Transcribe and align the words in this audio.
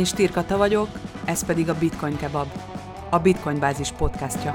Én 0.00 0.06
Stirkata 0.06 0.56
vagyok, 0.56 0.88
ez 1.24 1.46
pedig 1.46 1.68
a 1.68 1.78
Bitcoin 1.78 2.16
Kebab, 2.16 2.46
a 3.10 3.18
Bitcoin 3.18 3.58
Bázis 3.58 3.92
podcastja. 3.92 4.52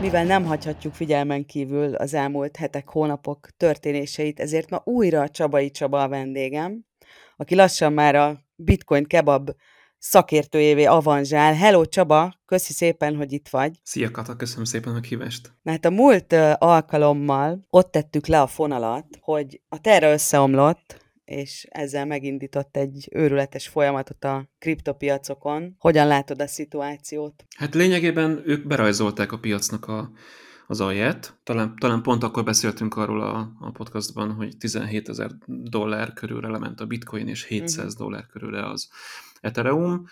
Mivel 0.00 0.24
nem 0.24 0.44
hagyhatjuk 0.44 0.94
figyelmen 0.94 1.46
kívül 1.46 1.94
az 1.94 2.14
elmúlt 2.14 2.56
hetek, 2.56 2.88
hónapok 2.88 3.48
történéseit, 3.56 4.40
ezért 4.40 4.70
ma 4.70 4.82
újra 4.84 5.28
Csabai 5.28 5.70
Csaba 5.70 6.02
a 6.02 6.08
vendégem, 6.08 6.84
aki 7.36 7.54
lassan 7.54 7.92
már 7.92 8.14
a 8.14 8.38
Bitcoin 8.56 9.04
Kebab 9.04 9.50
szakértőjévé 9.98 10.84
avanzsál. 10.84 11.54
Hello 11.54 11.86
Csaba, 11.86 12.34
köszi 12.46 12.72
szépen, 12.72 13.16
hogy 13.16 13.32
itt 13.32 13.48
vagy. 13.48 13.80
Szia 13.82 14.10
Kata, 14.10 14.36
köszönöm 14.36 14.64
szépen 14.64 14.94
a 14.94 15.00
kívást. 15.00 15.52
Na 15.62 15.70
hát 15.70 15.84
a 15.84 15.90
múlt 15.90 16.32
alkalommal 16.58 17.66
ott 17.70 17.90
tettük 17.90 18.26
le 18.26 18.40
a 18.40 18.46
fonalat, 18.46 19.06
hogy 19.20 19.60
a 19.68 19.80
terra 19.80 20.12
összeomlott, 20.12 21.06
és 21.24 21.66
ezzel 21.70 22.06
megindított 22.06 22.76
egy 22.76 23.08
őrületes 23.10 23.68
folyamatot 23.68 24.24
a 24.24 24.48
kriptopiacokon. 24.58 25.74
Hogyan 25.78 26.06
látod 26.06 26.40
a 26.40 26.46
szituációt? 26.46 27.44
Hát 27.56 27.74
lényegében 27.74 28.42
ők 28.44 28.66
berajzolták 28.66 29.32
a 29.32 29.38
piacnak 29.38 29.88
a, 29.88 30.10
az 30.66 30.80
alját. 30.80 31.38
Talán, 31.44 31.76
talán 31.80 32.02
pont 32.02 32.22
akkor 32.22 32.44
beszéltünk 32.44 32.96
arról 32.96 33.20
a, 33.20 33.52
a 33.60 33.70
podcastban, 33.70 34.32
hogy 34.32 34.56
17 34.58 35.08
ezer 35.08 35.30
dollár 35.46 36.12
körülre 36.12 36.48
lement 36.48 36.80
a 36.80 36.86
bitcoin, 36.86 37.28
és 37.28 37.44
700 37.44 37.76
uh-huh. 37.76 37.92
Mhm. 37.92 38.02
dollár 38.02 38.26
körülre 38.26 38.70
az 38.70 38.88
Ethereum. 39.40 40.06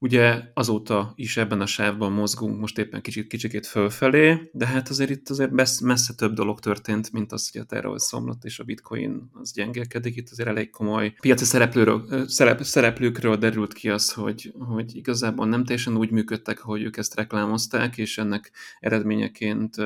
Ugye 0.00 0.42
azóta 0.54 1.12
is 1.14 1.36
ebben 1.36 1.60
a 1.60 1.66
sávban 1.66 2.12
mozgunk, 2.12 2.60
most 2.60 2.78
éppen 2.78 3.00
kicsit 3.00 3.26
kicsikét 3.26 3.66
fölfelé, 3.66 4.50
de 4.52 4.66
hát 4.66 4.88
azért 4.88 5.10
itt 5.10 5.28
azért 5.28 5.80
messze 5.80 6.14
több 6.14 6.32
dolog 6.32 6.60
történt, 6.60 7.12
mint 7.12 7.32
az, 7.32 7.50
hogy 7.50 7.60
a 7.60 7.64
Terra 7.64 7.98
szomlott 7.98 8.44
és 8.44 8.58
a 8.58 8.64
Bitcoin 8.64 9.30
az 9.32 9.52
gyengelkedik. 9.52 10.16
Itt 10.16 10.28
azért 10.30 10.48
elég 10.48 10.70
komoly 10.70 11.14
piaci 11.20 11.44
szereplőről, 11.44 12.28
szerep, 12.28 12.62
szereplőkről 12.62 13.36
derült 13.36 13.72
ki 13.72 13.88
az, 13.90 14.12
hogy, 14.12 14.52
hogy 14.58 14.96
igazából 14.96 15.46
nem 15.46 15.64
teljesen 15.64 15.96
úgy 15.96 16.10
működtek, 16.10 16.64
ahogy 16.64 16.82
ők 16.82 16.96
ezt 16.96 17.14
reklámozták, 17.14 17.98
és 17.98 18.18
ennek 18.18 18.50
eredményeként 18.80 19.76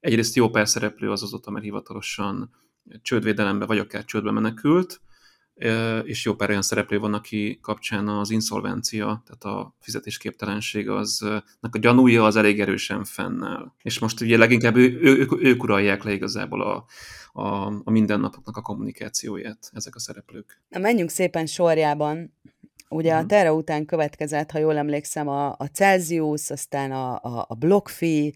egyrészt 0.00 0.34
jó 0.36 0.50
pár 0.50 0.68
szereplő 0.68 1.10
az 1.10 1.22
azóta, 1.22 1.50
mert 1.50 1.64
hivatalosan 1.64 2.50
csődvédelembe 3.02 3.66
vagy 3.66 3.78
akár 3.78 4.04
csődbe 4.04 4.30
menekült, 4.30 5.00
és 6.04 6.24
jó 6.24 6.34
pár 6.34 6.48
olyan 6.48 6.62
szereplő 6.62 6.98
van, 6.98 7.14
aki 7.14 7.58
kapcsán 7.62 8.08
az 8.08 8.30
inszolvencia, 8.30 9.22
tehát 9.26 9.56
a 9.56 9.74
fizetésképtelenség 9.80 10.88
az, 10.88 11.22
a 11.60 11.78
gyanúja 11.78 12.24
az 12.24 12.36
elég 12.36 12.60
erősen 12.60 13.04
fennáll. 13.04 13.72
És 13.82 13.98
most 13.98 14.20
ugye 14.20 14.36
leginkább 14.36 14.76
ő, 14.76 14.98
ő, 15.00 15.18
ők, 15.18 15.42
ők 15.42 15.62
uralják 15.62 16.02
le 16.02 16.12
igazából 16.12 16.62
a, 16.62 16.84
a, 17.32 17.66
a 17.84 17.90
mindennapoknak 17.90 18.56
a 18.56 18.62
kommunikációját, 18.62 19.70
ezek 19.72 19.94
a 19.94 20.00
szereplők. 20.00 20.62
Na 20.68 20.78
menjünk 20.78 21.10
szépen 21.10 21.46
sorjában. 21.46 22.32
Ugye 22.88 23.08
uh-huh. 23.08 23.18
a 23.18 23.20
mhm. 23.20 23.28
Terra 23.28 23.54
után 23.54 23.84
következett, 23.84 24.50
ha 24.50 24.58
jól 24.58 24.76
emlékszem, 24.76 25.28
a, 25.28 25.46
a 25.48 25.66
Celsius, 25.72 26.50
aztán 26.50 26.92
a, 26.92 27.14
a, 27.14 27.44
a 27.48 27.54
BlockFi, 27.54 28.34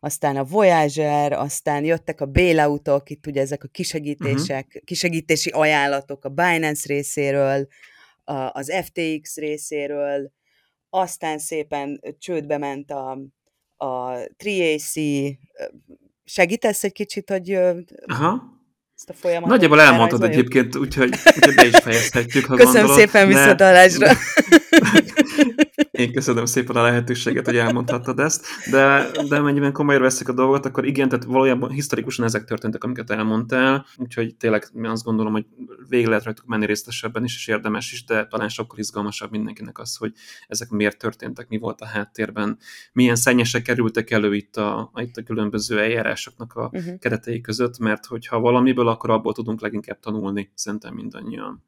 aztán 0.00 0.36
a 0.36 0.44
Voyager, 0.44 1.32
aztán 1.32 1.84
jöttek 1.84 2.20
a 2.20 2.26
bailoutok, 2.26 3.10
itt 3.10 3.26
ugye 3.26 3.40
ezek 3.40 3.64
a 3.64 3.68
kisegítések, 3.68 4.66
uh-huh. 4.66 4.82
kisegítési 4.84 5.50
ajánlatok 5.50 6.24
a 6.24 6.28
Binance 6.28 6.86
részéről, 6.86 7.68
az 8.52 8.72
FTX 8.84 9.36
részéről, 9.36 10.32
aztán 10.90 11.38
szépen 11.38 12.00
csődbe 12.18 12.58
ment 12.58 12.90
a, 12.90 13.18
a 13.76 14.18
Triac, 14.36 14.92
segítesz 16.24 16.84
egy 16.84 16.92
kicsit, 16.92 17.30
hogy 17.30 17.52
Aha. 18.06 18.42
ezt 18.96 19.08
a 19.08 19.12
folyamatot 19.12 19.50
Nagyjából 19.50 19.80
elmondtad 19.80 20.22
egyébként, 20.22 20.76
úgyhogy, 20.76 21.14
úgyhogy 21.36 21.54
be 21.54 21.66
is 21.66 21.76
fejezhetjük, 21.76 22.44
ha 22.44 22.56
Köszönöm 22.56 22.86
gondolod. 22.86 22.98
szépen 22.98 23.26
visszatalásra. 23.26 24.10
Én 25.98 26.12
köszönöm 26.12 26.44
szépen 26.44 26.76
a 26.76 26.82
lehetőséget, 26.82 27.44
hogy 27.44 27.56
elmondhattad 27.56 28.18
ezt, 28.18 28.46
de, 28.70 29.10
de 29.28 29.40
mennyiben 29.40 29.72
komolyra 29.72 30.02
veszik 30.02 30.28
a 30.28 30.32
dolgot, 30.32 30.66
akkor 30.66 30.86
igen, 30.86 31.08
tehát 31.08 31.24
valójában 31.24 31.70
historikusan 31.70 32.24
ezek 32.24 32.44
történtek, 32.44 32.84
amiket 32.84 33.10
elmondtál, 33.10 33.86
úgyhogy 33.96 34.36
tényleg 34.36 34.70
azt 34.82 35.04
gondolom, 35.04 35.32
hogy 35.32 35.46
végig 35.88 36.06
lehet 36.06 36.24
rajtuk 36.24 36.46
menni 36.46 36.66
részletesebben 36.66 37.24
is, 37.24 37.36
és 37.36 37.46
érdemes 37.46 37.92
is, 37.92 38.04
de 38.04 38.26
talán 38.26 38.48
sokkal 38.48 38.78
izgalmasabb 38.78 39.30
mindenkinek 39.30 39.78
az, 39.78 39.96
hogy 39.96 40.12
ezek 40.48 40.68
miért 40.68 40.98
történtek, 40.98 41.48
mi 41.48 41.58
volt 41.58 41.80
a 41.80 41.86
háttérben, 41.86 42.58
milyen 42.92 43.16
szennyesek 43.16 43.62
kerültek 43.62 44.10
elő 44.10 44.34
itt 44.34 44.56
a, 44.56 44.90
itt 44.94 45.16
a 45.16 45.22
különböző 45.22 45.80
eljárásoknak 45.80 46.54
a 46.54 46.70
uh-huh. 46.72 46.98
keretei 46.98 47.40
között, 47.40 47.78
mert 47.78 48.06
hogyha 48.06 48.40
valamiből, 48.40 48.88
akkor 48.88 49.10
abból 49.10 49.32
tudunk 49.32 49.60
leginkább 49.60 50.00
tanulni, 50.00 50.50
szerintem 50.54 50.94
mindannyian. 50.94 51.62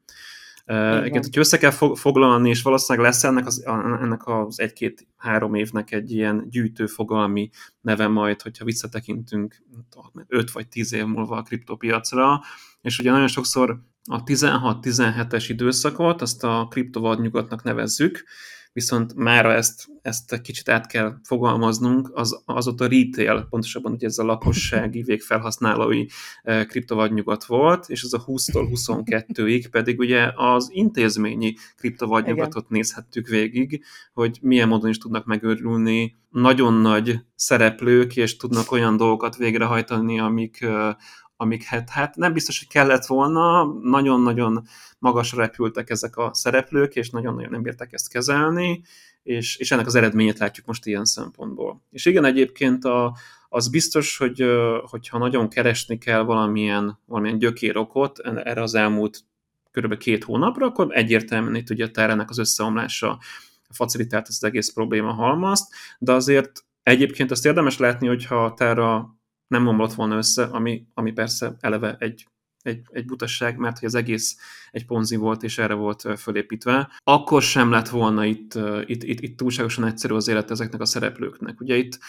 Uh, 0.71 1.05
igen, 1.05 1.21
hogyha 1.21 1.39
össze 1.39 1.57
kell 1.57 1.71
foglalni, 1.95 2.49
és 2.49 2.61
valószínűleg 2.61 3.07
lesz 3.07 3.23
ennek 3.23 3.45
az, 3.45 3.63
ennek 4.01 4.27
az 4.27 4.59
egy-két-három 4.59 5.53
évnek 5.53 5.91
egy 5.91 6.11
ilyen 6.11 6.47
gyűjtőfogalmi 6.49 7.49
neve 7.81 8.07
majd, 8.07 8.41
hogyha 8.41 8.65
visszatekintünk 8.65 9.63
5 10.27 10.51
vagy 10.51 10.67
10 10.67 10.93
év 10.93 11.05
múlva 11.05 11.37
a 11.37 11.41
kriptopiacra, 11.41 12.41
és 12.81 12.99
ugye 12.99 13.11
nagyon 13.11 13.27
sokszor 13.27 13.79
a 14.03 14.23
16-17-es 14.23 15.45
időszakot, 15.47 16.21
azt 16.21 16.43
a 16.43 16.67
kriptovadnyugatnak 16.69 17.63
nevezzük, 17.63 18.23
viszont 18.73 19.13
mára 19.15 19.53
ezt, 19.53 19.87
ezt 20.01 20.41
kicsit 20.41 20.69
át 20.69 20.87
kell 20.87 21.15
fogalmaznunk, 21.23 22.11
az, 22.13 22.41
az 22.45 22.67
ott 22.67 22.81
a 22.81 22.87
retail, 22.87 23.47
pontosabban 23.49 23.91
ugye 23.91 24.07
ez 24.07 24.17
a 24.17 24.23
lakossági 24.23 25.01
végfelhasználói 25.11 26.05
e, 26.43 26.65
kriptovadnyugat 26.65 27.45
volt, 27.45 27.89
és 27.89 28.03
az 28.03 28.13
a 28.13 28.23
20-tól 28.25 28.67
22-ig 28.71 29.65
pedig 29.71 29.99
ugye 29.99 30.31
az 30.35 30.69
intézményi 30.71 31.53
kriptovadnyugatot 31.75 32.69
nézhettük 32.69 33.27
végig, 33.27 33.83
hogy 34.13 34.39
milyen 34.41 34.67
módon 34.67 34.89
is 34.89 34.97
tudnak 34.97 35.25
megőrülni 35.25 36.19
nagyon 36.29 36.73
nagy 36.73 37.19
szereplők, 37.35 38.15
és 38.15 38.37
tudnak 38.37 38.71
olyan 38.71 38.97
dolgokat 38.97 39.35
végrehajtani, 39.35 40.19
amik, 40.19 40.65
e, 41.41 41.43
amik 41.43 41.63
hát, 41.63 41.89
hát 41.89 42.15
nem 42.15 42.33
biztos, 42.33 42.59
hogy 42.59 42.67
kellett 42.67 43.05
volna, 43.05 43.63
nagyon-nagyon 43.83 44.67
magasra 44.99 45.37
repültek 45.37 45.89
ezek 45.89 46.17
a 46.17 46.33
szereplők, 46.33 46.95
és 46.95 47.09
nagyon-nagyon 47.09 47.51
nem 47.51 47.61
bírták 47.61 47.93
ezt 47.93 48.09
kezelni, 48.09 48.81
és, 49.23 49.55
és 49.55 49.71
ennek 49.71 49.85
az 49.85 49.95
eredményét 49.95 50.39
látjuk 50.39 50.65
most 50.65 50.85
ilyen 50.85 51.05
szempontból. 51.05 51.81
És 51.89 52.05
igen, 52.05 52.25
egyébként 52.25 52.85
a, 52.85 53.15
az 53.49 53.69
biztos, 53.69 54.17
hogy 54.17 54.45
hogyha 54.83 55.17
nagyon 55.17 55.49
keresni 55.49 55.97
kell 55.97 56.21
valamilyen, 56.21 56.99
valamilyen 57.05 57.37
gyökérokot 57.37 58.19
erre 58.19 58.61
az 58.61 58.75
elmúlt 58.75 59.19
kb. 59.71 59.97
két 59.97 60.23
hónapra, 60.23 60.65
akkor 60.65 60.87
egyértelműen 60.89 61.55
itt 61.55 61.69
ugye 61.69 61.89
ennek 61.93 62.29
az 62.29 62.37
összeomlása 62.37 63.19
facilitált 63.69 64.27
az 64.27 64.43
egész 64.43 64.73
probléma 64.73 65.11
halmazt, 65.11 65.73
de 65.99 66.11
azért 66.11 66.65
egyébként 66.83 67.31
azt 67.31 67.45
érdemes 67.45 67.77
látni, 67.77 68.07
hogyha 68.07 68.45
a 68.45 69.19
nem 69.51 69.67
omlott 69.67 69.93
volna 69.93 70.15
össze, 70.15 70.43
ami, 70.43 70.85
ami 70.93 71.11
persze 71.11 71.55
eleve 71.59 71.95
egy 71.99 72.25
egy, 72.63 72.81
egy 72.91 73.05
butasság, 73.05 73.57
mert 73.57 73.79
hogy 73.79 73.87
az 73.87 73.95
egész 73.95 74.37
egy 74.71 74.85
ponzi 74.85 75.15
volt, 75.15 75.43
és 75.43 75.57
erre 75.57 75.73
volt 75.73 76.19
fölépítve, 76.19 76.89
akkor 77.03 77.41
sem 77.41 77.71
lett 77.71 77.89
volna 77.89 78.25
itt, 78.25 78.53
itt, 78.85 79.03
itt, 79.03 79.19
itt 79.19 79.37
túlságosan 79.37 79.85
egyszerű 79.85 80.13
az 80.13 80.27
élet 80.27 80.51
ezeknek 80.51 80.81
a 80.81 80.85
szereplőknek. 80.85 81.61
Ugye 81.61 81.75
itt 81.75 81.99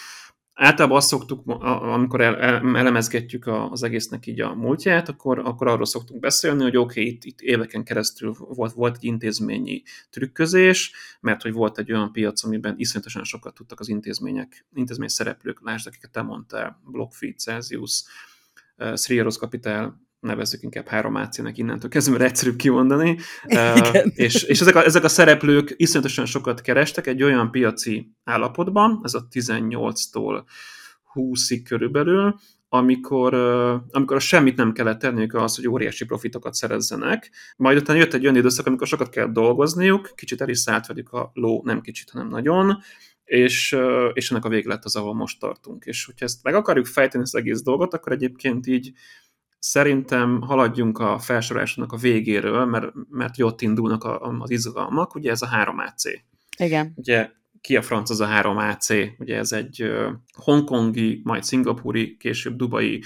általában 0.54 0.96
azt 0.96 1.08
szoktuk, 1.08 1.46
amikor 1.66 2.20
elemezgetjük 2.20 3.46
az 3.46 3.82
egésznek 3.82 4.26
így 4.26 4.40
a 4.40 4.54
múltját, 4.54 5.08
akkor, 5.08 5.38
akkor 5.38 5.66
arról 5.66 5.84
szoktunk 5.86 6.20
beszélni, 6.20 6.62
hogy 6.62 6.76
oké, 6.76 7.00
okay, 7.00 7.12
itt, 7.12 7.24
itt 7.24 7.40
éveken 7.40 7.84
keresztül 7.84 8.34
volt, 8.38 8.72
volt 8.72 8.96
egy 8.96 9.04
intézményi 9.04 9.82
trükközés, 10.10 10.92
mert 11.20 11.42
hogy 11.42 11.52
volt 11.52 11.78
egy 11.78 11.92
olyan 11.92 12.12
piac, 12.12 12.44
amiben 12.44 12.74
iszonyatosan 12.76 13.24
sokat 13.24 13.54
tudtak 13.54 13.80
az 13.80 13.88
intézmények, 13.88 14.66
intézmény 14.74 15.08
szereplők, 15.08 15.60
lásd, 15.62 15.86
akiket 15.86 16.10
te 16.10 16.22
mondtál, 16.22 16.80
BlockFi, 16.84 17.34
Celsius, 17.34 18.04
Srieros 18.94 19.36
Capital, 19.36 20.00
nevezzük 20.22 20.62
inkább 20.62 20.86
három 20.86 21.14
AC-nek 21.14 21.58
innentől 21.58 21.90
kezdve, 21.90 22.18
mert 22.18 22.30
egyszerűbb 22.30 22.56
kimondani. 22.56 23.10
uh, 23.44 24.06
és 24.14 24.42
és 24.42 24.60
ezek, 24.60 24.74
a, 24.74 24.84
ezek 24.84 25.04
a 25.04 25.08
szereplők 25.08 25.74
iszonyatosan 25.76 26.26
sokat 26.26 26.60
kerestek 26.60 27.06
egy 27.06 27.22
olyan 27.22 27.50
piaci 27.50 28.12
állapotban, 28.24 29.00
ez 29.02 29.14
a 29.14 29.26
18-tól 29.30 30.44
20-ig 31.14 31.60
körülbelül, 31.64 32.34
amikor, 32.68 33.34
amikor 33.90 34.20
semmit 34.20 34.56
nem 34.56 34.72
kellett 34.72 34.98
tenniük 34.98 35.34
az, 35.34 35.56
hogy 35.56 35.68
óriási 35.68 36.04
profitokat 36.04 36.54
szerezzenek. 36.54 37.30
Majd 37.56 37.76
utána 37.76 37.98
jött 37.98 38.14
egy 38.14 38.22
olyan 38.22 38.36
időszak, 38.36 38.66
amikor 38.66 38.86
sokat 38.86 39.08
kell 39.08 39.26
dolgozniuk, 39.26 40.12
kicsit 40.14 40.40
el 40.40 40.48
is 40.48 40.58
szállt 40.58 40.86
velük 40.86 41.12
a 41.12 41.30
ló, 41.34 41.62
nem 41.64 41.80
kicsit, 41.80 42.10
hanem 42.10 42.28
nagyon, 42.28 42.78
és, 43.24 43.76
és 44.12 44.30
ennek 44.30 44.44
a 44.44 44.48
vége 44.48 44.68
lett 44.68 44.84
az, 44.84 44.96
ahol 44.96 45.14
most 45.14 45.40
tartunk. 45.40 45.84
És 45.84 46.04
hogyha 46.04 46.24
ezt 46.24 46.42
meg 46.42 46.54
akarjuk 46.54 46.86
fejteni 46.86 47.22
az 47.22 47.34
egész 47.34 47.62
dolgot, 47.62 47.94
akkor 47.94 48.12
egyébként 48.12 48.66
így 48.66 48.92
Szerintem 49.64 50.40
haladjunk 50.40 50.98
a 50.98 51.18
felsorolásnak 51.18 51.92
a 51.92 51.96
végéről, 51.96 52.64
mert, 52.64 52.92
mert 53.10 53.36
jót 53.36 53.62
indulnak 53.62 54.04
a, 54.04 54.20
az 54.20 54.50
izgalmak, 54.50 55.14
ugye 55.14 55.30
ez 55.30 55.42
a 55.42 55.48
3AC. 55.48 56.20
Igen. 56.56 56.92
Ugye 56.96 57.30
ki 57.60 57.76
a 57.76 57.82
franc 57.82 58.10
az 58.10 58.20
a 58.20 58.26
3AC, 58.26 59.10
ugye 59.18 59.36
ez 59.36 59.52
egy 59.52 59.92
hongkongi, 60.32 61.20
majd 61.24 61.42
szingapúri, 61.42 62.16
később 62.16 62.56
dubai 62.56 63.02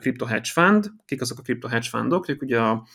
crypto 0.00 0.24
hedge 0.24 0.50
fund. 0.52 0.92
Kik 1.04 1.20
azok 1.20 1.38
a 1.38 1.42
crypto 1.42 1.68
hedge 1.68 1.88
fundok? 1.88 2.28
Ők 2.28 2.42
ugye 2.42 2.60
a, 2.60 2.86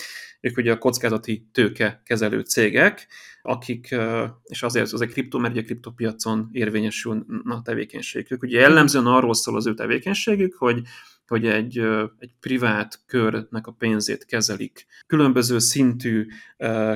ők 0.41 0.57
ugye 0.57 0.71
a 0.71 0.77
kockázati 0.77 1.47
tőke 1.51 2.01
kezelő 2.05 2.39
cégek, 2.41 3.07
akik, 3.41 3.95
és 4.43 4.63
azért 4.63 4.91
az 4.91 5.01
egy 5.01 5.11
kriptó, 5.11 5.39
mert 5.39 5.53
ugye 5.53 5.61
a 5.61 5.65
kriptopiacon 5.65 6.49
érvényesül 6.51 7.25
a 7.43 7.61
tevékenységük. 7.61 8.43
Ugye 8.43 8.59
jellemzően 8.59 9.05
arról 9.05 9.33
szól 9.33 9.55
az 9.55 9.67
ő 9.67 9.73
tevékenységük, 9.73 10.55
hogy 10.55 10.81
hogy 11.27 11.45
egy, 11.45 11.77
egy 12.19 12.33
privát 12.39 12.99
körnek 13.05 13.67
a 13.67 13.71
pénzét 13.71 14.25
kezelik. 14.25 14.85
Különböző 15.07 15.59
szintű 15.59 16.27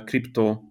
kripto 0.06 0.62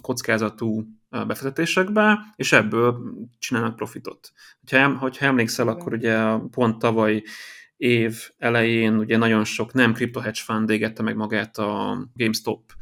kockázatú 0.00 0.86
befektetésekbe, 1.10 2.18
és 2.36 2.52
ebből 2.52 3.14
csinálnak 3.38 3.76
profitot. 3.76 4.32
Ha, 4.70 4.96
hogyha 4.96 5.26
emlékszel, 5.26 5.68
akkor 5.68 5.92
ugye 5.92 6.36
pont 6.50 6.78
tavaly 6.78 7.22
év 7.76 8.30
elején 8.38 8.98
ugye 8.98 9.16
nagyon 9.16 9.44
sok 9.44 9.72
nem 9.72 9.92
kripto 9.92 10.20
hedge 10.20 10.40
fund 10.44 10.70
égette 10.70 11.02
meg 11.02 11.16
magát 11.16 11.58
a 11.58 11.98
GameStop 12.14 12.72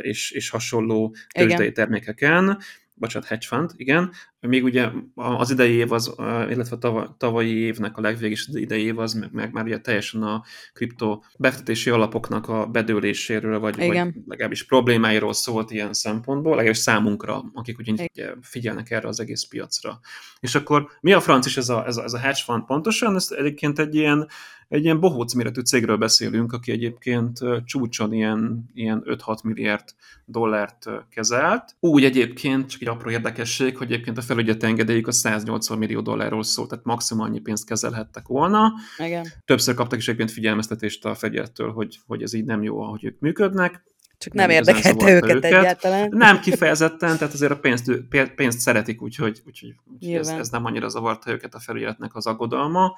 és, 0.00 0.30
és 0.30 0.48
hasonló 0.48 1.16
tőzsdei 1.34 1.72
termékeken, 1.72 2.58
bocsánat, 2.94 3.28
hedge 3.28 3.46
fund, 3.46 3.70
igen, 3.76 4.12
még 4.46 4.64
ugye 4.64 4.88
az 5.14 5.50
idei 5.50 5.72
év, 5.72 5.92
az, 5.92 6.14
illetve 6.50 6.88
a 6.88 7.14
tavalyi 7.18 7.54
évnek 7.54 7.96
a 7.96 8.00
legvégés 8.00 8.48
idei 8.52 8.84
év 8.84 8.98
az 8.98 9.12
meg, 9.14 9.32
meg 9.32 9.52
már 9.52 9.64
ugye 9.64 9.78
teljesen 9.78 10.22
a 10.22 10.42
kripto 10.72 11.20
befektetési 11.38 11.90
alapoknak 11.90 12.48
a 12.48 12.66
bedőléséről, 12.66 13.58
vagy, 13.58 13.76
vagy 13.76 14.12
legalábbis 14.26 14.66
problémáiról 14.66 15.32
szólt 15.32 15.70
ilyen 15.70 15.92
szempontból, 15.92 16.50
legalábbis 16.50 16.78
számunkra, 16.78 17.44
akik 17.54 17.78
ugye 17.78 18.34
figyelnek 18.40 18.90
erre 18.90 19.08
az 19.08 19.20
egész 19.20 19.44
piacra. 19.44 20.00
És 20.40 20.54
akkor 20.54 20.88
mi 21.00 21.12
a 21.12 21.20
franc 21.20 21.46
is 21.46 21.56
ez 21.56 21.68
a, 21.68 21.86
ez 21.86 21.96
a, 21.96 22.02
ez 22.02 22.12
a 22.12 22.18
hedge 22.18 22.42
fund 22.44 22.64
pontosan? 22.64 23.14
Ez 23.14 23.28
egyébként 23.36 23.78
egy 23.78 23.94
ilyen 23.94 24.28
egy 24.68 24.84
ilyen 24.84 25.00
bohóc 25.00 25.32
méretű 25.32 25.60
cégről 25.60 25.96
beszélünk, 25.96 26.52
aki 26.52 26.72
egyébként 26.72 27.38
csúcson 27.64 28.12
ilyen, 28.12 28.64
ilyen 28.74 29.02
5-6 29.06 29.42
milliárd 29.42 29.84
dollárt 30.24 30.86
kezelt. 31.10 31.76
Úgy 31.80 32.04
egyébként, 32.04 32.68
csak 32.70 32.80
egy 32.80 32.88
apró 32.88 33.10
érdekesség, 33.10 33.76
hogy 33.76 33.92
egyébként 33.92 34.18
a 34.18 34.22
felügyet 34.36 34.62
engedélyük 34.62 35.06
a 35.06 35.12
180 35.12 35.78
millió 35.78 36.00
dollárról 36.00 36.42
szól, 36.42 36.66
tehát 36.66 36.84
maximum 36.84 37.24
annyi 37.24 37.38
pénzt 37.38 37.66
kezelhettek 37.66 38.26
volna. 38.26 38.72
Igen. 38.98 39.26
Többször 39.44 39.74
kaptak 39.74 39.98
is 39.98 40.06
egyébként 40.06 40.30
figyelmeztetést 40.30 41.04
a 41.04 41.14
fegyettől, 41.14 41.72
hogy, 41.72 41.98
hogy 42.06 42.22
ez 42.22 42.32
így 42.32 42.44
nem 42.44 42.62
jó, 42.62 42.80
ahogy 42.80 43.04
ők 43.04 43.20
működnek. 43.20 43.84
Csak 44.18 44.32
nem, 44.32 44.46
nem 44.46 44.56
érdekelte 44.56 45.10
őket, 45.10 45.30
őket 45.30 45.44
egyáltalán. 45.44 46.08
Nem 46.10 46.40
kifejezetten, 46.40 47.18
tehát 47.18 47.34
azért 47.34 47.52
a 47.52 47.58
pénzt, 47.58 47.90
pénzt 48.34 48.58
szeretik, 48.58 49.02
úgyhogy, 49.02 49.42
úgyhogy, 49.46 49.74
úgyhogy 49.92 50.14
ez, 50.14 50.28
ez 50.28 50.48
nem 50.48 50.64
annyira 50.64 50.88
zavarta 50.88 51.30
őket 51.30 51.54
a 51.54 51.60
felügyeletnek 51.60 52.14
az 52.14 52.26
aggodalma 52.26 52.94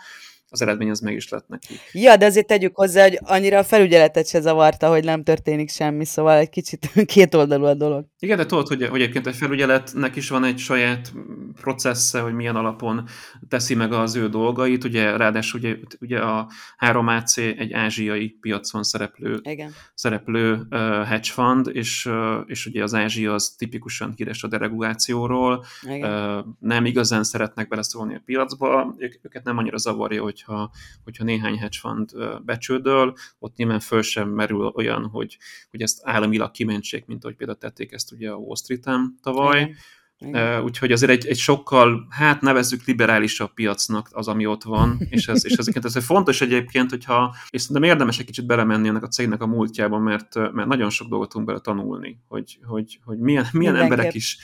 az 0.51 0.63
eredmény 0.63 0.91
az 0.91 1.01
meg 1.01 1.15
is 1.15 1.29
lett 1.29 1.49
neki. 1.49 1.75
Ja, 1.93 2.17
de 2.17 2.27
azért 2.27 2.47
tegyük 2.47 2.77
hozzá, 2.77 3.03
hogy 3.03 3.19
annyira 3.23 3.59
a 3.59 3.65
felügyeletet 3.65 4.29
se 4.29 4.41
zavarta, 4.41 4.89
hogy 4.89 5.05
nem 5.05 5.23
történik 5.23 5.71
semmi, 5.71 6.05
szóval 6.05 6.37
egy 6.37 6.49
kicsit 6.49 6.91
két 7.15 7.35
oldalú 7.35 7.65
a 7.65 7.75
dolog. 7.75 8.07
Igen, 8.21 8.37
de 8.37 8.47
tudod, 8.47 8.69
hogy, 8.69 8.87
hogy 8.87 9.01
egyébként 9.01 9.27
egy 9.27 9.37
felügyeletnek 9.37 10.17
is 10.17 10.29
van 10.29 10.45
egy 10.45 10.59
saját 10.59 11.13
processze, 11.61 12.21
hogy 12.21 12.35
milyen 12.35 12.57
alapon 12.57 13.09
teszi 13.49 13.75
meg 13.75 13.93
az 13.93 14.15
ő 14.15 14.29
dolgait. 14.29 14.85
Ugye 14.85 15.17
ráadásul 15.17 15.61
ugye, 15.61 15.77
ugye 16.01 16.19
a 16.19 16.51
3AC 16.79 17.59
egy 17.59 17.73
ázsiai 17.73 18.29
piacon 18.29 18.83
szereplő, 18.83 19.41
Igen. 19.43 19.73
szereplő 19.95 20.53
uh, 20.53 20.79
hedge 21.05 21.31
fund, 21.31 21.71
és, 21.73 22.07
uh, 22.07 22.37
és 22.47 22.67
ugye 22.67 22.83
az 22.83 22.95
Ázsia 22.95 23.33
az 23.35 23.55
tipikusan 23.59 24.13
híres 24.17 24.43
a 24.43 24.49
deregulációról. 24.49 25.65
Uh, 25.83 26.45
nem 26.59 26.85
igazán 26.85 27.25
szeretnek 27.25 27.69
beleszólni 27.69 28.15
a 28.15 28.23
piacba, 28.25 28.95
ők, 28.99 29.15
őket 29.23 29.45
nem 29.45 29.59
annyira 29.59 29.77
zavarja, 29.77 30.23
hogy 30.23 30.37
hogyha, 30.39 30.71
hogyha 31.05 31.25
néhány 31.25 31.59
hedge 31.59 31.79
fund 31.81 32.11
becsődöl, 32.45 33.15
ott 33.39 33.57
nyilván 33.57 33.81
föl 33.81 34.03
sem 34.03 34.29
merül 34.29 34.73
olyan, 34.75 35.07
hogy, 35.07 35.39
hogy 35.71 35.83
ezt 35.83 36.01
államilag 36.03 36.51
kimentsék, 36.51 37.07
mint 37.07 37.25
ahogy 37.25 37.37
például 37.37 37.59
tették 37.59 37.93
ezt 37.93 38.08
ugye 38.13 38.31
a 38.31 38.37
Wall 38.37 38.57
Street-en 38.57 39.19
tavaly. 39.23 39.61
Igen. 39.61 39.77
Igen. 40.21 40.63
Úgyhogy 40.63 40.93
azért 40.93 41.11
egy, 41.11 41.27
egy 41.27 41.37
sokkal, 41.37 42.07
hát 42.11 42.41
nevezzük 42.41 42.85
liberálisabb 42.85 43.55
piacnak 43.55 44.09
az, 44.13 44.29
ami 44.29 44.47
ott 44.47 44.63
van, 44.63 44.99
és 45.11 45.29
ez, 45.29 45.45
és 45.45 45.53
ezeket 45.53 45.85
ez 45.85 46.05
fontos 46.05 46.41
egyébként, 46.41 46.91
hogyha, 46.91 47.37
és 47.51 47.61
szerintem 47.63 47.91
érdemes 47.91 48.19
egy 48.19 48.27
kicsit 48.27 48.47
belemenni 48.47 48.89
ennek 48.89 49.03
a 49.03 49.09
cégnek 49.09 49.43
a 49.43 49.47
múltjába, 49.47 49.99
mert, 49.99 50.35
mert 50.35 50.69
nagyon 50.69 50.91
sok 50.91 51.09
dolgot 51.09 51.29
tudunk 51.29 51.47
bele 51.47 51.61
tanulni, 51.61 52.21
hogy, 52.29 52.59
hogy, 52.63 53.01
hogy 53.05 53.19
milyen, 53.19 53.47
milyen 53.53 53.77
emberek 53.77 54.15
is 54.15 54.39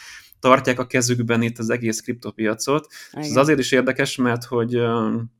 tartják 0.44 0.78
a 0.78 0.86
kezükben 0.86 1.42
itt 1.42 1.58
az 1.58 1.70
egész 1.70 2.00
kriptopiacot. 2.00 2.86
Ez 3.12 3.36
azért 3.36 3.58
is 3.58 3.72
érdekes, 3.72 4.16
mert 4.16 4.44
hogy 4.44 4.82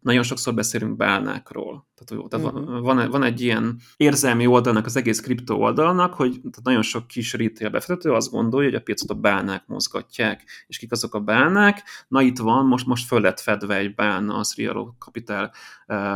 nagyon 0.01 0.23
sokszor 0.23 0.55
beszélünk 0.55 0.97
bálnákról. 0.97 1.87
Tehát, 1.95 2.29
tehát 2.29 2.47
uh-huh. 2.47 2.81
van, 2.81 3.11
van 3.11 3.23
egy 3.23 3.41
ilyen 3.41 3.81
érzelmi 3.97 4.47
oldalnak 4.47 4.87
az 4.87 4.97
egész 4.97 5.21
kripto 5.21 5.55
oldalnak, 5.55 6.15
hogy 6.15 6.31
tehát 6.31 6.63
nagyon 6.63 6.83
sok 6.83 7.07
kis 7.07 7.33
retail 7.33 7.71
befektető 7.71 8.13
azt 8.13 8.31
gondolja, 8.31 8.69
hogy 8.69 8.79
a 8.79 8.83
piacot 8.83 9.11
a 9.11 9.15
bálnák 9.15 9.67
mozgatják. 9.67 10.45
És 10.67 10.79
kik 10.79 10.93
azok 10.93 11.15
a 11.15 11.21
bálnák? 11.21 11.83
Na 12.09 12.23
itt 12.23 12.39
van, 12.39 12.67
most, 12.67 12.87
most 12.87 13.07
föl 13.07 13.21
lett 13.21 13.41
fedve 13.41 13.77
egy 13.77 13.95
bálna 13.95 14.35
a 14.35 14.43
Real 14.57 14.97
Capital 14.99 15.51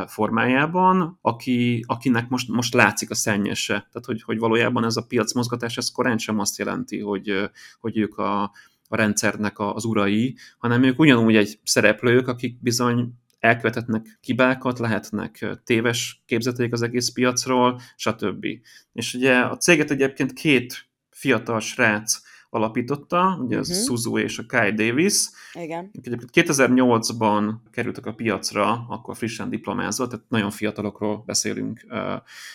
formájában, 0.06 1.18
aki, 1.20 1.84
akinek 1.86 2.28
most, 2.28 2.48
most 2.48 2.74
látszik 2.74 3.10
a 3.10 3.14
szennyese. 3.14 3.72
Tehát, 3.72 4.06
hogy, 4.06 4.22
hogy 4.22 4.38
valójában 4.38 4.84
ez 4.84 4.96
a 4.96 5.06
piac 5.06 5.32
mozgatás, 5.32 5.76
ez 5.76 5.90
korán 5.90 6.18
sem 6.18 6.38
azt 6.38 6.58
jelenti, 6.58 7.00
hogy, 7.00 7.50
hogy 7.80 7.98
ők 7.98 8.18
a, 8.18 8.52
a 8.88 8.96
rendszernek 8.96 9.58
az 9.58 9.84
urai, 9.84 10.36
hanem 10.58 10.82
ők 10.82 10.98
ugyanúgy 10.98 11.36
egy 11.36 11.58
szereplők, 11.64 12.28
akik 12.28 12.60
bizony 12.60 13.12
elkövetetnek 13.38 14.18
kibákat, 14.20 14.78
lehetnek 14.78 15.46
téves 15.64 16.22
képzeteik 16.26 16.72
az 16.72 16.82
egész 16.82 17.08
piacról, 17.08 17.80
stb. 17.96 18.46
És 18.92 19.14
ugye 19.14 19.38
a 19.38 19.56
céget 19.56 19.90
egyébként 19.90 20.32
két 20.32 20.88
fiatal 21.10 21.60
srác 21.60 22.20
alapította, 22.50 23.38
ugye 23.40 23.58
uh-huh. 23.58 23.76
Suzu 23.76 24.18
és 24.18 24.38
a 24.38 24.46
Kai 24.46 24.72
Davis. 24.72 25.28
Igen. 25.52 25.90
2008-ban 26.32 27.54
kerültek 27.70 28.06
a 28.06 28.12
piacra, 28.12 28.86
akkor 28.88 29.16
frissen 29.16 29.50
diplomázva, 29.50 30.06
tehát 30.06 30.24
nagyon 30.28 30.50
fiatalokról 30.50 31.22
beszélünk 31.26 31.86
uh, 31.88 31.98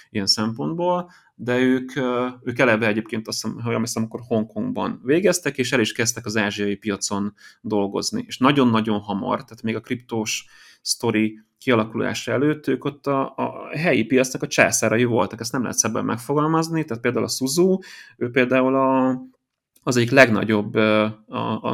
ilyen 0.09 0.27
szempontból, 0.27 1.11
de 1.35 1.57
ők, 1.57 1.91
uh, 1.95 2.31
ők 2.43 2.59
eleve 2.59 2.87
egyébként 2.87 3.27
azt 3.27 3.41
hiszem, 3.41 3.59
ha 3.59 3.79
hiszem, 3.79 4.03
akkor 4.03 4.21
Hongkongban 4.27 5.01
végeztek, 5.03 5.57
és 5.57 5.71
el 5.71 5.79
is 5.79 5.91
kezdtek 5.91 6.25
az 6.25 6.37
ázsiai 6.37 6.75
piacon 6.75 7.33
dolgozni. 7.61 8.23
És 8.27 8.37
nagyon-nagyon 8.37 8.99
hamar, 8.99 9.43
tehát 9.43 9.63
még 9.63 9.75
a 9.75 9.81
kriptós 9.81 10.45
sztori 10.81 11.39
kialakulása 11.57 12.31
előtt 12.31 12.67
ők 12.67 12.85
ott 12.85 13.07
a, 13.07 13.33
a 13.35 13.77
helyi 13.77 14.03
piacnak 14.03 14.43
a 14.43 14.47
császárai 14.47 15.03
voltak, 15.03 15.39
ezt 15.39 15.51
nem 15.51 15.61
lehet 15.61 15.77
szebben 15.77 16.05
megfogalmazni, 16.05 16.85
tehát 16.85 17.03
például 17.03 17.25
a 17.25 17.27
Suzu, 17.27 17.79
ő 18.17 18.29
például 18.29 18.75
a, 18.75 19.21
az 19.83 19.97
egyik 19.97 20.11
legnagyobb 20.11 20.75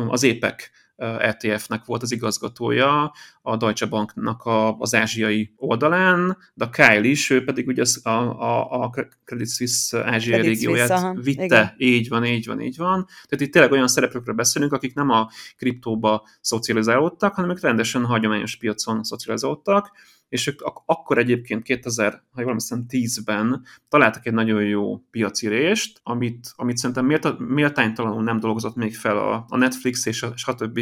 az 0.09 0.23
épek 0.23 0.71
ETF-nek 0.99 1.85
volt 1.85 2.01
az 2.01 2.11
igazgatója 2.11 3.13
a 3.41 3.57
Deutsche 3.57 3.85
Banknak 3.85 4.43
a, 4.43 4.77
az 4.77 4.95
ázsiai 4.95 5.53
oldalán, 5.55 6.37
de 6.53 6.65
a 6.65 6.69
Kyle 6.69 7.03
is, 7.03 7.29
ő 7.29 7.43
pedig 7.43 7.67
ugye 7.67 7.81
az, 7.81 8.05
a, 8.05 8.09
a, 8.09 8.83
a 8.83 8.89
Credit 9.25 9.49
Suisse 9.49 10.03
ázsiai 10.03 10.39
Credit 10.39 10.59
régióját 10.59 10.87
Suisse, 10.87 11.13
vitte. 11.21 11.43
Igen. 11.43 11.73
Így 11.77 12.09
van, 12.09 12.25
így 12.25 12.45
van, 12.45 12.61
így 12.61 12.77
van. 12.77 13.05
Tehát 13.05 13.45
itt 13.45 13.51
tényleg 13.51 13.71
olyan 13.71 13.87
szereplőkről 13.87 14.35
beszélünk, 14.35 14.73
akik 14.73 14.93
nem 14.93 15.09
a 15.09 15.29
kriptóba 15.57 16.27
szocializálódtak, 16.41 17.35
hanem 17.35 17.49
ők 17.49 17.61
rendesen 17.61 18.05
hagyományos 18.05 18.55
piacon 18.55 19.03
szocializálódtak, 19.03 19.91
és 20.29 20.47
ők 20.47 20.61
ak- 20.61 20.83
akkor 20.85 21.17
egyébként 21.17 21.63
2000, 21.63 22.23
ha 22.31 22.41
jól 22.41 22.55
10-ben 22.59 23.65
találtak 23.89 24.25
egy 24.25 24.33
nagyon 24.33 24.63
jó 24.63 24.97
piaci 24.97 25.47
rést, 25.47 25.99
amit, 26.03 26.51
amit 26.55 26.77
szerintem 26.77 27.05
mélta, 27.05 27.35
méltánytalanul 27.39 28.23
nem 28.23 28.39
dolgozott 28.39 28.75
még 28.75 28.95
fel 28.95 29.17
a, 29.17 29.45
a 29.49 29.57
Netflix 29.57 30.05
és 30.05 30.23
a 30.23 30.31
stb. 30.35 30.79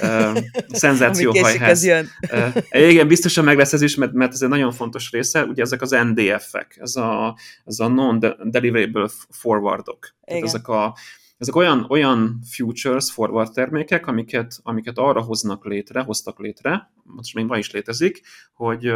uh, 0.00 0.38
szenzációhajház. 0.68 1.84
uh, 2.32 2.90
igen, 2.90 3.08
biztosan 3.08 3.44
meg 3.44 3.56
lesz 3.56 3.72
ez 3.72 3.82
is, 3.82 3.94
mert, 3.94 4.12
mert 4.12 4.32
ez 4.32 4.42
egy 4.42 4.48
nagyon 4.48 4.72
fontos 4.72 5.10
része, 5.10 5.44
ugye 5.44 5.62
ezek 5.62 5.82
az 5.82 5.90
NDF-ek, 5.90 6.76
ez 6.80 6.96
a, 6.96 7.36
ez 7.64 7.78
a 7.78 7.88
non-deliverable 7.88 9.08
forwardok. 9.30 10.14
Tehát 10.24 10.42
ezek 10.42 10.68
a 10.68 10.96
ezek 11.38 11.56
olyan, 11.56 11.86
olyan 11.88 12.40
futures, 12.50 13.12
forward 13.12 13.52
termékek, 13.52 14.06
amiket, 14.06 14.58
amiket 14.62 14.98
arra 14.98 15.20
hoznak 15.20 15.64
létre, 15.64 16.00
hoztak 16.00 16.38
létre, 16.38 16.92
most 17.02 17.34
még 17.34 17.44
ma 17.44 17.58
is 17.58 17.70
létezik, 17.70 18.20
hogy, 18.52 18.92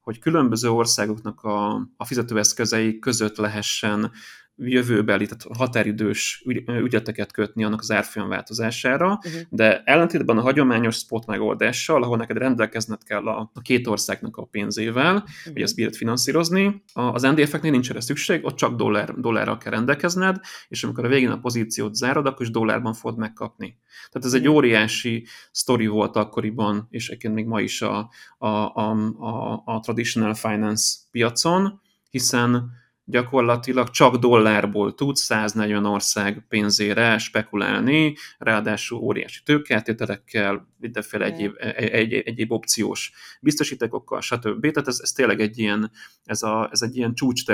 hogy 0.00 0.18
különböző 0.18 0.70
országoknak 0.70 1.42
a, 1.42 1.74
a 1.96 2.04
fizetőeszközei 2.04 2.98
között 2.98 3.36
lehessen 3.36 4.12
jövőbeli, 4.56 5.24
tehát 5.26 5.56
határidős 5.58 6.44
ügyleteket 6.66 7.32
kötni 7.32 7.64
annak 7.64 7.80
az 7.80 7.90
árfolyam 7.90 8.28
változására, 8.28 9.06
uh-huh. 9.24 9.40
de 9.48 9.82
ellentétben 9.84 10.38
a 10.38 10.40
hagyományos 10.40 10.96
spot 10.96 11.26
megoldással, 11.26 12.02
ahol 12.02 12.16
neked 12.16 12.36
rendelkezned 12.36 13.04
kell 13.04 13.26
a, 13.26 13.50
a 13.54 13.60
két 13.60 13.86
országnak 13.86 14.36
a 14.36 14.44
pénzével, 14.44 15.14
uh-huh. 15.14 15.52
hogy 15.52 15.62
ezt 15.62 15.74
bírod 15.74 15.94
finanszírozni, 15.94 16.82
az 16.92 17.22
NDF-eknél 17.22 17.70
nincs 17.70 17.90
erre 17.90 18.00
szükség, 18.00 18.44
ott 18.44 18.56
csak 18.56 18.76
dollár, 18.76 19.14
dollárral 19.14 19.58
kell 19.58 19.72
rendelkezned, 19.72 20.40
és 20.68 20.84
amikor 20.84 21.04
a 21.04 21.08
végén 21.08 21.30
a 21.30 21.38
pozíciót 21.38 21.94
zárod, 21.94 22.26
akkor 22.26 22.42
is 22.42 22.50
dollárban 22.50 22.92
fogod 22.94 23.18
megkapni. 23.18 23.78
Tehát 24.10 24.26
ez 24.26 24.32
egy 24.32 24.44
mhm. 24.44 24.52
óriási 24.52 25.26
sztori 25.50 25.86
volt 25.86 26.16
akkoriban, 26.16 26.86
és 26.90 27.08
egyébként 27.08 27.34
még 27.34 27.46
ma 27.46 27.60
is 27.60 27.82
a, 27.82 28.10
a, 28.38 28.46
a, 28.46 28.90
a, 29.18 29.62
a 29.64 29.80
traditional 29.80 30.34
finance 30.34 30.94
piacon, 31.10 31.80
hiszen 32.10 32.82
gyakorlatilag 33.04 33.90
csak 33.90 34.16
dollárból 34.16 34.94
tud 34.94 35.16
140 35.16 35.84
ország 35.84 36.44
pénzére 36.48 37.18
spekulálni, 37.18 38.16
ráadásul 38.38 38.98
óriási 38.98 39.42
tőkeáttételekkel, 39.42 40.68
mindenféle 40.78 41.24
egyéb, 41.24 41.54
egy, 41.58 41.88
egy, 41.88 42.12
egyéb 42.12 42.52
opciós 42.52 43.12
biztosítékokkal, 43.40 44.20
stb. 44.20 44.60
Tehát 44.60 44.88
ez, 44.88 44.98
ez 45.02 45.12
tényleg 45.12 45.40
egy 45.40 45.58
ilyen, 45.58 45.90
ez, 46.24 46.42
a, 46.42 46.68
ez 46.72 46.82
egy 46.82 46.96
ilyen 46.96 47.14
csúcs 47.14 47.44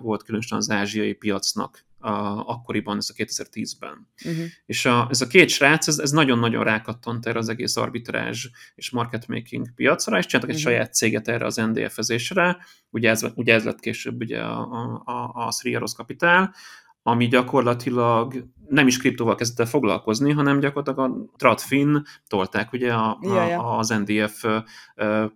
volt 0.00 0.22
különösen 0.22 0.58
az 0.58 0.70
ázsiai 0.70 1.12
piacnak 1.12 1.86
a, 1.98 2.10
akkoriban, 2.46 2.96
ez 2.96 3.10
a 3.10 3.22
2010-ben. 3.22 4.08
Uh-huh. 4.24 4.44
És 4.66 4.84
a, 4.84 5.06
ez 5.10 5.20
a 5.20 5.26
két 5.26 5.48
srác, 5.48 5.88
ez, 5.88 5.98
ez 5.98 6.10
nagyon-nagyon 6.10 6.64
rákattant 6.64 7.26
erre 7.26 7.38
az 7.38 7.48
egész 7.48 7.76
arbitrázs 7.76 8.46
és 8.74 8.90
market 8.90 9.26
making 9.26 9.74
piacra, 9.74 10.18
és 10.18 10.26
csináltak 10.26 10.54
egy 10.54 10.60
uh-huh. 10.60 10.72
saját 10.72 10.94
céget 10.94 11.28
erre 11.28 11.46
az 11.46 11.56
NDF-ezésre, 11.56 12.56
ugye 12.90 13.10
ez, 13.10 13.26
ugye 13.34 13.54
ez 13.54 13.64
lett 13.64 13.80
később 13.80 14.20
ugye 14.20 14.40
a, 14.40 14.60
a, 14.60 15.02
a, 15.04 15.46
a 15.46 15.52
Sri 15.52 15.78
Capital, 15.96 16.54
ami 17.02 17.28
gyakorlatilag 17.28 18.44
nem 18.68 18.86
is 18.86 18.98
kriptóval 18.98 19.34
kezdett 19.34 19.58
el 19.58 19.66
foglalkozni, 19.66 20.32
hanem 20.32 20.60
gyakorlatilag 20.60 21.10
a 21.10 21.36
Tradfin 21.36 22.02
tolták 22.28 22.72
ugye 22.72 22.92
a, 22.92 23.18
ja, 23.22 23.46
ja. 23.46 23.76
az 23.76 23.88
NDF 23.88 24.44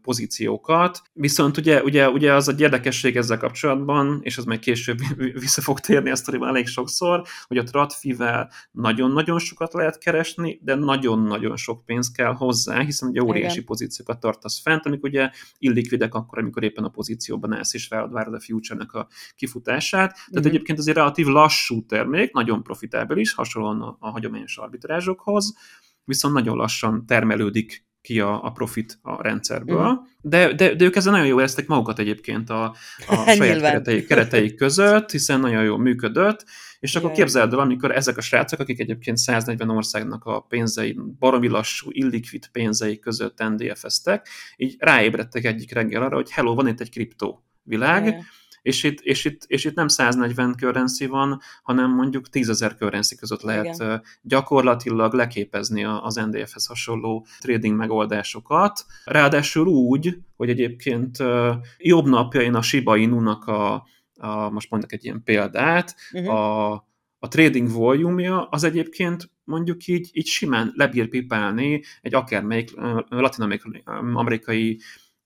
pozíciókat. 0.02 1.02
Viszont 1.12 1.56
ugye, 1.56 1.82
ugye, 1.82 2.08
ugye 2.08 2.34
az 2.34 2.48
egy 2.48 2.60
érdekesség 2.60 3.16
ezzel 3.16 3.38
kapcsolatban, 3.38 4.20
és 4.22 4.38
az 4.38 4.44
majd 4.44 4.60
később 4.60 4.98
vissza 5.44 5.60
fog 5.60 5.80
térni 5.80 6.10
a 6.10 6.16
sztoriban 6.16 6.48
elég 6.48 6.66
sokszor, 6.66 7.22
hogy 7.46 7.58
a 7.58 7.62
Tradfivel 7.62 8.50
nagyon-nagyon 8.70 9.38
sokat 9.38 9.72
lehet 9.72 9.98
keresni, 9.98 10.60
de 10.62 10.74
nagyon-nagyon 10.74 11.56
sok 11.56 11.84
pénz 11.84 12.10
kell 12.10 12.32
hozzá, 12.32 12.80
hiszen 12.80 13.08
ugye 13.08 13.22
óriási 13.22 13.52
Igen. 13.52 13.64
pozíciókat 13.64 14.20
tartasz 14.20 14.60
fent, 14.60 14.86
amik 14.86 15.02
ugye 15.02 15.30
illikvidek 15.58 16.14
akkor, 16.14 16.38
amikor 16.38 16.62
éppen 16.62 16.84
a 16.84 16.88
pozícióban 16.88 17.52
állsz, 17.52 17.74
és 17.74 17.88
várod, 17.88 18.34
a 18.34 18.40
future-nek 18.40 18.92
a 18.92 19.08
kifutását. 19.36 20.12
Tehát 20.12 20.28
uh-huh. 20.30 20.46
egyébként 20.46 20.78
azért 20.78 20.96
relatív 20.96 21.26
lassú 21.26 21.86
termék, 21.86 22.32
nagyon 22.32 22.62
profitábilis, 22.62 23.21
is, 23.22 23.34
hasonlóan 23.34 23.82
a, 23.82 23.96
a 24.00 24.10
hagyományos 24.10 24.56
arbitrázsokhoz, 24.56 25.54
viszont 26.04 26.34
nagyon 26.34 26.56
lassan 26.56 27.06
termelődik 27.06 27.86
ki 28.02 28.20
a, 28.20 28.44
a 28.44 28.50
profit 28.50 28.98
a 29.02 29.22
rendszerből, 29.22 29.76
uh-huh. 29.76 30.06
de, 30.20 30.52
de, 30.52 30.74
de 30.74 30.84
ők 30.84 30.96
ezzel 30.96 31.12
nagyon 31.12 31.26
jól 31.26 31.40
éreztek 31.40 31.66
magukat 31.66 31.98
egyébként 31.98 32.50
a, 32.50 32.64
a 33.06 33.14
saját 33.36 33.60
kereteik, 33.60 34.06
kereteik 34.06 34.54
között, 34.54 35.10
hiszen 35.10 35.40
nagyon 35.40 35.64
jól 35.64 35.78
működött, 35.78 36.44
és 36.80 36.96
akkor 36.96 37.10
képzeld 37.10 37.52
el, 37.52 37.58
amikor 37.58 37.90
ezek 37.90 38.16
a 38.16 38.20
srácok, 38.20 38.60
akik 38.60 38.80
egyébként 38.80 39.16
140 39.16 39.70
országnak 39.70 40.24
a 40.24 40.40
pénzei, 40.40 40.98
baromi 41.18 41.48
lassú, 41.48 41.88
illikvid 41.90 42.48
pénzei 42.52 42.98
között 42.98 43.48
NDF-eztek, 43.48 44.28
így 44.56 44.76
ráébredtek 44.78 45.44
egyik 45.44 45.72
reggel 45.72 46.02
arra, 46.02 46.14
hogy 46.14 46.30
hello, 46.30 46.54
van 46.54 46.68
itt 46.68 46.80
egy 46.80 46.90
kriptó 46.90 47.44
világ, 47.62 48.04
yeah 48.04 48.22
és 48.62 48.82
itt, 48.82 49.00
és 49.00 49.24
itt, 49.24 49.42
és 49.46 49.64
itt 49.64 49.74
nem 49.74 49.88
140 49.88 50.54
currency 50.56 51.06
van, 51.06 51.40
hanem 51.62 51.90
mondjuk 51.90 52.26
10.000 52.32 52.76
currency 52.76 53.16
között 53.16 53.42
lehet 53.42 53.74
Igen. 53.74 54.02
gyakorlatilag 54.22 55.12
leképezni 55.12 55.84
az 55.84 56.14
NDF-hez 56.14 56.66
hasonló 56.66 57.26
trading 57.40 57.76
megoldásokat. 57.76 58.84
Ráadásul 59.04 59.66
úgy, 59.66 60.16
hogy 60.36 60.48
egyébként 60.48 61.18
jobb 61.78 62.06
napjain 62.06 62.54
a 62.54 62.62
Shiba 62.62 62.96
Inu-nak 62.96 63.46
a, 63.46 63.86
a 64.16 64.50
most 64.50 64.70
mondok 64.70 64.92
egy 64.92 65.04
ilyen 65.04 65.22
példát, 65.24 65.96
uh-huh. 66.12 66.34
a, 66.34 66.72
a 67.18 67.28
trading 67.28 67.70
volume 67.70 68.46
az 68.50 68.64
egyébként 68.64 69.30
mondjuk 69.44 69.86
így, 69.86 70.10
így 70.12 70.26
simán 70.26 70.72
lebír 70.74 71.08
pipálni 71.08 71.82
egy 72.00 72.14
akármelyik 72.14 72.70
latin-amerikai 73.08 74.80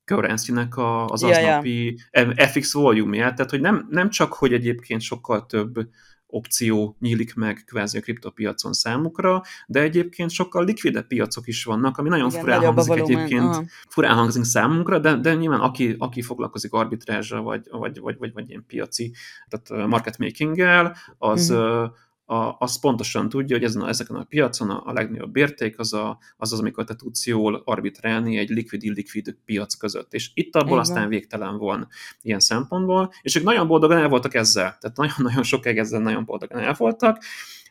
currency-nek 0.07 0.77
a, 0.77 1.05
az 1.07 1.23
aznapi 1.23 1.99
ja, 2.13 2.21
ja. 2.21 2.49
FX 2.49 2.73
volume 2.73 3.17
tehát 3.17 3.51
hogy 3.51 3.61
nem, 3.61 3.87
nem 3.91 4.11
csak, 4.11 4.33
hogy 4.33 4.53
egyébként 4.53 5.01
sokkal 5.01 5.47
több 5.47 5.89
opció 6.27 6.97
nyílik 7.01 7.35
meg 7.35 7.63
kvázi 7.67 7.99
a 7.99 8.01
kriptopiacon 8.01 8.73
számukra, 8.73 9.43
de 9.67 9.81
egyébként 9.81 10.31
sokkal 10.31 10.65
likvidebb 10.65 11.07
piacok 11.07 11.47
is 11.47 11.65
vannak, 11.65 11.99
ami 11.99 12.09
nagyon 12.09 12.29
Igen, 12.29 12.41
furán 12.41 12.65
hangzik 12.65 12.97
egyébként, 12.97 13.45
Aha. 13.45 13.65
furán 13.89 14.15
hangzik 14.15 14.45
számunkra, 14.45 14.99
de, 14.99 15.17
de 15.17 15.35
nyilván 15.35 15.61
aki, 15.61 15.95
aki 15.99 16.23
foglalkozik 16.23 16.73
arbitrázsra, 16.73 17.43
vagy, 17.43 17.67
vagy, 17.71 18.01
vagy, 18.01 18.17
vagy, 18.19 18.33
vagy 18.33 18.49
ilyen 18.49 18.65
piaci, 18.67 19.13
tehát 19.49 19.87
market 19.89 20.19
making-el, 20.19 20.97
az, 21.19 21.51
uh-huh 21.51 21.91
a, 22.27 22.57
az 22.59 22.81
pontosan 22.81 23.29
tudja, 23.29 23.57
hogy 23.57 23.65
ezen 23.65 23.83
a, 23.83 23.89
ezeken 23.89 24.17
a 24.17 24.25
piacon 24.25 24.71
a, 24.71 24.83
a 24.85 24.93
legnagyobb 24.93 25.37
érték 25.37 25.79
az, 25.79 25.93
a, 25.93 26.19
az 26.37 26.53
az, 26.53 26.61
amikor 26.61 26.85
te 26.85 26.95
tudsz 26.95 27.27
jól 27.27 27.63
arbitrálni 27.65 28.37
egy 28.37 28.49
likvid-illikvid 28.49 29.37
piac 29.45 29.75
között. 29.75 30.15
És 30.15 30.31
itt 30.35 30.55
abból 30.57 30.69
Igen. 30.69 30.81
aztán 30.81 31.09
végtelen 31.09 31.59
van 31.59 31.89
ilyen 32.23 32.41
szempontból, 32.41 33.13
és 33.23 33.37
ők 33.37 33.45
nagyon 33.45 33.67
boldogan 33.67 33.99
el 33.99 34.09
voltak 34.09 34.35
ezzel, 34.35 34.77
tehát 34.81 34.97
nagyon-nagyon 34.97 35.43
sokáig 35.43 35.79
ezzel 35.79 36.01
nagyon 36.01 36.25
boldogan 36.25 36.59
el 36.59 36.75
voltak, 36.75 37.23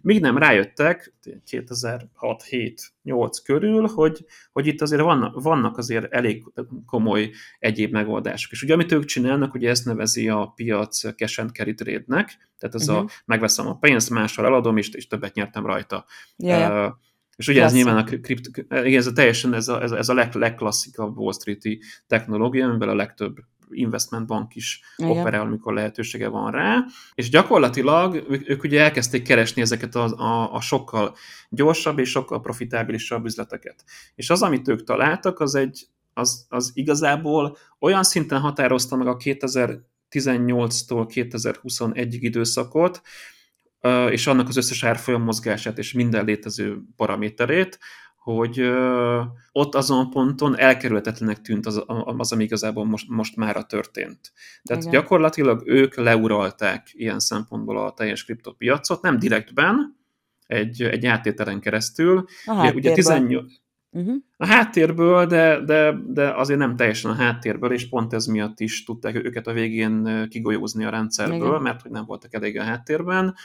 Míg 0.05 0.21
nem 0.21 0.38
rájöttek 0.38 1.13
2006-7-8 1.51 3.38
körül, 3.43 3.88
hogy, 3.88 4.25
hogy 4.51 4.67
itt 4.67 4.81
azért 4.81 5.01
vannak, 5.01 5.41
vannak 5.41 5.77
azért 5.77 6.13
elég 6.13 6.43
komoly 6.85 7.31
egyéb 7.59 7.91
megoldások. 7.91 8.51
És 8.51 8.63
ugye 8.63 8.74
amit 8.74 8.91
ők 8.91 9.05
csinálnak, 9.05 9.53
ugye 9.53 9.69
ezt 9.69 9.85
nevezi 9.85 10.29
a 10.29 10.53
piac 10.55 11.15
cash 11.15 11.39
and 11.39 11.51
carry 11.51 11.74
trade-nek, 11.74 12.50
tehát 12.57 12.75
ez 12.75 12.81
uh-huh. 12.81 12.97
a 12.97 13.01
mhm. 13.01 13.12
megveszem 13.25 13.67
a 13.67 13.77
pénzt, 13.77 14.09
máshol 14.09 14.45
eladom, 14.45 14.77
és, 14.77 14.89
és 14.89 15.07
többet 15.07 15.33
nyertem 15.33 15.65
rajta. 15.65 16.05
Yeah. 16.38 16.88
Uh, 16.88 16.93
és 17.35 17.47
ugye 17.47 17.59
Klasszik. 17.59 17.77
ez 17.77 17.83
nyilván 17.83 18.03
a 18.03 18.19
kript, 18.21 18.47
igen, 18.57 19.00
ez 19.00 19.07
a 19.07 19.13
teljesen 19.13 19.53
ez 19.53 19.67
a, 19.67 19.81
ez 19.81 19.91
a, 19.91 19.97
ez 19.97 20.09
a 20.09 20.13
leg, 20.13 20.33
legklasszikabb 20.33 21.17
Wall 21.17 21.33
Street-i 21.33 21.81
technológia, 22.07 22.67
amivel 22.67 22.89
a 22.89 22.95
legtöbb 22.95 23.35
investment 23.69 24.25
bank 24.25 24.55
is 24.55 24.81
Igen. 24.98 25.12
operál, 25.12 25.41
amikor 25.41 25.74
lehetősége 25.74 26.27
van 26.27 26.51
rá, 26.51 26.86
és 27.13 27.29
gyakorlatilag 27.29 28.25
ők, 28.29 28.50
ők 28.50 28.63
ugye 28.63 28.81
elkezdték 28.81 29.24
keresni 29.24 29.62
ezeket 29.62 29.95
a, 29.95 30.03
a, 30.03 30.53
a 30.53 30.62
sokkal 30.62 31.15
gyorsabb 31.50 32.00
és 32.00 32.10
sokkal 32.10 32.41
profitábilisabb 32.41 33.25
üzleteket. 33.25 33.84
És 34.15 34.29
az, 34.29 34.41
amit 34.41 34.67
ők 34.67 34.84
találtak, 34.84 35.39
az 35.39 35.55
egy 35.55 35.88
az, 36.17 36.45
az 36.50 36.72
igazából 36.74 37.57
olyan 37.79 38.03
szinten 38.03 38.39
határozta 38.39 38.95
meg 38.95 39.07
a 39.07 39.17
2018-tól 39.17 41.07
2021-ig 41.13 42.17
időszakot, 42.19 43.01
és 44.10 44.27
annak 44.27 44.48
az 44.48 44.57
összes 44.57 44.84
árfolyam 44.84 45.22
mozgását 45.22 45.77
és 45.77 45.93
minden 45.93 46.25
létező 46.25 46.81
paraméterét, 46.95 47.79
hogy 48.25 48.60
ö, 48.60 49.22
ott 49.51 49.75
azon 49.75 50.05
a 50.05 50.10
ponton 50.10 50.58
elkerülhetetlenek 50.58 51.41
tűnt 51.41 51.65
az, 51.65 51.84
az 51.88 52.32
ami 52.32 52.44
igazából 52.44 52.86
most, 52.86 53.10
most 53.10 53.36
már 53.36 53.65
történt. 53.65 54.32
Tehát 54.63 54.84
Igen. 54.84 54.94
gyakorlatilag 54.94 55.63
ők 55.65 55.96
leuralták 55.96 56.89
ilyen 56.94 57.20
szempontból 57.20 57.77
a 57.77 57.94
teljes 57.94 58.25
kriptopiacot, 58.25 59.01
nem 59.01 59.20
direktben, 59.20 59.98
egy, 60.48 60.82
egy 60.82 61.05
áttételen 61.05 61.60
keresztül. 61.60 62.25
A 62.46 62.60
ugye, 62.60 62.74
ugye 62.74 62.94
18, 62.94 63.53
Uh-huh. 63.91 64.15
A 64.38 64.46
háttérből, 64.46 65.25
de, 65.25 65.60
de, 65.65 65.94
de 66.08 66.29
azért 66.29 66.60
nem 66.60 66.75
teljesen 66.75 67.12
a 67.12 67.13
háttérből, 67.13 67.72
és 67.72 67.89
pont 67.89 68.13
ez 68.13 68.25
miatt 68.25 68.60
is 68.60 68.84
tudták 68.84 69.15
őket 69.15 69.48
a 69.48 69.53
végén 69.53 70.27
kigolyózni 70.29 70.86
a 70.86 70.89
rendszerből, 70.89 71.48
Igen. 71.48 71.62
mert 71.62 71.82
hogy 71.82 71.91
nem 71.91 72.05
voltak 72.05 72.34
elég 72.34 72.60
a 72.60 72.63
háttérben. 72.63 73.36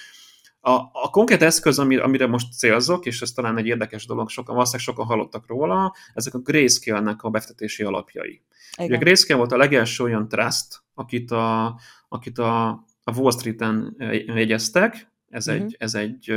A, 0.61 0.71
a 0.93 1.11
konkrét 1.11 1.43
eszköz, 1.43 1.79
amire, 1.79 2.03
amire 2.03 2.27
most 2.27 2.53
célzok, 2.53 3.07
és 3.07 3.23
ez 3.23 3.33
talán 3.33 3.59
egy 3.59 3.67
érdekes 3.67 4.07
dolog, 4.07 4.29
sokan, 4.29 4.55
valószínűleg 4.55 4.87
sokan 4.87 5.07
hallottak 5.07 5.47
róla, 5.47 5.95
ezek 6.15 6.35
a 6.35 6.39
Grayscale-nek 6.39 7.23
a 7.23 7.31
befektetési 7.31 7.83
alapjai. 7.83 8.43
Igen. 8.73 8.87
Ugye 8.87 8.97
a 8.97 8.99
Grayscale 8.99 9.39
volt 9.39 9.53
a 9.53 9.57
legelső 9.57 10.05
olyan 10.05 10.29
trust, 10.29 10.83
akit 10.95 11.31
a, 11.31 11.79
akit 12.09 12.39
a, 12.39 12.69
a 13.05 13.17
Wall 13.17 13.31
Street-en 13.31 13.97
jegyeztek, 14.27 15.13
ez 15.29 15.49
uh-huh. 15.49 15.63
egy, 15.65 15.77
ez 15.79 15.95
egy 15.95 16.31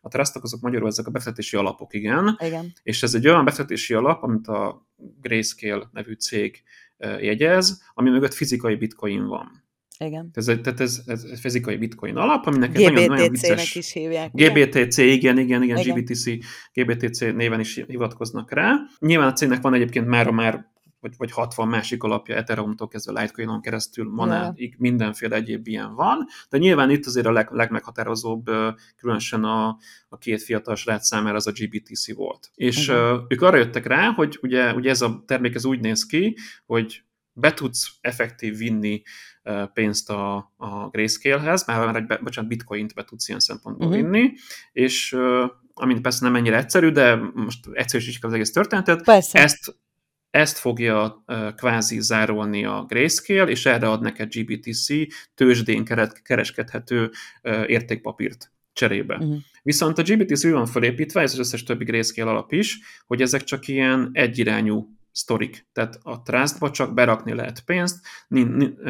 a 0.00 0.08
trustok 0.08 0.42
azok 0.42 0.60
magyarul 0.60 0.88
ezek 0.88 1.06
a 1.06 1.10
befektetési 1.10 1.56
alapok, 1.56 1.94
igen. 1.94 2.36
igen. 2.44 2.72
És 2.82 3.02
ez 3.02 3.14
egy 3.14 3.28
olyan 3.28 3.44
befektetési 3.44 3.94
alap, 3.94 4.22
amit 4.22 4.46
a 4.48 4.86
Grayscale 5.20 5.88
nevű 5.92 6.12
cég 6.12 6.62
jegyez, 6.98 7.82
ami 7.94 8.10
mögött 8.10 8.34
fizikai 8.34 8.74
bitcoin 8.74 9.26
van. 9.26 9.65
Igen. 9.98 10.30
Ez, 10.32 10.44
tehát 10.44 10.80
ez, 10.80 11.02
ez, 11.06 11.22
ez 11.22 11.40
fizikai 11.40 11.76
bitcoin 11.76 12.16
alap, 12.16 12.46
aminek 12.46 12.70
GBTC 12.70 12.82
nagyon, 12.82 13.08
nagyon 13.08 13.30
vicces... 13.30 13.74
is 13.74 13.92
hívják. 13.92 14.30
GBTC, 14.32 14.98
igen, 14.98 15.38
igen, 15.38 15.62
igen, 15.62 15.78
igen. 15.78 15.94
GBTC, 15.94 16.24
GBTC 16.72 17.20
néven 17.20 17.60
is 17.60 17.84
hivatkoznak 17.86 18.52
rá. 18.52 18.74
Nyilván 18.98 19.28
a 19.28 19.32
cégnek 19.32 19.62
van 19.62 19.74
egyébként 19.74 20.06
már, 20.06 20.30
már 20.30 20.74
vagy, 21.00 21.14
vagy 21.16 21.30
60 21.30 21.68
másik 21.68 22.02
alapja, 22.02 22.36
Ethereum-tól 22.36 22.88
kezdve 22.88 23.20
Litecoin-on 23.20 23.60
keresztül, 23.60 24.10
Monáig, 24.10 24.74
mindenféle 24.78 25.36
egyéb 25.36 25.66
ilyen 25.66 25.94
van, 25.94 26.26
de 26.48 26.58
nyilván 26.58 26.90
itt 26.90 27.06
azért 27.06 27.26
a 27.26 27.32
leg, 27.32 27.48
legmeghatározóbb, 27.50 28.44
különösen 28.96 29.44
a, 29.44 29.76
a 30.08 30.18
két 30.18 30.42
fiatal 30.42 30.74
srác 30.74 31.06
számára 31.06 31.36
az 31.36 31.46
a 31.46 31.52
GBTC 31.52 32.14
volt. 32.14 32.50
És 32.54 32.88
uh-huh. 32.88 33.20
ők 33.28 33.42
arra 33.42 33.56
jöttek 33.56 33.86
rá, 33.86 34.12
hogy 34.12 34.38
ugye, 34.42 34.74
ugye 34.74 34.90
ez 34.90 35.02
a 35.02 35.22
termék 35.26 35.54
ez 35.54 35.64
úgy 35.64 35.80
néz 35.80 36.06
ki, 36.06 36.36
hogy 36.66 37.02
be 37.36 37.52
tudsz 37.52 37.90
effektív 38.00 38.56
vinni 38.56 39.02
pénzt 39.72 40.10
a, 40.10 40.36
a 40.56 40.88
Grayscale-hez, 40.88 41.66
már, 41.66 41.86
már 41.86 41.96
egy, 41.96 42.06
bocsánat, 42.22 42.50
bitcoint 42.50 42.94
be 42.94 43.04
tudsz 43.04 43.28
ilyen 43.28 43.40
szempontból 43.40 43.86
uh-huh. 43.86 44.02
vinni, 44.02 44.32
és 44.72 45.16
amint 45.74 46.00
persze 46.00 46.24
nem 46.24 46.36
ennyire 46.36 46.56
egyszerű, 46.56 46.90
de 46.90 47.14
most 47.34 47.66
egyszerűsítsük 47.72 48.24
az 48.24 48.32
egész 48.32 48.52
történetet, 48.52 49.04
persze. 49.04 49.38
ezt 49.38 49.76
ezt 50.30 50.58
fogja 50.58 51.24
uh, 51.26 51.54
kvázi 51.54 52.00
zárolni 52.00 52.64
a 52.64 52.84
Grayscale, 52.88 53.50
és 53.50 53.66
erre 53.66 53.88
ad 53.88 54.00
neked 54.00 54.34
GBTC 54.34 54.86
tőzsdén 55.34 55.84
kereskedhető 56.22 57.10
uh, 57.42 57.64
értékpapírt 57.66 58.52
cserébe. 58.72 59.14
Uh-huh. 59.14 59.36
Viszont 59.62 59.98
a 59.98 60.02
GBTC 60.02 60.44
úgy 60.44 60.52
van 60.52 60.66
felépítve, 60.66 61.20
ez 61.20 61.32
az 61.32 61.38
összes 61.38 61.62
többi 61.62 61.84
Grayscale 61.84 62.30
alap 62.30 62.52
is, 62.52 62.78
hogy 63.06 63.22
ezek 63.22 63.44
csak 63.44 63.68
ilyen 63.68 64.10
egyirányú 64.12 64.95
sztorik. 65.16 65.66
Tehát 65.72 65.98
a 66.02 66.22
Trustba 66.22 66.70
csak 66.70 66.94
berakni 66.94 67.34
lehet 67.34 67.60
pénzt, 67.60 68.06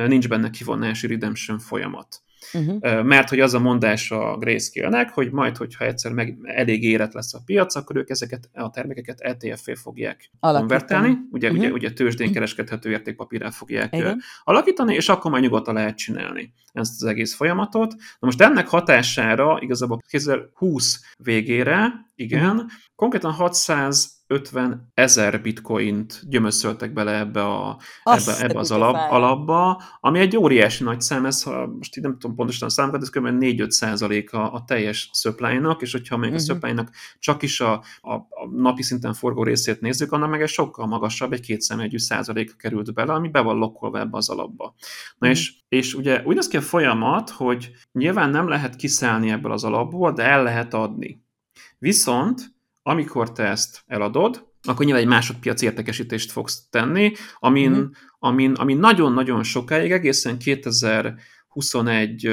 nincs 0.06 0.28
benne 0.28 0.50
kivonási 0.50 1.06
redemption 1.06 1.58
folyamat. 1.58 2.20
Uh-huh. 2.52 3.02
Mert 3.02 3.28
hogy 3.28 3.40
az 3.40 3.54
a 3.54 3.58
mondás 3.58 4.10
a 4.10 4.36
Grayscale-nek, 4.36 5.10
hogy 5.10 5.32
majd, 5.32 5.56
hogyha 5.56 5.84
egyszer 5.84 6.12
meg 6.12 6.38
elég 6.42 6.82
éret 6.82 7.14
lesz 7.14 7.34
a 7.34 7.42
piac, 7.46 7.74
akkor 7.74 7.96
ők 7.96 8.10
ezeket 8.10 8.48
a 8.52 8.70
termékeket 8.70 9.20
ETF-é 9.20 9.74
fogják 9.74 10.30
alakítani. 10.40 10.68
konvertálni, 10.68 11.18
ugye, 11.30 11.48
uh-huh. 11.48 11.64
ugye, 11.64 11.72
ugye 11.72 11.92
tőzsdén 11.92 12.32
kereskedhető 12.32 12.90
értékpapírrá 12.90 13.50
fogják 13.50 13.94
Igen. 13.94 14.20
alakítani, 14.44 14.94
és 14.94 15.08
akkor 15.08 15.30
már 15.30 15.40
nyugodtan 15.40 15.74
lehet 15.74 15.96
csinálni 15.96 16.52
ezt 16.72 17.02
az 17.02 17.08
egész 17.08 17.34
folyamatot. 17.34 17.94
Na 17.94 18.26
most 18.26 18.40
ennek 18.40 18.68
hatására 18.68 19.58
igazából 19.60 19.98
2020 20.08 21.00
végére, 21.16 21.92
igen, 22.14 22.56
uh-huh. 22.56 22.70
konkrétan 22.94 23.32
600 23.32 24.15
50 24.26 24.90
ezer 24.94 25.42
bitcoint 25.42 26.22
gyömöszöltek 26.28 26.92
bele 26.92 27.18
ebbe, 27.18 27.44
a, 27.44 27.78
ebbe, 28.02 28.40
ebbe 28.40 28.58
az 28.58 28.70
alap, 28.70 29.10
alapba, 29.10 29.82
ami 30.00 30.18
egy 30.18 30.36
óriási 30.36 30.84
nagy 30.84 31.00
szám, 31.00 31.26
ez, 31.26 31.42
ha 31.42 31.66
most 31.66 31.96
így 31.96 32.02
nem 32.02 32.18
tudom 32.18 32.36
pontosan 32.36 32.68
a 32.68 32.70
számokat, 32.70 33.02
ez 33.02 33.10
kb. 33.10 33.26
4-5 33.30 33.68
százalék 33.68 34.32
a, 34.32 34.52
a 34.52 34.64
teljes 34.64 35.10
supply 35.12 35.60
és 35.78 35.92
hogyha 35.92 36.16
még 36.16 36.32
uh-huh. 36.32 36.50
a 36.50 36.54
mhm. 36.54 36.76
supply 36.76 36.98
csak 37.18 37.42
is 37.42 37.60
a, 37.60 37.72
a, 38.00 38.14
a 38.14 38.48
napi 38.52 38.82
szinten 38.82 39.14
forgó 39.14 39.42
részét 39.42 39.80
nézzük, 39.80 40.12
annak 40.12 40.30
meg 40.30 40.42
egy 40.42 40.48
sokkal 40.48 40.86
magasabb, 40.86 41.32
egy 41.32 41.40
kétszámjegyű 41.40 41.98
százalék 41.98 42.56
került 42.56 42.94
bele, 42.94 43.12
ami 43.12 43.28
be 43.28 43.40
van 43.40 43.56
lokkolva 43.56 43.98
ebbe 43.98 44.16
az 44.16 44.28
alapba. 44.28 44.74
Na 45.18 45.28
uh-huh. 45.28 45.30
és, 45.30 45.54
és 45.68 45.94
ugye 45.94 46.22
úgy 46.24 46.34
néz 46.34 46.48
ki 46.48 46.56
a 46.56 46.60
folyamat, 46.60 47.30
hogy 47.30 47.70
nyilván 47.92 48.30
nem 48.30 48.48
lehet 48.48 48.76
kiszállni 48.76 49.30
ebből 49.30 49.52
az 49.52 49.64
alapból, 49.64 50.12
de 50.12 50.22
el 50.22 50.42
lehet 50.42 50.74
adni. 50.74 51.24
Viszont 51.78 52.55
amikor 52.86 53.32
te 53.32 53.42
ezt 53.42 53.82
eladod, 53.86 54.46
akkor 54.62 54.84
nyilván 54.84 55.02
egy 55.02 55.08
másodpiac 55.08 55.62
értekesítést 55.62 56.30
fogsz 56.30 56.68
tenni, 56.70 57.12
amin, 57.38 57.70
mm. 57.70 57.84
amin, 58.18 58.52
amin 58.52 58.78
nagyon-nagyon 58.78 59.42
sokáig, 59.42 59.92
egészen 59.92 60.38
2021 60.38 62.28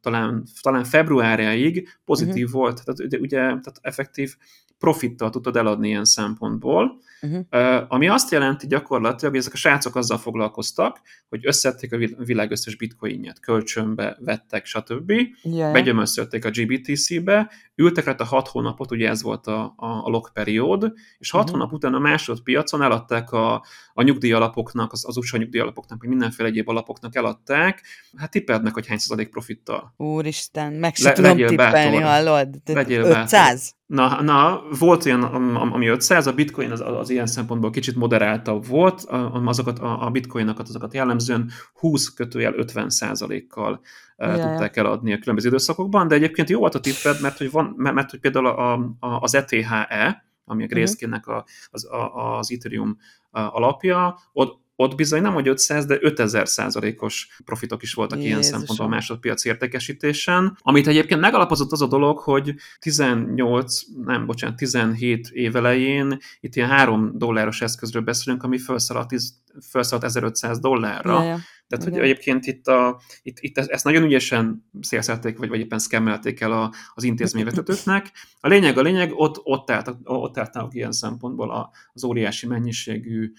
talán, 0.00 0.44
talán 0.60 0.84
februárjáig 0.84 1.88
pozitív 2.04 2.44
uh-huh. 2.44 2.60
volt, 2.60 2.84
tehát 2.84 3.00
ugye, 3.00 3.18
ugye 3.18 3.38
tehát 3.38 3.78
effektív 3.80 4.34
profittal 4.82 5.30
tudtad 5.30 5.56
eladni 5.56 5.88
ilyen 5.88 6.04
szempontból, 6.04 6.98
uh-huh. 7.20 7.84
ami 7.88 8.08
azt 8.08 8.30
jelenti 8.30 8.66
gyakorlatilag, 8.66 9.32
hogy 9.32 9.42
ezek 9.42 9.52
a 9.52 9.56
srácok 9.56 9.96
azzal 9.96 10.18
foglalkoztak, 10.18 11.00
hogy 11.28 11.46
összették 11.46 11.92
a 11.92 12.24
világ 12.24 12.50
összes 12.50 12.76
bitcoinját, 12.76 13.40
kölcsönbe 13.40 14.16
vettek, 14.20 14.66
stb. 14.66 15.12
Yeah. 15.42 15.72
Begyömöszölték 15.72 16.44
a 16.44 16.50
GBTC-be, 16.50 17.50
ültek 17.74 18.04
rá 18.04 18.14
a 18.18 18.24
hat 18.24 18.48
hónapot, 18.48 18.90
ugye 18.90 19.08
ez 19.08 19.22
volt 19.22 19.46
a, 19.46 19.74
a, 19.76 19.86
a 19.86 20.08
lock 20.08 20.32
periód, 20.32 20.92
és 21.18 21.30
hat 21.30 21.42
uh-huh. 21.42 21.58
hónap 21.58 21.72
után 21.72 21.94
a 21.94 21.98
másodpiacon 21.98 22.82
eladták 22.82 23.32
a, 23.32 23.64
a 23.92 24.02
nyugdíjalapoknak, 24.02 24.92
az, 24.92 25.04
az 25.08 25.16
USA 25.16 25.36
nyugdíjalapoknak, 25.36 26.00
vagy 26.00 26.08
mindenféle 26.08 26.48
egyéb 26.48 26.68
alapoknak 26.68 27.14
eladták, 27.14 27.82
hát 28.16 28.30
tippeld 28.30 28.62
meg, 28.62 28.74
hogy 28.74 28.86
hány 28.86 28.98
százalék 28.98 29.28
profittal. 29.28 29.94
Úristen, 29.96 30.72
meg 30.72 30.94
se 30.94 31.08
Le, 31.08 31.14
tudom 31.14 31.36
tippelni, 31.36 31.96
hallod? 31.96 32.48
Legyél 32.64 33.04
500? 33.04 33.74
Na, 33.92 34.22
na, 34.22 34.62
volt 34.78 35.06
olyan, 35.06 35.22
ami 35.54 35.86
500, 35.86 36.26
a 36.26 36.32
bitcoin 36.32 36.70
az, 36.70 36.80
az 36.80 37.10
ilyen 37.10 37.26
szempontból 37.26 37.70
kicsit 37.70 37.96
moderáltabb 37.96 38.66
volt, 38.66 39.02
azokat, 39.44 39.78
a, 39.78 40.06
a 40.06 40.10
bitcoinokat, 40.10 40.68
azokat 40.68 40.94
jellemzően 40.94 41.50
20 41.74 42.14
kötőjel 42.14 42.54
50 42.54 42.90
százalékkal 42.90 43.80
ja, 44.16 44.48
tudták 44.48 44.76
eladni 44.76 45.12
a 45.12 45.18
különböző 45.18 45.48
időszakokban, 45.48 46.08
de 46.08 46.14
egyébként 46.14 46.50
jó 46.50 46.58
volt 46.58 46.74
a 46.74 46.80
tipped, 46.80 47.20
mert 47.20 47.38
hogy, 47.38 47.50
van, 47.50 47.74
mert, 47.76 48.10
hogy 48.10 48.20
például 48.20 48.46
a, 48.46 48.72
a, 48.72 49.20
az 49.20 49.34
ETHE, 49.34 50.24
ami 50.44 50.62
a 50.62 50.66
mhm. 50.66 50.74
Grayscale-nek 50.74 51.26
a, 51.26 51.44
az, 51.70 51.84
a, 51.84 52.36
az 52.38 52.52
Ethereum 52.52 52.96
alapja, 53.30 54.18
ott, 54.32 54.61
ott 54.82 54.94
bizony 54.94 55.22
nem, 55.22 55.32
hogy 55.32 55.48
500, 55.48 55.86
de 55.86 55.98
5000 56.00 56.48
százalékos 56.48 57.28
profitok 57.44 57.82
is 57.82 57.94
voltak 57.94 58.18
Jézusom. 58.18 58.38
ilyen 58.38 58.50
szempontból 58.52 58.86
a 58.86 58.88
másodpiac 58.88 59.44
értékesítésen. 59.44 60.58
Amit 60.60 60.86
egyébként 60.86 61.20
megalapozott 61.20 61.72
az 61.72 61.82
a 61.82 61.86
dolog, 61.86 62.18
hogy 62.18 62.54
18, 62.78 63.80
nem, 64.04 64.26
bocsánat, 64.26 64.56
17 64.56 65.28
év 65.28 65.56
elején 65.56 66.18
itt 66.40 66.56
ilyen 66.56 66.68
3 66.68 67.18
dolláros 67.18 67.60
eszközről 67.60 68.02
beszélünk, 68.02 68.42
ami 68.42 68.58
felszaladt, 68.58 69.14
felszaladt 69.60 70.04
1500 70.04 70.58
dollárra. 70.58 71.22
Ja, 71.22 71.28
ja. 71.28 71.38
Tehát, 71.78 71.92
hogy 71.92 71.98
egyébként 71.98 72.46
itt, 72.46 72.66
a, 72.66 73.00
itt, 73.22 73.36
itt 73.40 73.58
ezt 73.58 73.84
nagyon 73.84 74.02
ügyesen 74.02 74.64
szélszelték, 74.80 75.38
vagy, 75.38 75.48
vagy 75.48 75.60
éppen 75.60 75.78
szkemmelték 75.78 76.40
el 76.40 76.52
a, 76.52 76.72
az 76.94 77.02
intézményvezetőknek. 77.02 78.12
A 78.40 78.48
lényeg, 78.48 78.78
a 78.78 78.82
lényeg, 78.82 79.12
ott, 79.14 79.40
ott, 79.42 79.70
állt, 79.70 79.96
ott 80.04 80.38
álltak 80.38 80.74
ilyen 80.74 80.92
szempontból 80.92 81.50
a, 81.50 81.70
az 81.92 82.04
óriási 82.04 82.46
mennyiségű 82.46 83.32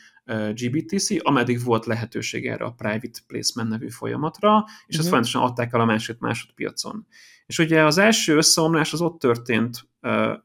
GBTC, 0.54 1.08
ameddig 1.18 1.64
volt 1.64 1.86
lehetőség 1.86 2.48
erre 2.48 2.66
a 2.66 2.72
private 2.72 3.20
placement 3.28 3.70
nevű 3.70 3.90
folyamatra, 3.90 4.66
és 4.86 4.96
ezt 4.96 4.98
mhm. 4.98 5.08
folyamatosan 5.08 5.42
adták 5.42 5.74
el 5.74 5.80
a 5.80 5.86
másod, 5.86 6.16
másodpiacon. 6.20 7.08
És 7.46 7.60
ugye 7.60 7.86
az 7.86 7.98
első 7.98 8.36
összeomlás 8.36 8.94
az 8.94 9.02
ott 9.02 9.20
történt, 9.20 9.88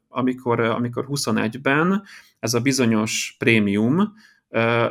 amikor, 0.09 0.61
amikor 0.61 1.07
21-ben 1.09 2.03
ez 2.39 2.55
a 2.55 2.61
bizonyos 2.61 3.35
prémium, 3.39 4.15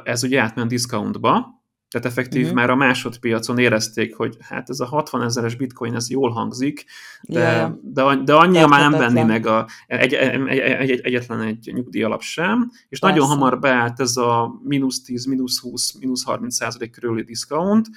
ez 0.04 0.24
ugye 0.24 0.42
átment 0.42 0.70
discountba, 0.70 1.57
tehát 1.90 2.08
effektív 2.08 2.42
uh-huh. 2.42 2.56
már 2.56 2.70
a 2.70 2.76
másodpiacon 2.76 3.58
érezték, 3.58 4.16
hogy 4.16 4.38
hát 4.40 4.70
ez 4.70 4.80
a 4.80 4.86
60 4.86 5.22
ezeres 5.22 5.56
bitcoin, 5.56 5.96
ez 5.96 6.10
jól 6.10 6.30
hangzik, 6.30 6.86
de, 7.22 7.40
yeah. 7.40 7.72
de, 7.82 8.24
de 8.24 8.34
annyira 8.34 8.68
már 8.68 8.90
nem 8.90 9.00
venni 9.00 9.24
meg 9.24 9.46
a, 9.46 9.68
egy, 9.88 10.14
egy, 10.14 10.48
egy, 10.48 10.90
egy, 10.90 11.00
egyetlen 11.04 11.42
egy 11.42 11.72
nyugdíj 11.74 12.04
alap 12.04 12.22
sem, 12.22 12.72
és 12.90 13.00
Persze. 13.00 13.16
nagyon 13.16 13.30
hamar 13.30 13.60
beállt 13.60 14.00
ez 14.00 14.18
a 14.18 14.60
mínusz 14.64 15.02
10, 15.02 15.26
mínusz 15.26 15.60
20, 15.60 15.94
mínusz 16.00 16.24
30 16.24 16.56
százalék 16.56 16.92
körüli 16.92 17.24
discount, 17.24 17.88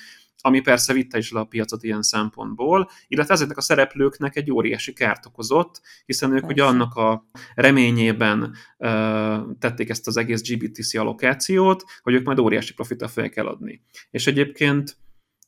ami 0.41 0.61
persze 0.61 0.93
vitte 0.93 1.19
is 1.19 1.33
le 1.33 1.41
a 1.41 1.45
piacot 1.45 1.83
ilyen 1.83 2.03
szempontból, 2.03 2.91
illetve 3.07 3.35
ezeknek 3.35 3.57
a 3.57 3.61
szereplőknek 3.61 4.37
egy 4.37 4.51
óriási 4.51 4.93
kárt 4.93 5.27
okozott, 5.27 5.81
hiszen 6.07 6.33
ők 6.33 6.47
ugye 6.47 6.65
annak 6.65 6.95
a 6.95 7.27
reményében 7.55 8.55
uh, 8.79 8.89
tették 9.59 9.89
ezt 9.89 10.07
az 10.07 10.17
egész 10.17 10.43
GBTC 10.43 10.95
allokációt, 10.95 11.85
hogy 12.03 12.15
ők 12.15 12.25
majd 12.25 12.39
óriási 12.39 12.75
profittal 12.75 13.09
fogják 13.09 13.37
eladni. 13.37 13.83
És 14.11 14.27
egyébként 14.27 14.97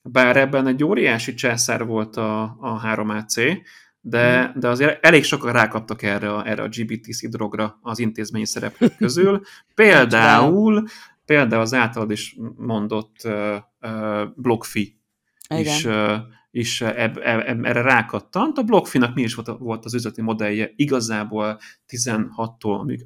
bár 0.03 0.37
ebben 0.37 0.67
egy 0.67 0.85
óriási 0.85 1.35
császár 1.35 1.85
volt 1.87 2.17
a, 2.17 2.43
a 2.43 2.81
3AC, 2.85 3.63
de, 4.05 4.45
hmm. 4.45 4.61
de 4.61 4.69
azért 4.69 5.05
elég 5.05 5.25
sokan 5.25 5.53
rákaptak 5.53 6.03
erre 6.03 6.35
a, 6.35 6.49
erre 6.49 6.63
a 6.63 6.69
GBTC 6.69 7.29
drogra 7.29 7.79
az 7.83 7.99
intézményi 7.99 8.47
szereplők 8.47 8.97
közül. 8.97 9.41
Például 9.75 10.85
például 11.33 11.63
az 11.63 11.75
általad 11.75 12.11
is 12.11 12.37
mondott 12.57 13.17
uh, 13.25 13.57
uh, 13.81 14.23
BlockFi 14.37 15.01
is, 15.49 15.85
uh, 15.85 16.17
is 16.51 16.81
eb, 16.81 17.19
eb, 17.23 17.65
erre 17.65 17.83
rákattant. 17.83 18.59
A 18.59 18.63
BlockFi-nak 18.63 19.15
mi 19.15 19.23
is 19.23 19.35
volt, 19.35 19.59
volt 19.59 19.85
az 19.85 19.95
üzleti 19.95 20.23
modellje 20.23 20.73
igazából 20.77 21.59
16-tól 21.89 23.01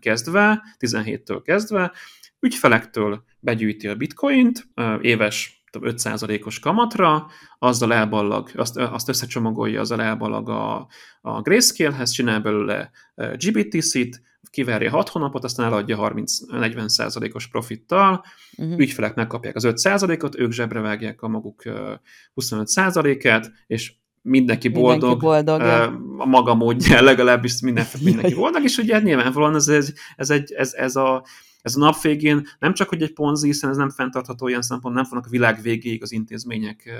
kezdve, 0.00 0.62
17-től 0.78 1.40
kezdve, 1.44 1.92
ügyfelektől 2.40 3.24
begyűjti 3.40 3.88
a 3.88 3.94
bitcoint, 3.94 4.68
éves 5.00 5.64
5%-os 5.72 6.58
kamatra, 6.58 7.26
azzal 7.58 7.94
elballag, 7.94 8.50
azt, 8.54 8.76
azt 8.76 9.08
összecsomagolja, 9.08 9.80
azzal 9.80 10.02
elballag 10.02 10.48
a, 10.48 10.86
a 11.20 11.40
Grayscale-hez, 11.40 12.10
csinál 12.10 12.40
belőle 12.40 12.90
GBTC-t, 13.14 14.22
kiverje 14.54 14.90
6 14.90 15.08
hónapot, 15.08 15.44
aztán 15.44 15.66
eladja 15.66 16.12
30-40 16.12 16.88
százalékos 16.88 17.48
profittal, 17.48 18.24
uh-huh. 18.56 18.78
ügyfelek 18.78 19.14
megkapják 19.14 19.56
az 19.56 19.64
5 19.64 19.78
százalékot, 19.78 20.38
ők 20.38 20.52
zsebre 20.52 20.80
vágják 20.80 21.22
a 21.22 21.28
maguk 21.28 21.62
25 22.34 22.68
százalékát, 22.68 23.52
és 23.66 23.92
mindenki 24.22 24.68
boldog, 24.68 25.22
mindenki 25.22 25.24
boldog 25.24 25.60
uh, 25.60 26.20
a 26.20 26.24
maga 26.24 26.54
módján 26.54 27.04
legalábbis 27.04 27.60
minden, 27.60 27.86
mindenki 28.00 28.34
boldog, 28.42 28.62
és 28.62 28.78
ugye 28.78 29.00
nyilvánvalóan 29.00 29.54
ez, 29.54 29.68
ez, 29.68 29.92
ez, 30.16 30.30
egy, 30.30 30.52
ez, 30.52 30.72
ez 30.72 30.96
a 30.96 31.24
Ez 31.64 31.76
a 31.76 31.78
nap 31.78 32.00
végén 32.00 32.46
nem 32.58 32.74
csak, 32.74 32.88
hogy 32.88 33.02
egy 33.02 33.12
ponzi, 33.12 33.46
hiszen 33.46 33.70
ez 33.70 33.76
nem 33.76 33.90
fenntartható 33.90 34.48
ilyen 34.48 34.62
szempont, 34.62 34.94
nem 34.94 35.04
fognak 35.04 35.26
a 35.26 35.30
világ 35.30 35.62
végéig 35.62 36.02
az 36.02 36.12
intézmények 36.12 36.90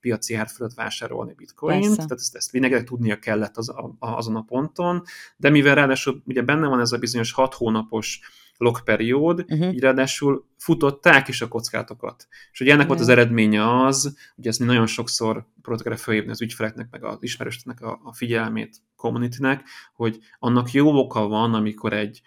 piaci 0.00 0.34
ár 0.34 0.48
fölött 0.48 0.74
vásárolni 0.74 1.32
bitcoint, 1.36 1.82
Persze. 1.82 1.96
tehát 1.96 2.12
ezt, 2.12 2.36
ezt 2.36 2.52
mindenkinek 2.52 2.86
tudnia 2.86 3.18
kellett 3.18 3.56
az, 3.56 3.68
a, 3.68 3.96
azon 3.98 4.36
a 4.36 4.42
ponton, 4.42 5.02
de 5.36 5.50
mivel 5.50 5.74
ráadásul 5.74 6.22
ugye 6.26 6.42
benne 6.42 6.66
van 6.66 6.80
ez 6.80 6.92
a 6.92 6.98
bizonyos 6.98 7.32
hat 7.32 7.54
hónapos 7.54 8.20
lockperiód, 8.56 9.44
uh-huh. 9.48 9.72
így 9.72 9.80
ráadásul 9.80 10.46
futották 10.56 11.28
is 11.28 11.42
a 11.42 11.48
kockátokat. 11.48 12.28
És 12.52 12.60
ugye 12.60 12.72
ennek 12.72 12.82
uh-huh. 12.82 12.98
volt 12.98 13.10
az 13.10 13.18
eredménye 13.18 13.84
az, 13.84 14.16
hogy 14.34 14.46
ezt 14.46 14.60
nagyon 14.60 14.86
sokszor 14.86 15.46
próbáltak 15.62 15.98
felhívni 15.98 16.30
az 16.30 16.42
ügyfeleknek, 16.42 16.88
meg 16.90 17.04
az 17.04 17.16
ismerősöknek 17.20 17.80
a, 17.80 18.00
a 18.04 18.12
figyelmét, 18.12 18.76
communitynek, 18.96 19.64
hogy 19.94 20.18
annak 20.38 20.72
jó 20.72 20.98
oka 20.98 21.26
van, 21.26 21.54
amikor 21.54 21.92
egy, 21.92 22.22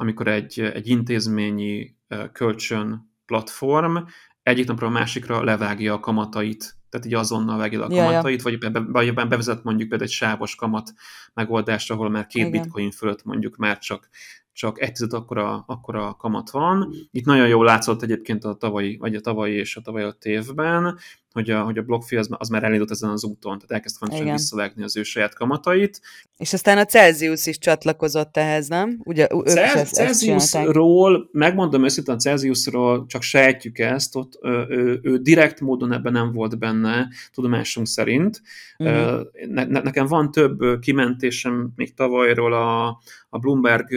amikor 0.00 0.28
egy, 0.28 0.60
egy 0.60 0.88
intézményi 0.88 1.96
kölcsön 2.32 3.12
platform 3.26 3.96
egyik 4.42 4.66
napra 4.66 4.86
a 4.86 4.90
másikra 4.90 5.44
levágja 5.44 5.94
a 5.94 6.00
kamatait, 6.00 6.76
tehát 6.88 7.06
így 7.06 7.14
azonnal 7.14 7.58
vágja 7.58 7.84
a 7.84 7.88
kamatait, 7.88 8.42
ja, 8.42 8.50
ja. 8.50 8.70
vagy, 8.70 9.12
vagy 9.14 9.28
bevezet 9.28 9.64
mondjuk 9.64 9.88
például 9.88 10.10
egy 10.10 10.16
sávos 10.16 10.54
kamat 10.54 10.92
megoldást, 11.34 11.90
ahol 11.90 12.10
már 12.10 12.26
két 12.26 12.46
Igen. 12.46 12.60
bitcoin 12.60 12.90
fölött 12.90 13.24
mondjuk 13.24 13.56
már 13.56 13.78
csak 13.78 14.08
csak 14.52 14.80
egy 14.80 14.92
tized 14.92 15.12
akkora, 15.12 15.64
akkora 15.66 16.14
kamat 16.14 16.50
van. 16.50 16.94
Itt 17.10 17.24
nagyon 17.24 17.48
jól 17.48 17.64
látszott 17.64 18.02
egyébként 18.02 18.44
a 18.44 18.54
tavalyi, 18.54 18.96
vagy 18.96 19.14
a 19.14 19.20
tavalyi 19.20 19.54
és 19.54 19.76
a 19.76 19.80
tavalyi 19.80 20.12
évben, 20.22 20.98
hogy 21.32 21.50
a, 21.50 21.62
hogy 21.62 21.78
a 21.78 21.82
BlockFi 21.82 22.16
az, 22.16 22.28
az 22.30 22.48
már 22.48 22.64
elindult 22.64 22.90
ezen 22.90 23.10
az 23.10 23.24
úton, 23.24 23.58
tehát 23.58 23.70
elkezdte 23.70 24.06
fontosan 24.06 24.32
visszavágni 24.32 24.82
az 24.82 24.96
ő 24.96 25.02
saját 25.02 25.34
kamatait. 25.34 26.00
És 26.36 26.52
aztán 26.52 26.78
a 26.78 26.84
Celsius 26.84 27.46
is 27.46 27.58
csatlakozott 27.58 28.36
ehhez, 28.36 28.68
nem? 28.68 29.00
Ugye 29.04 29.26
Cel- 29.26 29.88
Celsiusról, 29.88 31.28
megmondom 31.32 31.84
őszintén, 31.84 32.14
a 32.14 32.18
Celsiusról 32.18 33.06
csak 33.06 33.22
sejtjük 33.22 33.78
ezt, 33.78 34.16
ott 34.16 34.38
ő, 34.42 34.66
ő, 34.68 35.00
ő 35.02 35.18
direkt 35.18 35.60
módon 35.60 35.92
ebben 35.92 36.12
nem 36.12 36.32
volt 36.32 36.58
benne, 36.58 37.08
tudomásunk 37.32 37.86
szerint. 37.86 38.42
Uh-huh. 38.78 39.20
Ne, 39.48 39.64
ne, 39.64 39.80
nekem 39.80 40.06
van 40.06 40.30
több 40.30 40.80
kimentésem 40.80 41.72
még 41.76 41.94
tavalyról 41.94 42.52
a, 42.52 42.86
a 43.28 43.38
Bloomberg 43.38 43.88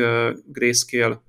Grayscale 0.45 1.21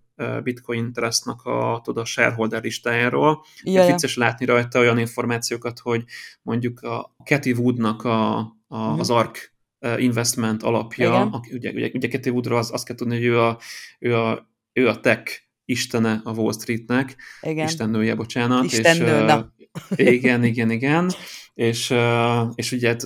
Bitcoin 0.43 0.93
Trustnak 0.93 1.45
a, 1.45 1.81
tudod, 1.85 2.03
a 2.03 2.07
shareholder 2.07 2.63
listájáról. 2.63 3.45
Ja, 3.63 3.87
vicces 3.87 4.17
látni 4.17 4.47
rajta 4.47 4.79
olyan 4.79 4.99
információkat, 4.99 5.79
hogy 5.79 6.05
mondjuk 6.43 6.81
a 6.81 7.15
Cathy 7.25 7.53
Woodnak 7.53 8.05
a, 8.05 8.39
a, 8.39 8.47
uh-huh. 8.69 8.99
az 8.99 9.11
ARK 9.11 9.53
investment 9.97 10.63
alapja, 10.63 11.21
aki, 11.21 11.53
ugye, 11.55 11.71
ugye, 11.71 11.91
ugye 11.95 12.09
Cathy 12.09 12.31
Woodról 12.31 12.59
az, 12.59 12.73
azt 12.73 12.85
kell 12.85 12.97
tudni, 12.97 13.15
hogy 13.15 13.25
ő 13.25 13.41
a, 13.41 13.59
ő 13.99 14.17
a, 14.17 14.49
ő 14.73 14.89
a 14.89 15.01
tech 15.01 15.41
istene 15.73 16.21
a 16.25 16.31
Wall 16.31 16.53
Streetnek, 16.53 17.17
igen. 17.41 17.67
istennője, 17.67 18.15
bocsánat. 18.15 18.65
Istennő, 18.65 19.45
és, 19.97 20.07
igen, 20.07 20.45
igen, 20.45 20.71
igen 20.71 21.11
és, 21.55 21.95
és 22.55 22.73
ugye 22.73 22.97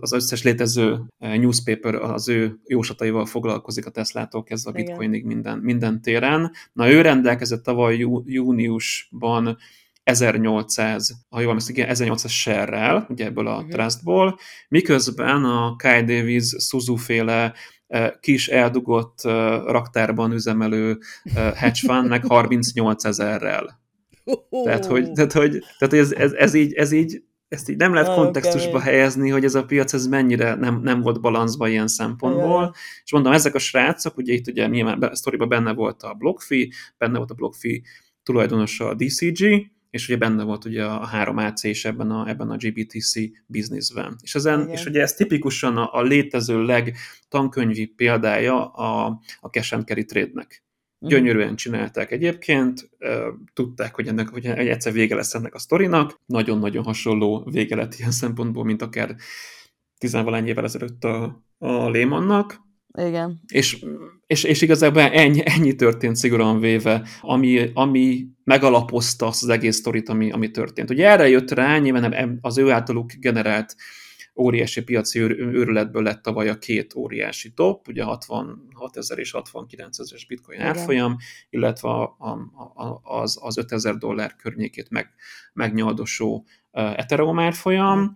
az 0.00 0.12
összes 0.12 0.42
létező 0.42 1.00
newspaper 1.18 1.94
az 1.94 2.28
ő 2.28 2.60
jósataival 2.66 3.26
foglalkozik 3.26 3.86
a 3.86 3.90
Teslától 3.90 4.42
kezdve 4.42 4.70
a 4.70 4.74
Bitcoinig 4.74 5.24
minden, 5.24 5.58
minden 5.58 6.00
téren. 6.00 6.52
Na 6.72 6.90
ő 6.90 7.00
rendelkezett 7.00 7.62
tavaly 7.62 7.96
jú, 7.96 8.22
júniusban 8.26 9.58
1800, 10.02 11.26
ha 11.28 11.40
jól 11.40 11.48
emlékszem, 11.48 11.74
igen, 11.74 11.88
1800 11.88 12.30
share 12.30 13.06
ugye 13.08 13.24
ebből 13.24 13.46
a 13.46 13.56
uh-huh. 13.56 13.70
trustból, 13.70 14.38
miközben 14.68 15.44
a 15.44 15.76
Kai 15.76 16.04
Davis 16.04 16.54
Suzu 16.58 16.96
féle 16.96 17.54
kis 18.20 18.48
eldugott 18.48 19.22
raktárban 19.66 20.32
üzemelő 20.32 20.98
hedge 21.34 21.78
fundnek 21.86 22.26
38 22.26 23.04
ezerrel. 23.04 23.80
Tehát, 24.64 24.84
hogy, 24.84 25.12
tehát, 25.12 25.32
hogy, 25.32 25.50
tehát, 25.78 25.94
hogy 25.94 25.98
ez, 25.98 26.12
ez, 26.12 26.32
ez, 26.32 26.54
így, 26.54 26.72
ez 26.72 26.92
így 26.92 27.22
ezt 27.52 27.68
így 27.68 27.76
nem 27.76 27.94
lehet 27.94 28.08
oh, 28.08 28.14
kontextusba 28.14 28.76
okay. 28.76 28.92
helyezni, 28.92 29.30
hogy 29.30 29.44
ez 29.44 29.54
a 29.54 29.64
piac 29.64 29.92
ez 29.92 30.06
mennyire 30.06 30.54
nem, 30.54 30.80
nem 30.82 31.00
volt 31.00 31.20
balanszban 31.20 31.70
ilyen 31.70 31.88
szempontból. 31.88 32.60
Yeah. 32.60 32.72
És 33.04 33.12
mondom, 33.12 33.32
ezek 33.32 33.54
a 33.54 33.58
srácok, 33.58 34.16
ugye 34.16 34.32
itt 34.32 34.48
ugye 34.48 34.66
nyilván 34.66 35.02
a 35.02 35.14
sztoriban 35.14 35.48
benne 35.48 35.72
volt 35.72 36.02
a 36.02 36.14
BlockFi, 36.14 36.72
benne 36.98 37.16
volt 37.16 37.30
a 37.30 37.34
BlockFi 37.34 37.82
tulajdonosa 38.22 38.88
a 38.88 38.94
DCG, 38.94 39.70
és 39.92 40.08
ugye 40.08 40.16
benne 40.16 40.42
volt 40.42 40.64
ugye 40.64 40.84
a 40.84 41.08
3AC 41.12 41.60
is 41.62 41.84
ebben 41.84 42.10
a, 42.10 42.28
ebben 42.28 42.50
a 42.50 42.56
GBTC 42.56 43.12
bizniszben. 43.46 44.16
És, 44.22 44.34
ezen, 44.34 44.60
Igen. 44.60 44.72
és 44.72 44.84
ugye 44.84 45.00
ez 45.00 45.14
tipikusan 45.14 45.76
a, 45.76 45.94
a 45.94 46.02
létező 46.02 46.62
legtankönyvi 46.62 47.86
példája 47.86 48.66
a, 48.66 49.20
a 49.40 49.46
cash 49.46 49.74
and 49.74 49.84
carry 49.86 50.04
trade-nek. 50.04 50.64
Mhm. 50.98 51.10
Gyönyörűen 51.10 51.56
csinálták 51.56 52.10
egyébként, 52.10 52.90
tudták, 53.52 53.94
hogy, 53.94 54.08
ennek, 54.08 54.28
hogy 54.28 54.46
egyszer 54.46 54.92
vége 54.92 55.14
lesz 55.14 55.34
ennek 55.34 55.54
a 55.54 55.58
sztorinak. 55.58 56.20
Nagyon-nagyon 56.26 56.84
hasonló 56.84 57.48
vége 57.50 57.76
lett 57.76 57.94
ilyen 57.94 58.10
szempontból, 58.10 58.64
mint 58.64 58.82
akár 58.82 59.16
tizenvalány 59.98 60.46
évvel 60.46 60.64
ezelőtt 60.64 61.04
a, 61.04 61.44
a 61.58 61.88
Lehmannak. 61.88 62.60
Igen. 62.98 63.40
És, 63.46 63.84
és, 64.26 64.44
és 64.44 64.62
igazából 64.62 65.02
ennyi, 65.02 65.42
ennyi 65.44 65.74
történt 65.74 66.16
szigorúan 66.16 66.60
véve, 66.60 67.08
ami, 67.20 67.70
ami 67.74 68.26
megalapozta 68.44 69.26
azt 69.26 69.42
az 69.42 69.48
egész 69.48 69.76
sztorit, 69.76 70.08
ami, 70.08 70.30
ami 70.30 70.50
történt. 70.50 70.90
Ugye 70.90 71.08
erre 71.08 71.28
jött 71.28 71.50
rá, 71.50 71.78
nyilván 71.78 72.38
az 72.40 72.58
ő 72.58 72.70
általuk 72.70 73.12
generált 73.12 73.74
óriási 74.36 74.82
piaci 74.82 75.20
őrületből 75.20 76.02
lett 76.02 76.22
tavaly 76.22 76.48
a 76.48 76.58
két 76.58 76.94
óriási 76.94 77.52
top, 77.52 77.88
ugye 77.88 78.02
66 78.02 78.96
ezer 78.96 79.18
és 79.18 79.30
69 79.30 79.98
ezeres 79.98 80.26
bitcoin 80.26 80.58
Igen. 80.58 80.70
árfolyam, 80.70 81.16
illetve 81.50 81.88
a, 81.88 82.16
a, 82.18 83.00
az, 83.02 83.38
az 83.40 83.56
5 83.56 83.72
ezer 83.72 83.96
dollár 83.96 84.36
környékét 84.36 84.90
meg, 84.90 85.10
megnyaldosó 85.52 86.46
Ethereum 86.72 87.38
árfolyam. 87.38 88.12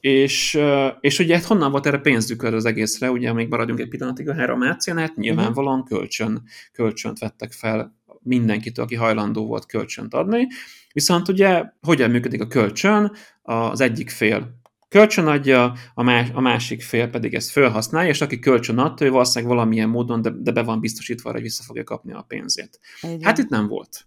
És, 0.00 0.58
és 1.00 1.18
ugye 1.18 1.34
hát 1.34 1.44
honnan 1.44 1.70
volt 1.70 1.86
erre 1.86 1.98
pénzük 1.98 2.42
az 2.42 2.64
egészre, 2.64 3.10
ugye 3.10 3.32
még 3.32 3.48
maradjunk 3.48 3.80
egy 3.80 3.88
pillanatig 3.88 4.28
a 4.28 4.34
három 4.34 4.62
átszén, 4.62 4.96
hát 4.96 5.16
nyilvánvalóan 5.16 5.78
mhm. 5.78 5.86
kölcsön, 5.86 6.42
kölcsönt 6.72 7.18
vettek 7.18 7.52
fel 7.52 7.94
mindenkitől, 8.20 8.84
aki 8.84 8.94
hajlandó 8.94 9.46
volt 9.46 9.66
kölcsönt 9.66 10.14
adni. 10.14 10.46
Viszont 10.92 11.28
ugye 11.28 11.64
hogyan 11.80 12.10
működik 12.10 12.40
a 12.40 12.46
kölcsön? 12.46 13.12
Az 13.42 13.80
egyik 13.80 14.10
fél 14.10 14.62
kölcsön 14.94 15.26
adja, 15.26 15.72
a, 15.94 16.02
más, 16.02 16.28
a 16.32 16.40
másik 16.40 16.82
fél 16.82 17.08
pedig 17.08 17.34
ezt 17.34 17.50
felhasználja, 17.50 18.10
és 18.10 18.20
aki 18.20 18.38
kölcsön 18.38 18.78
adta, 18.78 19.04
ő 19.04 19.10
valószínűleg 19.10 19.54
valamilyen 19.54 19.88
módon, 19.88 20.22
de, 20.22 20.30
de 20.30 20.52
be 20.52 20.62
van 20.62 20.80
biztosítva 20.80 21.32
hogy 21.32 21.42
vissza 21.42 21.62
fogja 21.62 21.84
kapni 21.84 22.12
a 22.12 22.24
pénzét. 22.28 22.80
Igen. 23.02 23.22
Hát 23.22 23.38
itt 23.38 23.48
nem 23.48 23.66
volt. 23.66 24.06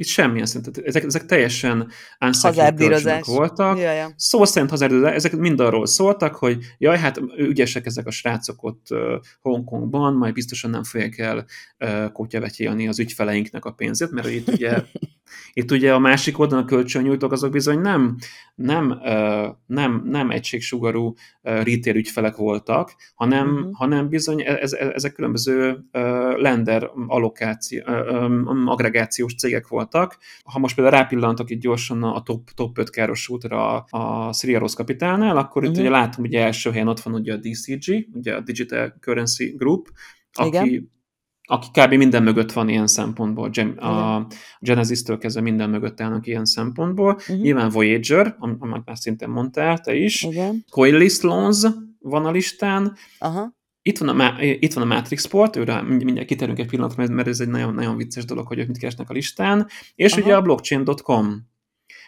Itt 0.00 0.06
semmilyen 0.06 0.46
szintet. 0.46 0.78
Ezek, 0.78 1.04
ezek 1.04 1.26
teljesen 1.26 1.88
unsecured 2.20 3.24
voltak. 3.24 3.78
Jaja. 3.78 4.12
Szó 4.16 4.44
szerint 4.44 4.70
hazárdírozás, 4.70 5.14
ezek 5.14 5.36
mind 5.36 5.60
arról 5.60 5.86
szóltak, 5.86 6.34
hogy 6.34 6.58
jaj, 6.78 6.98
hát 6.98 7.20
ügyesek 7.36 7.86
ezek 7.86 8.06
a 8.06 8.10
srácok 8.10 8.62
ott 8.62 8.86
Hongkongban, 9.40 10.14
majd 10.14 10.34
biztosan 10.34 10.70
nem 10.70 10.84
fogják 10.84 11.18
el 11.18 11.46
kotyavetyélni 12.12 12.88
az 12.88 12.98
ügyfeleinknek 12.98 13.64
a 13.64 13.72
pénzét, 13.72 14.10
mert 14.10 14.28
itt 14.28 14.48
ugye 14.48 14.82
Itt 15.52 15.70
ugye 15.70 15.94
a 15.94 15.98
másik 15.98 16.38
oldalon 16.38 16.64
a 16.64 16.66
kölcsönnyújtók 16.66 17.32
azok 17.32 17.50
bizony 17.50 17.80
nem, 17.80 18.16
nem, 18.54 19.00
nem, 19.66 20.02
nem 20.04 20.30
egységsugarú 20.30 21.14
retail 21.42 21.96
ügyfelek 21.96 22.36
voltak, 22.36 22.94
hanem, 23.14 23.48
uh-huh. 23.48 23.72
hanem 23.72 24.08
bizony 24.08 24.40
e, 24.40 24.56
ez, 24.60 24.72
e, 24.72 24.90
ezek 24.94 25.12
különböző 25.12 25.84
lender 26.36 26.90
allokáció, 27.06 27.82
agregációs 28.64 29.34
cégek 29.34 29.68
voltak. 29.68 29.89
Ha 30.44 30.58
most 30.58 30.74
például 30.74 30.96
rápillantok 30.96 31.50
itt 31.50 31.60
gyorsan 31.60 32.02
a 32.02 32.22
top, 32.22 32.50
top 32.50 32.78
5 32.78 32.90
károsultra 32.90 33.76
a, 33.76 33.98
a 33.98 34.32
Siriaros 34.32 34.74
Kapitálnál, 34.74 35.36
akkor 35.36 35.62
uh-huh. 35.62 35.76
itt 35.76 35.82
ugye 35.82 35.90
látom, 35.90 36.24
hogy 36.24 36.34
első 36.34 36.70
helyen 36.70 36.88
ott 36.88 37.00
van 37.00 37.14
ugye 37.14 37.32
a 37.32 37.36
DCG, 37.36 38.06
ugye 38.12 38.34
a 38.34 38.40
Digital 38.40 38.94
Currency 39.00 39.54
Group, 39.56 39.90
aki 40.32 40.48
Igen 40.66 40.90
aki 41.50 41.68
kb. 41.72 41.92
minden 41.94 42.22
mögött 42.22 42.52
van 42.52 42.68
ilyen 42.68 42.86
szempontból, 42.86 43.50
a 43.76 44.26
Genesis-től 44.60 45.18
kezdve 45.18 45.40
minden 45.40 45.70
mögött 45.70 46.00
állnak 46.00 46.26
ilyen 46.26 46.44
szempontból. 46.44 47.12
Uh-huh. 47.12 47.40
Nyilván 47.40 47.70
Voyager, 47.70 48.36
amit 48.38 48.84
már 48.84 48.98
szintén 48.98 49.28
mondtál, 49.28 49.80
te 49.80 49.94
is. 49.94 50.22
Igen. 50.22 50.64
Coillist 50.70 51.22
Loans 51.22 51.66
van 51.98 52.26
a 52.26 52.30
listán. 52.30 52.96
Aha. 53.18 53.58
Itt 53.82 53.98
van, 53.98 54.20
a, 54.20 54.42
itt 54.42 54.72
van 54.72 54.90
a 54.90 54.94
Matrix 54.94 55.24
Sport, 55.24 55.56
őre 55.56 55.82
mindjárt 55.82 56.28
kiterünk 56.28 56.58
egy 56.58 56.66
pillanatra, 56.66 57.06
mert 57.06 57.28
ez 57.28 57.40
egy 57.40 57.48
nagyon, 57.48 57.74
nagyon 57.74 57.96
vicces 57.96 58.24
dolog, 58.24 58.46
hogy 58.46 58.58
ők 58.58 58.66
mit 58.66 58.78
keresnek 58.78 59.10
a 59.10 59.12
listán, 59.12 59.66
és 59.94 60.12
Aha. 60.12 60.20
ugye 60.22 60.36
a 60.36 60.42
blockchain.com. 60.42 61.48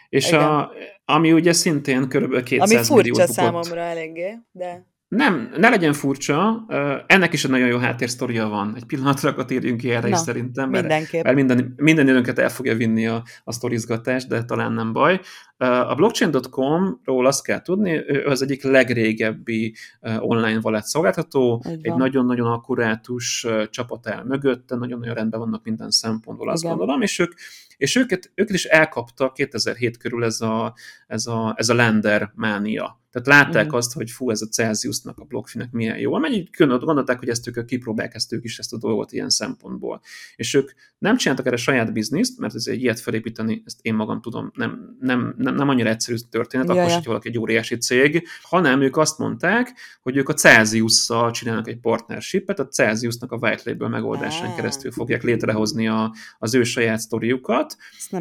És 0.09 0.31
a, 0.31 0.71
ami 1.05 1.33
ugye 1.33 1.53
szintén 1.53 2.07
kb. 2.07 2.43
200 2.43 2.71
Ami 2.71 2.83
furcsa 2.83 2.93
milliót 2.95 3.27
számomra 3.27 3.79
eléggé, 3.79 4.37
de... 4.51 4.92
nem, 5.15 5.51
ne 5.57 5.69
legyen 5.69 5.93
furcsa, 5.93 6.65
ennek 7.07 7.33
is 7.33 7.43
egy 7.43 7.51
nagyon 7.51 7.67
jó 7.67 7.77
háttérsztoria 7.77 8.47
van. 8.47 8.73
Egy 8.75 8.85
pillanatra 8.85 9.29
akkor 9.29 9.45
térjünk 9.45 9.79
ki 9.79 9.91
erre 9.91 10.07
Na, 10.07 10.15
is 10.15 10.17
szerintem, 10.17 10.69
mert, 10.69 11.11
mert 11.11 11.35
minden, 11.35 11.73
minden 11.77 12.07
időnket 12.07 12.39
el 12.39 12.49
fogja 12.49 12.75
vinni 12.75 13.07
a, 13.07 13.23
a 13.43 13.51
sztorizgatás, 13.51 14.25
de 14.25 14.43
talán 14.43 14.71
nem 14.73 14.93
baj. 14.93 15.19
A 15.57 15.95
blockchain.com-ról 15.95 17.25
azt 17.25 17.43
kell 17.43 17.61
tudni, 17.61 18.03
ő 18.07 18.25
az 18.25 18.41
egyik 18.41 18.63
legrégebbi 18.63 19.75
online 20.19 20.59
wallet 20.61 20.85
szolgáltató, 20.85 21.63
egy 21.81 21.95
nagyon-nagyon 21.95 22.51
akkurátus 22.51 23.47
csapat 23.69 24.07
el 24.07 24.23
mögötte, 24.23 24.75
nagyon-nagyon 24.75 25.13
rendben 25.13 25.39
vannak 25.39 25.63
minden 25.63 25.89
szempontból, 25.89 26.49
azt 26.49 26.63
Igen. 26.63 26.77
gondolom, 26.77 27.01
és 27.01 27.19
ők 27.19 27.33
és 27.77 27.95
őket, 27.95 28.31
őket 28.35 28.55
is 28.55 28.65
elkapta 28.65 29.31
2007 29.31 29.97
körül 29.97 30.23
ez 30.23 30.41
a, 30.41 30.73
ez 31.07 31.25
a, 31.25 31.53
ez 31.57 31.69
a 31.69 31.73
lender 31.73 32.31
mánia. 32.35 33.02
Tehát 33.13 33.27
látták 33.27 33.63
uh-huh. 33.63 33.77
azt, 33.77 33.93
hogy 33.93 34.11
fú, 34.11 34.29
ez 34.29 34.41
a 34.41 34.47
Celsiusnak, 34.47 35.19
a 35.19 35.23
blokkfinek 35.23 35.71
milyen 35.71 35.97
jó. 35.97 36.13
Amennyit 36.13 36.49
külön 36.49 36.79
gondolták, 36.79 37.19
hogy 37.19 37.29
ezt 37.29 37.47
ők 37.47 37.65
kipróbálják 37.65 38.15
ezt 38.15 38.33
ők 38.33 38.43
is 38.43 38.59
ezt 38.59 38.73
a 38.73 38.77
dolgot 38.77 39.11
ilyen 39.11 39.29
szempontból. 39.29 40.01
És 40.35 40.53
ők 40.53 40.71
nem 40.97 41.17
csináltak 41.17 41.45
erre 41.45 41.55
saját 41.55 41.93
bizniszt, 41.93 42.39
mert 42.39 42.55
ez 42.55 42.67
egy 42.67 42.81
ilyet 42.81 42.99
felépíteni, 42.99 43.61
ezt 43.65 43.79
én 43.81 43.93
magam 43.93 44.21
tudom, 44.21 44.51
nem, 44.55 44.97
nem, 44.99 45.33
nem, 45.37 45.55
nem 45.55 45.69
annyira 45.69 45.89
egyszerű 45.89 46.17
történet, 46.29 46.67
Jaja. 46.67 46.81
akkor 46.81 46.93
hogy 46.93 47.05
valaki 47.05 47.27
egy 47.27 47.39
óriási 47.39 47.77
cég, 47.77 48.27
hanem 48.41 48.81
ők 48.81 48.97
azt 48.97 49.17
mondták, 49.17 49.73
hogy 50.01 50.17
ők 50.17 50.29
a 50.29 50.33
Celsius-szal 50.33 51.31
csinálnak 51.31 51.67
egy 51.67 51.79
partnershipet, 51.79 52.59
a 52.59 52.67
Celsiusnak 52.67 53.31
a 53.31 53.37
white 53.37 53.61
label 53.65 53.89
megoldásán 53.89 54.55
keresztül 54.55 54.91
fogják 54.91 55.23
létrehozni 55.23 55.87
a, 55.87 56.13
az 56.37 56.53
ő 56.53 56.63
saját 56.63 56.99
sztoriukat. 56.99 57.75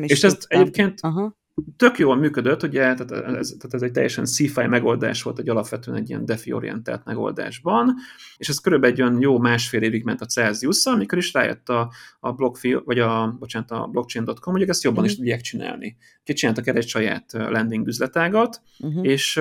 És 0.07 0.23
ezt 0.23 0.45
egyébként 0.49 1.01
Aha 1.01 1.41
tök 1.77 1.99
jól 1.99 2.17
működött, 2.17 2.63
ugye, 2.63 2.81
tehát 2.81 3.11
ez, 3.11 3.55
tehát 3.59 3.75
ez 3.75 3.83
egy 3.83 3.93
teljesen 3.93 4.25
sci 4.25 4.53
megoldás 4.55 5.23
volt, 5.23 5.39
egy 5.39 5.49
alapvetően 5.49 5.97
egy 5.97 6.09
ilyen 6.09 6.25
defi-orientált 6.25 7.05
megoldásban, 7.05 7.95
és 8.37 8.49
ez 8.49 8.59
körülbelül 8.59 8.97
egy 8.97 9.03
olyan 9.03 9.21
jó 9.21 9.39
másfél 9.39 9.83
évig 9.83 10.05
ment 10.05 10.21
a 10.21 10.27
celsius 10.27 10.87
amikor 10.87 11.19
is 11.19 11.33
rájött 11.33 11.69
a, 11.69 11.93
a 12.21 12.33
blockfi, 12.33 12.75
vagy 12.85 12.99
a, 12.99 13.37
bocsánat, 13.39 13.71
a 13.71 13.87
blockchain.com, 13.87 14.55
hogy 14.55 14.69
ezt 14.69 14.83
jobban 14.83 14.99
uh-huh. 14.99 15.13
is 15.13 15.19
tudják 15.19 15.41
csinálni. 15.41 15.97
Úgyhogy 16.21 16.35
csináltak 16.35 16.67
erre 16.67 16.79
egy 16.79 16.89
saját 16.89 17.33
landing 17.33 17.87
üzletágat, 17.87 18.63
uh-huh. 18.79 19.07
és, 19.07 19.41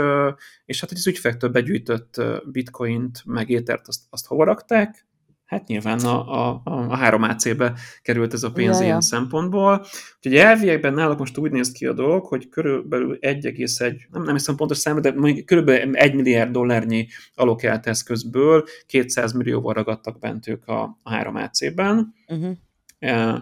és 0.66 0.82
hát 0.82 0.92
az 0.92 1.08
ügyfektől 1.08 1.50
begyűjtött 1.50 2.22
bitcoint, 2.46 3.22
meg 3.26 3.50
étert, 3.50 3.88
azt, 3.88 4.02
azt 4.10 4.26
hova 4.26 4.44
rakták? 4.44 5.06
Hát 5.52 5.68
nyilván 5.68 6.00
a, 6.00 6.50
a, 6.50 6.62
a 6.64 6.98
3AC-be 6.98 7.74
került 8.02 8.34
ez 8.34 8.44
a 8.44 8.52
pénz 8.52 8.80
ja, 8.80 8.86
ilyen 8.86 9.02
szempontból. 9.02 9.86
Úgyhogy 10.16 10.36
elviekben 10.36 10.94
náluk 10.94 11.18
most 11.18 11.38
úgy 11.38 11.52
néz 11.52 11.72
ki 11.72 11.86
a 11.86 11.94
dolog, 11.94 12.26
hogy 12.26 12.50
körülbelül 12.50 13.18
1,1, 13.22 13.96
nem, 14.12 14.24
nem 14.24 14.34
hiszem 14.34 14.56
pontos 14.56 14.78
számra, 14.78 15.02
de 15.02 15.14
mondjuk 15.16 15.46
körülbelül 15.46 15.96
1 15.96 16.14
milliárd 16.14 16.52
dollárnyi 16.52 17.08
alokált 17.36 17.88
eszközből 17.88 18.64
200 18.86 19.34
millióval 19.34 19.74
ragadtak 19.74 20.20
bent 20.20 20.48
ők 20.48 20.68
a, 20.68 21.00
a 21.04 21.12
3AC-ben. 21.12 22.14
Uh-huh. 22.28 22.58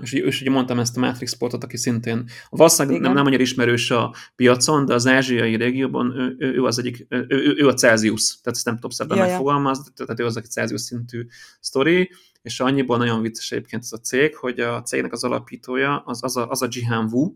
És, 0.01 0.13
és 0.13 0.41
ugye 0.41 0.49
mondtam 0.49 0.79
ezt 0.79 0.97
a 0.97 0.99
Matrix 0.99 1.33
sportot, 1.33 1.63
aki 1.63 1.77
szintén 1.77 2.29
valószínűleg 2.49 3.01
nem, 3.01 3.13
nem 3.13 3.25
annyira 3.25 3.41
ismerős 3.41 3.91
a 3.91 4.15
piacon, 4.35 4.85
de 4.85 4.93
az 4.93 5.07
ázsiai 5.07 5.55
régióban 5.55 6.11
ő, 6.19 6.35
ő, 6.39 6.63
az 6.63 6.79
egyik, 6.79 7.05
ő, 7.09 7.25
ő, 7.29 7.55
ő 7.57 7.67
a 7.67 7.73
Celsius, 7.73 8.27
tehát 8.41 8.57
ezt 8.57 8.65
nem 8.65 8.75
tudom 8.75 8.89
szebben 8.89 9.17
ja, 9.17 9.23
megfogalmaz, 9.23 9.91
tehát 9.95 10.19
ő 10.19 10.25
az 10.25 10.37
egy 10.37 10.49
Celsius 10.49 10.81
szintű 10.81 11.25
sztori, 11.59 12.11
és 12.41 12.59
annyiból 12.59 12.97
nagyon 12.97 13.21
vicces 13.21 13.51
egyébként 13.51 13.83
ez 13.83 13.91
a 13.91 13.97
cég, 13.97 14.35
hogy 14.35 14.59
a 14.59 14.81
cégnek 14.81 15.11
az 15.11 15.23
alapítója 15.23 16.03
az, 16.05 16.23
az, 16.23 16.37
a, 16.37 16.49
az 16.49 16.61
a 16.61 16.67
Jihan 16.69 17.09
Wu, 17.11 17.35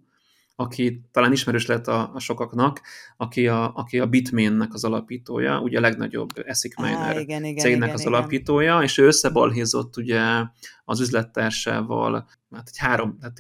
aki 0.55 1.01
talán 1.11 1.31
ismerős 1.31 1.65
lett 1.65 1.87
a, 1.87 2.11
a 2.13 2.19
sokaknak, 2.19 2.81
aki 3.17 3.47
a, 3.47 3.73
aki 3.75 3.99
a 3.99 4.07
Bitmain-nek 4.07 4.73
az 4.73 4.83
alapítója, 4.83 5.59
ugye 5.59 5.77
a 5.77 5.81
legnagyobb 5.81 6.29
ASIC 6.47 6.77
miner 6.77 7.15
ah, 7.15 7.21
igen, 7.21 7.43
igen, 7.43 7.63
cégnek 7.63 7.83
igen, 7.83 7.93
az 7.93 8.01
igen. 8.01 8.13
alapítója, 8.13 8.81
és 8.81 8.97
ő 8.97 9.05
összebalhézott 9.05 9.97
ugye 9.97 10.21
az 10.85 10.99
üzlettársával, 10.99 12.29
hát 12.51 12.67
egy 12.67 12.77
három, 12.77 13.17
tehát 13.19 13.37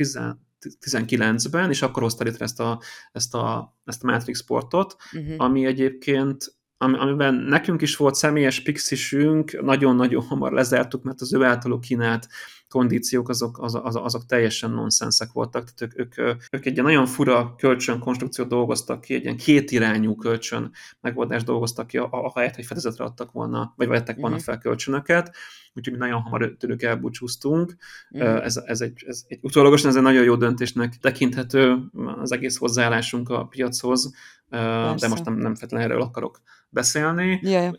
19-ben, 0.85 1.69
és 1.69 1.81
akkor 1.81 2.03
hozta 2.03 2.23
létre 2.23 2.45
ezt 2.45 2.59
a, 2.59 2.81
ezt 3.11 3.35
a, 3.35 3.75
ezt 3.85 4.03
a 4.03 4.07
Matrix 4.07 4.39
sportot, 4.39 4.95
uh-huh. 5.13 5.35
ami 5.37 5.65
egyébként 5.65 6.55
amiben 6.77 7.33
nekünk 7.33 7.81
is 7.81 7.95
volt 7.95 8.15
személyes 8.15 8.61
pixisünk, 8.61 9.61
nagyon-nagyon 9.61 10.23
hamar 10.23 10.51
lezártuk, 10.51 11.03
mert 11.03 11.21
az 11.21 11.33
ő 11.33 11.43
általuk 11.43 11.81
kínált 11.81 12.27
kondíciók 12.73 13.29
azok, 13.29 13.61
az, 13.61 13.79
az, 13.83 13.95
azok 13.95 14.25
teljesen 14.25 14.71
nonsenszek 14.71 15.31
voltak, 15.31 15.73
tehát 15.73 15.95
ők, 15.97 16.17
ők, 16.17 16.43
ők 16.51 16.65
egy 16.65 16.81
nagyon 16.81 17.05
fura 17.05 17.55
kölcsönkonstrukciót 17.57 18.47
dolgoztak 18.47 19.01
ki, 19.01 19.13
egy 19.13 19.23
ilyen 19.23 19.37
kétirányú 19.37 20.15
kölcsön 20.15 20.71
megoldást 21.01 21.45
dolgoztak 21.45 21.87
ki, 21.87 21.97
ahelyett, 21.97 22.55
hogy 22.55 22.65
fedezetre 22.65 23.03
adtak 23.03 23.31
volna, 23.31 23.73
vagy 23.75 23.87
vettek 23.87 24.17
volna 24.17 24.35
mhm. 24.35 24.43
fel 24.43 24.57
kölcsönöket, 24.57 25.35
úgyhogy 25.73 25.93
mi 25.93 25.99
nagyon 25.99 26.21
hamar 26.21 26.55
tőlük 26.59 26.81
elbúcsúztunk. 26.81 27.75
Mm. 28.17 28.21
Ez, 28.21 28.57
ez, 28.65 28.81
egy, 28.81 29.03
ez 29.07 29.23
egy 29.27 29.39
utólagosan 29.41 29.89
ez 29.89 29.95
egy 29.95 30.01
nagyon 30.01 30.23
jó 30.23 30.35
döntésnek 30.35 30.97
tekinthető 30.97 31.77
az 32.21 32.31
egész 32.31 32.57
hozzáállásunk 32.57 33.29
a 33.29 33.45
piachoz, 33.45 34.13
Persze. 34.49 35.07
de 35.07 35.07
most 35.07 35.25
nem, 35.25 35.33
nem 35.33 35.55
feltétlenül 35.55 35.91
erről 35.91 36.01
akarok 36.01 36.41
beszélni. 36.69 37.39
Yeah. 37.43 37.73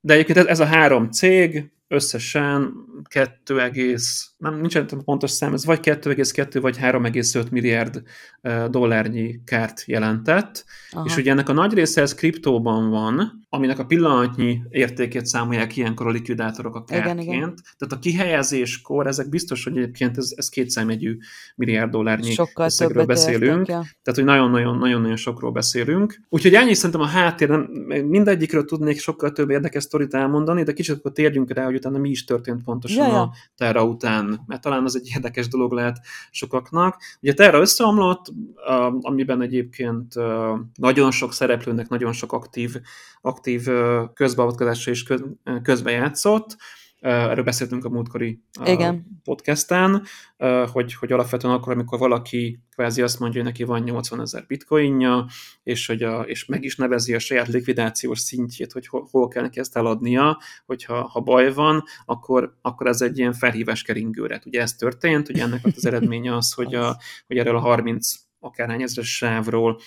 De 0.00 0.12
egyébként 0.12 0.38
ez, 0.38 0.46
ez 0.46 0.60
a 0.60 0.64
három 0.64 1.10
cég, 1.10 1.72
összesen 1.92 2.72
2, 3.08 3.54
nem 4.36 4.60
nincsen 4.60 4.86
pontos 5.04 5.30
szám, 5.30 5.52
ez 5.52 5.64
vagy 5.64 5.78
2,2 5.82 6.58
vagy 6.60 6.76
3,5 6.78 7.50
milliárd 7.50 8.02
dollárnyi 8.70 9.40
kárt 9.44 9.82
jelentett, 9.86 10.64
Aha. 10.90 11.04
és 11.06 11.16
ugye 11.16 11.30
ennek 11.30 11.48
a 11.48 11.52
nagy 11.52 11.72
része 11.72 12.00
ez 12.00 12.14
kriptóban 12.14 12.90
van, 12.90 13.44
aminek 13.48 13.78
a 13.78 13.84
pillanatnyi 13.84 14.62
értékét 14.70 15.26
számolják 15.26 15.76
ilyenkor 15.76 16.06
a 16.06 16.10
likvidátorok 16.10 16.74
a 16.74 16.84
kárként. 16.84 17.20
Igen, 17.20 17.34
igen. 17.34 17.54
Tehát 17.78 17.94
a 17.94 17.98
kihelyezéskor 17.98 19.06
ezek 19.06 19.28
biztos, 19.28 19.64
hogy 19.64 19.76
egyébként 19.76 20.16
ez, 20.16 20.32
ez 20.36 20.48
kétszámegyű 20.48 21.16
milliárd 21.56 21.90
dollárnyi 21.90 22.32
Sokkal 22.32 22.66
összegről 22.66 23.04
beszélünk. 23.04 23.66
ja. 23.66 23.84
Tehát, 24.02 24.14
hogy 24.14 24.24
nagyon-nagyon-nagyon 24.24 25.16
sokról 25.16 25.52
beszélünk. 25.52 26.20
Úgyhogy 26.28 26.54
ennyi 26.54 26.74
szerintem 26.74 27.00
a 27.00 27.06
háttér, 27.06 27.50
mindegyikről 28.04 28.64
tudnék 28.64 29.00
sokkal 29.00 29.32
több 29.32 29.50
érdekes 29.50 29.82
sztorit 29.82 30.14
elmondani, 30.14 30.62
de 30.62 30.72
kicsit 30.72 30.96
akkor 30.96 31.12
térjünk 31.12 31.52
rá, 31.52 31.64
hogy 31.64 31.78
utána 31.80 31.98
mi 31.98 32.10
is 32.10 32.24
történt 32.24 32.64
pontosan 32.64 33.06
ja, 33.06 33.12
ja. 33.12 33.20
a 33.20 33.34
Terra 33.56 33.84
után, 33.84 34.40
mert 34.46 34.60
talán 34.60 34.84
az 34.84 34.96
egy 34.96 35.10
érdekes 35.14 35.48
dolog 35.48 35.72
lehet 35.72 35.98
sokaknak. 36.30 37.02
Ugye 37.22 37.34
Terra 37.34 37.60
összeomlott, 37.60 38.26
amiben 39.00 39.42
egyébként 39.42 40.14
nagyon 40.74 41.10
sok 41.10 41.32
szereplőnek 41.32 41.88
nagyon 41.88 42.12
sok 42.12 42.32
aktív, 42.32 42.76
aktív 43.20 43.66
közbeavatkozásra 44.14 44.92
is 44.92 45.04
közbejátszott, 45.62 46.56
Erről 47.00 47.44
beszéltünk 47.44 47.84
a 47.84 47.88
múltkori 47.88 48.42
Igen. 48.64 49.20
podcasten, 49.24 50.02
hogy, 50.72 50.94
hogy 50.94 51.12
alapvetően 51.12 51.54
akkor, 51.54 51.72
amikor 51.72 51.98
valaki 51.98 52.60
kvázi 52.70 53.02
azt 53.02 53.18
mondja, 53.18 53.40
hogy 53.40 53.50
neki 53.50 53.64
van 53.64 53.82
80 53.82 54.20
ezer 54.20 54.44
bitcoinja, 54.46 55.26
és, 55.62 55.86
hogy 55.86 56.02
a, 56.02 56.20
és 56.20 56.44
meg 56.44 56.64
is 56.64 56.76
nevezi 56.76 57.14
a 57.14 57.18
saját 57.18 57.48
likvidációs 57.48 58.18
szintjét, 58.18 58.72
hogy 58.72 58.86
hol, 58.86 59.08
hol 59.10 59.28
kell 59.28 59.42
neki 59.42 59.60
ezt 59.60 59.76
eladnia, 59.76 60.40
hogyha 60.66 61.08
ha 61.08 61.20
baj 61.20 61.52
van, 61.52 61.82
akkor, 62.04 62.56
akkor 62.62 62.86
ez 62.86 63.00
egy 63.00 63.18
ilyen 63.18 63.32
felhívás 63.32 63.82
keringőre. 63.82 64.42
Ugye 64.44 64.60
ez 64.60 64.74
történt, 64.74 65.28
ugye 65.28 65.42
ennek 65.42 65.64
az 65.76 65.86
eredménye 65.86 66.36
az, 66.36 66.52
hogy, 66.52 66.74
a, 66.74 66.96
hogy 67.26 67.36
erről 67.36 67.56
a 67.56 67.60
30 67.60 68.14
akárhány 68.38 68.82
ezres 68.82 69.16
sávról 69.16 69.80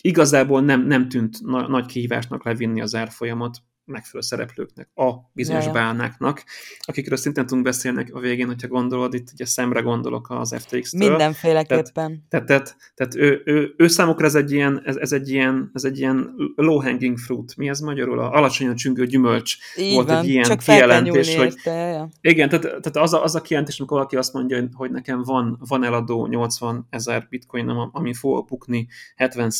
igazából 0.00 0.60
nem, 0.60 0.86
nem 0.86 1.08
tűnt 1.08 1.40
na, 1.42 1.68
nagy 1.68 1.86
kihívásnak 1.86 2.44
levinni 2.44 2.80
az 2.80 2.94
árfolyamat 2.94 3.58
megfelelő 3.86 4.26
szereplőknek, 4.26 4.88
a 4.94 5.12
bizonyos 5.32 5.64
Jaja. 5.64 5.74
bálnáknak, 5.74 6.44
akikről 6.80 7.16
szintén 7.16 7.46
tudunk 7.46 7.64
beszélni 7.64 8.10
a 8.12 8.18
végén, 8.18 8.46
hogyha 8.46 8.68
gondolod, 8.68 9.14
itt 9.14 9.28
ugye 9.32 9.46
szemre 9.46 9.80
gondolok 9.80 10.30
az 10.30 10.54
FTX-től. 10.58 11.08
Mindenféleképpen. 11.08 12.24
Tehát, 12.28 12.46
tehát, 12.46 12.76
tehát 12.94 13.14
ő, 13.14 13.42
ő, 13.44 13.74
ő, 13.76 13.86
számukra 13.86 14.26
ez 14.26 14.34
egy 14.34 14.52
ilyen, 14.52 14.82
ez, 14.84 14.96
ez, 14.96 15.12
egy 15.12 15.30
ilyen, 15.30 15.70
ez 15.72 15.84
egy 15.84 15.98
ilyen 15.98 16.34
low 16.56 16.82
hanging 16.82 17.18
fruit. 17.18 17.56
Mi 17.56 17.68
ez 17.68 17.80
magyarul? 17.80 18.18
A 18.18 18.32
alacsonyan 18.32 18.74
csüngő 18.74 19.06
gyümölcs 19.06 19.56
Így 19.76 19.94
volt 19.94 20.08
van, 20.08 20.16
egy 20.16 20.28
ilyen 20.28 20.44
csak 20.44 20.58
kijelentés, 20.58 21.36
hogy 21.36 21.46
érte, 21.46 21.72
ja. 21.72 22.08
igen, 22.20 22.48
tehát, 22.48 22.62
tehát 22.62 22.96
az, 22.96 23.12
a, 23.12 23.22
az 23.22 23.34
a 23.34 23.40
kijelentés, 23.40 23.78
amikor 23.78 23.96
valaki 23.96 24.16
azt 24.16 24.32
mondja, 24.32 24.68
hogy 24.72 24.90
nekem 24.90 25.22
van, 25.22 25.60
van 25.68 25.84
eladó 25.84 26.26
80 26.26 26.86
ezer 26.90 27.26
bitcoin, 27.30 27.68
ami 27.68 28.14
fog 28.14 28.46
bukni 28.46 28.86
70 29.16 29.50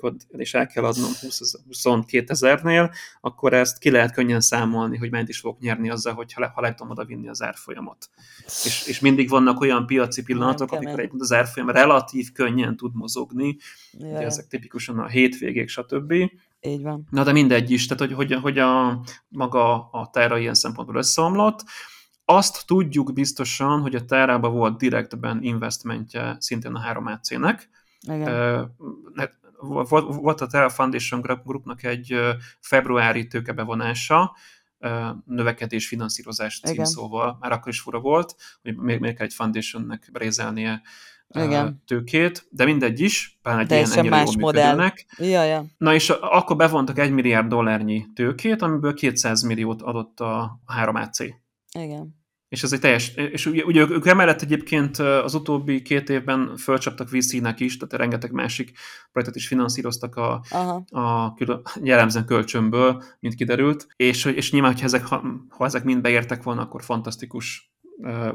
ot 0.00 0.26
és 0.30 0.54
el 0.54 0.66
kell 0.66 0.84
adnom 0.84 1.10
20, 1.20 1.40
22 1.66 2.24
ezernél, 2.28 2.92
akkor 3.20 3.52
ez 3.52 3.67
ezt 3.68 3.78
ki 3.78 3.90
lehet 3.90 4.12
könnyen 4.12 4.40
számolni, 4.40 4.96
hogy 4.96 5.10
mennyit 5.10 5.28
is 5.28 5.38
fogok 5.38 5.60
nyerni 5.60 5.90
azzal, 5.90 6.14
hogyha 6.14 6.40
le, 6.40 6.52
ha 6.54 6.60
le 6.60 6.74
tudom 6.74 6.92
oda 6.92 7.04
vinni 7.04 7.28
az 7.28 7.42
árfolyamot. 7.42 8.10
És, 8.44 8.86
és 8.86 9.00
mindig 9.00 9.28
vannak 9.28 9.60
olyan 9.60 9.86
piaci 9.86 10.22
pillanatok, 10.22 10.72
amikor 10.72 10.98
egyébként 10.98 11.22
az 11.22 11.32
árfolyam 11.32 11.70
relatív 11.70 12.32
könnyen 12.32 12.76
tud 12.76 12.94
mozogni, 12.94 13.56
Jaj. 13.92 14.10
ugye 14.10 14.24
ezek 14.24 14.46
tipikusan 14.46 14.98
a 14.98 15.06
hétvégék, 15.06 15.68
stb. 15.68 16.12
Így 16.60 16.82
van. 16.82 17.06
Na 17.10 17.24
de 17.24 17.32
mindegy 17.32 17.70
is, 17.70 17.86
tehát 17.86 18.02
hogy, 18.02 18.12
hogy, 18.12 18.40
hogy 18.40 18.58
a, 18.58 19.00
maga 19.28 19.90
a 19.90 20.10
Terra 20.12 20.38
ilyen 20.38 20.54
szempontból 20.54 20.96
összeomlott. 20.96 21.64
Azt 22.24 22.66
tudjuk 22.66 23.12
biztosan, 23.12 23.80
hogy 23.80 23.94
a 23.94 24.04
Terra-ba 24.04 24.48
volt 24.48 24.78
direktben 24.78 25.42
investmentje 25.42 26.36
szintén 26.38 26.74
a 26.74 26.92
3AC-nek. 26.92 27.60
Volt 29.60 30.40
a 30.40 30.46
Terra 30.46 30.68
Foundation 30.68 31.20
Groupnak 31.20 31.84
egy 31.84 32.14
februári 32.60 33.26
tőkebevonása, 33.26 34.36
növekedés 35.24 35.88
finanszírozás 35.88 36.60
címszóval, 36.60 37.36
már 37.40 37.52
akkor 37.52 37.72
is 37.72 37.80
fura 37.80 38.00
volt, 38.00 38.34
hogy 38.62 38.76
még, 38.76 38.98
még 38.98 39.16
kell 39.16 39.26
egy 39.26 39.34
foundationnek 39.34 40.10
rézelnie 40.12 40.82
igen. 41.28 41.82
tőkét, 41.86 42.46
de 42.50 42.64
mindegy 42.64 43.00
is, 43.00 43.38
pláne 43.42 43.60
egy 43.60 43.70
ilyen 43.70 43.92
ennyire 43.92 44.16
más 44.16 44.36
modell. 44.36 44.90
Ja, 45.18 45.44
ja. 45.44 45.64
Na 45.76 45.94
és 45.94 46.10
akkor 46.10 46.56
bevontak 46.56 46.98
egy 46.98 47.10
milliárd 47.10 47.48
dollárnyi 47.48 48.06
tőkét, 48.14 48.62
amiből 48.62 48.94
200 48.94 49.42
milliót 49.42 49.82
adott 49.82 50.20
a 50.20 50.60
3AC. 50.80 51.34
Igen. 51.78 52.16
És 52.48 52.62
ez 52.62 52.72
egy 52.72 52.80
teljes, 52.80 53.14
és 53.14 53.46
ugye, 53.46 53.64
ugye 53.64 53.86
ők 53.90 54.06
emellett 54.06 54.42
egyébként 54.42 54.98
az 54.98 55.34
utóbbi 55.34 55.82
két 55.82 56.08
évben 56.08 56.56
fölcsaptak 56.56 57.10
VC-nek 57.10 57.60
is, 57.60 57.76
tehát 57.76 57.94
rengeteg 57.94 58.32
másik 58.32 58.72
projektet 59.12 59.36
is 59.36 59.46
finanszíroztak 59.46 60.16
a, 60.16 60.44
Aha. 60.50 60.84
a 60.90 61.34
külön, 61.34 61.62
jellemzően 61.82 62.26
kölcsönből, 62.26 63.02
mint 63.20 63.34
kiderült, 63.34 63.86
és, 63.96 64.24
és 64.24 64.52
nyilván, 64.52 64.70
hogyha 64.70 64.86
ezek, 64.86 65.06
ha, 65.06 65.24
ha 65.48 65.64
ezek 65.64 65.84
mind 65.84 66.00
beértek 66.00 66.42
volna, 66.42 66.62
akkor 66.62 66.84
fantasztikus 66.84 67.72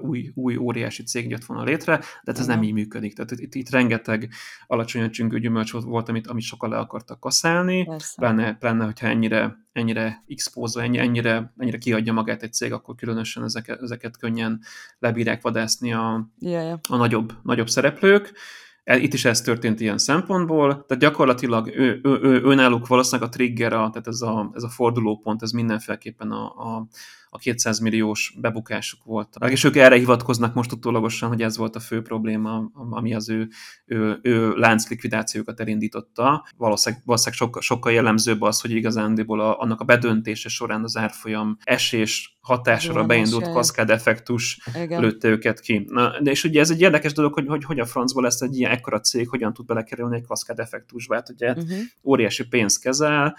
új, 0.02 0.32
új 0.36 0.58
óriási 0.58 1.04
cég 1.04 1.30
jött 1.30 1.46
volna 1.46 1.64
létre, 1.64 1.98
de 1.98 2.06
hát 2.26 2.40
ez 2.40 2.46
nem 2.46 2.64
így 2.64 2.74
működik. 2.74 3.14
Tehát 3.14 3.32
itt, 3.32 3.56
itt 3.56 3.70
rengeteg 3.70 4.30
alacsony 4.68 5.12
csüngő 5.12 5.40
gyümölcs 5.40 5.72
volt, 5.72 6.10
amit, 6.10 6.28
amit 6.28 6.44
sokan 6.44 6.70
le 6.70 6.78
akartak 6.78 7.20
kaszálni, 7.20 7.90
pláne, 8.16 8.54
pláne, 8.54 8.86
hogyha 8.86 9.08
ennyire, 9.08 9.58
ennyire 9.72 10.24
expózva, 10.28 10.82
ennyi, 10.82 10.98
ennyire, 10.98 11.54
ennyire 11.58 11.78
kiadja 11.78 12.14
magát 12.14 12.44
egy 12.44 12.54
cég, 12.54 12.74
akkor 12.74 12.96
különösen 12.96 13.44
ezeket, 13.44 13.82
ezeket 13.82 14.18
könnyen 14.18 14.62
lebírják 15.00 15.42
vadászni 15.42 15.94
a, 15.94 16.30
yeah, 16.40 16.64
yeah. 16.64 16.80
a 16.90 16.96
nagyobb, 16.96 17.34
nagyobb 17.44 17.70
szereplők. 17.70 18.34
E, 18.84 18.98
itt 18.98 19.14
is 19.14 19.26
ez 19.26 19.42
történt 19.42 19.80
ilyen 19.80 19.98
szempontból, 19.98 20.86
tehát 20.86 21.04
gyakorlatilag 21.04 21.68
ő, 21.68 22.00
ő, 22.04 22.20
ő, 22.22 22.42
ő 22.44 22.54
náluk 22.54 22.88
valószínűleg 22.88 23.30
a 23.30 23.32
trigger, 23.32 23.74
a, 23.74 23.90
tehát 23.90 24.08
ez 24.08 24.22
a, 24.22 24.52
ez 24.54 24.64
a 24.64 24.70
fordulópont, 24.70 25.42
ez 25.42 25.52
mindenféleképpen 25.52 26.32
a, 26.32 26.46
a, 26.46 26.88
a 27.34 27.38
200 27.38 27.80
milliós 27.80 28.36
bebukásuk 28.42 29.04
volt. 29.04 29.36
És 29.48 29.64
ők 29.64 29.76
erre 29.76 29.96
hivatkoznak 29.96 30.54
most 30.54 30.72
utólagosan, 30.72 31.30
hogy 31.30 31.42
ez 31.42 31.58
volt 31.58 31.76
a 31.76 31.80
fő 31.80 32.02
probléma, 32.02 32.72
ami 32.74 33.14
az 33.14 33.30
ő, 33.30 33.48
ő, 33.86 34.20
ő 34.22 34.54
lánclikvidációkat 34.56 35.60
elindította. 35.60 36.48
Valószínűleg, 36.58 37.04
valószínűleg 37.06 37.40
sokkal, 37.40 37.62
sokkal 37.62 37.92
jellemzőbb 37.92 38.42
az, 38.42 38.62
hogy 38.62 38.72
igazándiból 38.72 39.40
a, 39.40 39.60
annak 39.60 39.80
a 39.80 39.84
bedöntése 39.84 40.50
során 40.50 40.84
az 40.84 40.98
árfolyam 40.98 41.58
esés 41.64 42.38
hatására 42.42 43.00
Jó, 43.00 43.06
beindult 43.06 43.52
kaszkád 43.52 43.90
effektus 43.90 44.60
lőtte 44.90 45.28
őket 45.28 45.60
ki. 45.60 45.86
Na, 45.90 46.22
de 46.22 46.32
és 46.32 46.44
ugye 46.44 46.60
ez 46.60 46.70
egy 46.70 46.82
érdekes 46.82 47.14
dolog, 47.14 47.34
hogy, 47.34 47.48
hogy, 47.48 47.64
hogy 47.64 47.80
a 47.80 47.86
francból 47.86 48.24
lesz 48.24 48.42
egy 48.42 48.58
ilyen 48.58 48.72
ekkora 48.72 49.00
cég, 49.00 49.30
hogyan 49.30 49.54
tud 49.54 49.66
belekerülni 49.66 50.16
egy 50.16 50.26
kaszkád 50.26 50.60
effektusba. 50.60 51.16
Hát 51.16 51.30
ugye 51.30 51.52
uh-huh. 51.52 51.78
óriási 52.04 52.48
pénzt 52.48 52.82
kezel, 52.82 53.38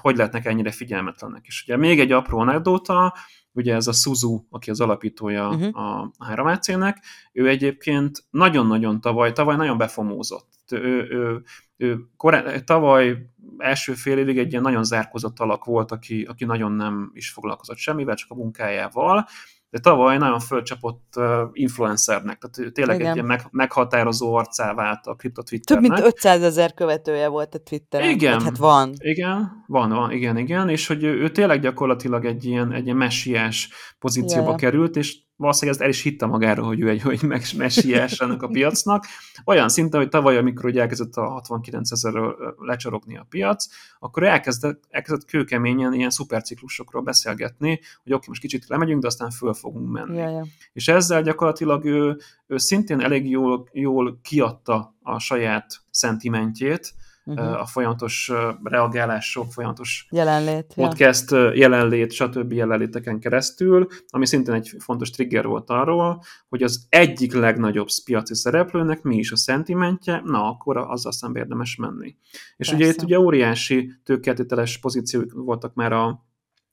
hogy 0.00 0.16
lehetnek 0.16 0.46
ennyire 0.46 0.70
figyelmetlenek. 0.70 1.46
És 1.46 1.62
ugye 1.62 1.76
még 1.76 2.00
egy 2.00 2.12
apró 2.12 2.38
anekdóta, 2.38 3.14
ugye 3.52 3.74
ez 3.74 3.86
a 3.86 3.92
Suzu, 3.92 4.44
aki 4.50 4.70
az 4.70 4.80
alapítója 4.80 5.48
uh-huh. 5.48 5.76
a 5.76 6.10
3 6.18 6.58
nek 6.66 7.04
ő 7.32 7.48
egyébként 7.48 8.24
nagyon-nagyon 8.30 9.00
tavaly, 9.00 9.32
tavaly 9.32 9.56
nagyon 9.56 9.78
befomózott. 9.78 10.48
Ő, 10.70 11.08
ő, 11.10 11.42
ő 11.76 11.98
korá, 12.16 12.58
tavaly 12.58 13.16
első 13.58 13.92
fél 13.92 14.18
évig 14.18 14.38
egy 14.38 14.50
ilyen 14.50 14.62
nagyon 14.62 14.84
zárkozott 14.84 15.38
alak 15.38 15.64
volt, 15.64 15.92
aki, 15.92 16.22
aki 16.22 16.44
nagyon 16.44 16.72
nem 16.72 17.10
is 17.14 17.30
foglalkozott 17.30 17.76
semmivel, 17.76 18.14
csak 18.14 18.30
a 18.30 18.34
munkájával, 18.34 19.26
de 19.70 19.78
tavaly 19.78 20.18
nagyon 20.18 20.40
fölcsapott 20.40 21.14
influencernek, 21.52 22.38
tehát 22.38 22.72
tényleg 22.72 22.96
Igen. 22.96 23.08
egy 23.08 23.14
ilyen 23.14 23.26
meg, 23.26 23.46
meghatározó 23.50 24.34
arcá 24.34 24.74
vált 24.74 25.06
a 25.06 25.14
kripto 25.14 25.42
Twitternek. 25.42 25.90
Több 25.90 25.98
mint 25.98 26.06
500 26.14 26.42
ezer 26.42 26.74
követője 26.74 27.28
volt 27.28 27.54
a 27.54 27.58
Twitteren. 27.58 28.10
Igen. 28.10 28.40
hát 28.40 28.56
van. 28.56 28.92
Igen, 28.98 29.64
van, 29.66 29.88
van, 29.88 30.10
igen, 30.12 30.36
igen, 30.36 30.68
és 30.68 30.86
hogy 30.86 31.04
ő, 31.04 31.20
ő 31.20 31.30
tényleg 31.30 31.60
gyakorlatilag 31.60 32.24
egy 32.24 32.44
ilyen, 32.44 32.72
egy 32.72 32.84
ilyen 32.84 32.96
messiás 32.96 33.68
pozícióba 33.98 34.46
yeah. 34.46 34.60
került, 34.60 34.96
és 34.96 35.16
valószínűleg 35.40 35.74
ezt 35.74 35.84
el 35.84 35.88
is 35.88 36.02
hitte 36.02 36.26
magáról, 36.26 36.66
hogy 36.66 36.80
ő 36.80 36.88
egy 36.88 37.02
hogy 37.02 37.20
messiás 37.56 38.20
ennek 38.20 38.42
a 38.42 38.48
piacnak. 38.48 39.04
Olyan 39.44 39.68
szinten, 39.68 40.00
hogy 40.00 40.08
tavaly, 40.08 40.36
amikor 40.36 40.64
ugye 40.64 40.80
elkezdett 40.80 41.14
a 41.14 41.28
69 41.28 41.92
ezerről 41.92 42.54
lecsorogni 42.58 43.16
a 43.16 43.26
piac, 43.28 43.66
akkor 43.98 44.22
elkezdett, 44.22 44.84
elkezdett 44.88 45.24
kőkeményen 45.24 45.92
ilyen 45.92 46.10
szuperciklusokról 46.10 47.02
beszélgetni, 47.02 47.80
hogy 48.02 48.12
oké, 48.12 48.24
most 48.28 48.40
kicsit 48.40 48.68
lemegyünk, 48.68 49.00
de 49.00 49.06
aztán 49.06 49.30
föl 49.30 49.54
fogunk 49.54 49.90
menni. 49.90 50.16
Ja, 50.16 50.28
ja. 50.28 50.46
És 50.72 50.88
ezzel 50.88 51.22
gyakorlatilag 51.22 51.84
ő, 51.84 52.16
ő 52.46 52.56
szintén 52.56 53.00
elég 53.00 53.30
jól, 53.30 53.68
jól 53.72 54.18
kiadta 54.22 54.94
a 55.02 55.18
saját 55.18 55.80
szentimentjét, 55.90 56.94
uh-huh. 57.24 57.60
a 57.60 57.66
folyamatos 57.66 58.32
reagálások, 58.62 59.52
folyamatos 59.52 60.06
jelenlét, 60.10 60.72
podcast, 60.74 61.30
ja. 61.30 61.54
jelenlét, 61.54 62.12
stb. 62.12 62.52
jelenléteken 62.52 63.20
keresztül, 63.20 63.86
ami 64.08 64.26
szintén 64.26 64.54
egy 64.54 64.72
fontos 64.78 65.10
trigger 65.10 65.46
volt 65.46 65.70
arról, 65.70 66.22
hogy 66.48 66.62
az 66.62 66.86
egyik 66.88 67.32
legnagyobb 67.32 67.88
piaci 68.04 68.34
szereplőnek 68.34 69.02
mi 69.02 69.16
is 69.16 69.32
a 69.32 69.36
szentimentje, 69.36 70.22
na 70.24 70.48
akkor 70.48 70.76
azzal 70.76 71.12
szembe 71.12 71.38
érdemes 71.38 71.76
menni. 71.76 72.16
És 72.56 72.68
Persze. 72.68 72.74
ugye 72.74 72.86
itt 72.86 73.02
ugye 73.02 73.18
óriási 73.18 73.92
tőkeltételes 74.04 74.78
pozíciók 74.78 75.32
voltak 75.32 75.74
már 75.74 75.92
a 75.92 76.28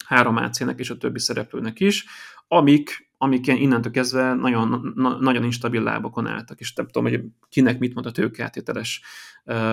3 0.05 0.35
AC-nek 0.35 0.79
és 0.79 0.89
a 0.89 0.97
többi 0.97 1.19
szereplőnek 1.19 1.79
is, 1.79 2.05
amik 2.47 3.06
amik 3.17 3.47
innentől 3.47 3.91
kezdve 3.91 4.33
nagyon, 4.33 4.91
na, 4.95 5.17
nagyon 5.19 5.43
instabil 5.43 5.81
lábokon 5.81 6.27
álltak, 6.27 6.59
és 6.59 6.73
nem 6.73 6.85
tudom, 6.85 7.11
hogy 7.11 7.23
kinek 7.49 7.79
mit 7.79 7.93
mond 7.93 8.05
a 8.05 8.11
tőkeáttételes 8.11 9.01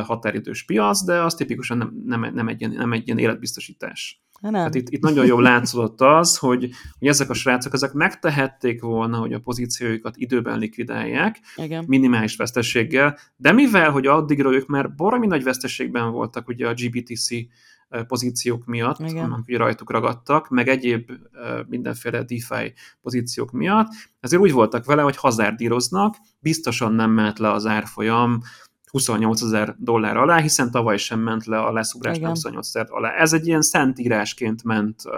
határidős 0.05 0.65
piac, 0.65 1.05
de 1.05 1.23
az 1.23 1.35
tipikusan 1.35 1.77
nem, 1.79 2.03
nem, 2.05 2.35
nem, 2.35 2.49
egy, 2.49 2.61
ilyen, 2.61 2.73
nem 2.73 2.93
egy 2.93 3.07
ilyen 3.07 3.19
életbiztosítás. 3.19 4.23
Nem. 4.41 4.53
Tehát 4.53 4.75
itt, 4.75 4.89
itt 4.89 5.03
nagyon 5.03 5.27
jól 5.27 5.43
látszódott 5.43 6.01
az, 6.01 6.37
hogy, 6.37 6.71
hogy 6.99 7.09
ezek 7.09 7.31
a 7.31 7.35
srácok 7.35 7.73
ezek 7.73 7.93
megtehették 7.93 8.83
volna, 8.83 9.19
hogy 9.19 9.33
a 9.33 9.41
pozíciójukat 9.41 10.17
időben 10.17 10.59
likvidálják, 10.59 11.41
Igen. 11.57 11.85
minimális 11.87 12.37
veszteséggel, 12.37 13.19
de 13.37 13.53
mivel, 13.53 13.91
hogy 13.91 14.07
addigra 14.07 14.53
ők 14.53 14.67
már 14.67 14.95
baromi 14.95 15.27
nagy 15.27 15.43
veszteségben 15.43 16.11
voltak 16.11 16.49
ugye 16.49 16.69
a 16.69 16.75
GBTC 16.75 17.29
pozíciók 18.07 18.65
miatt, 18.67 18.99
Igen. 18.99 19.33
amik 19.33 19.57
rajtuk 19.57 19.91
ragadtak, 19.91 20.49
meg 20.49 20.69
egyéb 20.69 21.11
mindenféle 21.67 22.23
DeFi 22.23 22.75
pozíciók 23.01 23.53
miatt, 23.53 23.89
ezért 24.21 24.43
úgy 24.43 24.53
voltak 24.53 24.85
vele, 24.85 25.03
hogy 25.03 25.17
hazárdíroznak, 25.17 26.17
biztosan 26.39 26.93
nem 26.93 27.11
ment 27.11 27.39
le 27.39 27.51
az 27.51 27.67
árfolyam 27.67 28.41
28 28.95 29.43
ezer 29.43 29.75
dollár 29.79 30.17
alá, 30.17 30.37
hiszen 30.37 30.71
tavaly 30.71 30.97
sem 30.97 31.21
ment 31.21 31.45
le 31.45 31.59
a 31.59 31.73
leszugrás 31.73 32.19
28 32.19 32.67
ezer 32.67 32.87
alá. 32.91 33.11
Ez 33.11 33.33
egy 33.33 33.47
ilyen 33.47 33.63
szentírásként 33.63 34.65
ment 34.65 35.03
uh, 35.05 35.15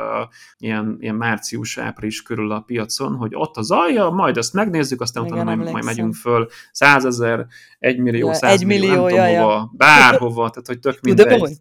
ilyen, 0.59 0.97
ilyen 1.01 1.15
március-április 1.15 2.23
körül 2.23 2.53
a 2.53 2.61
piacon, 2.61 3.15
hogy 3.15 3.31
ott 3.35 3.57
az 3.57 3.71
alja, 3.71 4.11
majd 4.11 4.37
azt 4.37 4.53
megnézzük, 4.53 5.01
aztán 5.01 5.25
Igen, 5.25 5.37
utána 5.37 5.55
majd, 5.57 5.73
majd 5.73 5.85
megyünk 5.85 6.15
föl 6.15 6.49
100 6.73 7.05
ezer, 7.05 7.47
1 7.79 7.99
millió, 7.99 8.33
100 8.33 8.63
millió, 8.63 9.05
millió 9.05 9.17
nem 9.17 9.29
tudom 9.29 9.43
hova, 9.43 9.73
bárhova, 9.77 10.51
tehát 10.51 10.67
hogy 10.67 10.79
tök 10.79 11.01
mindegy. 11.01 11.59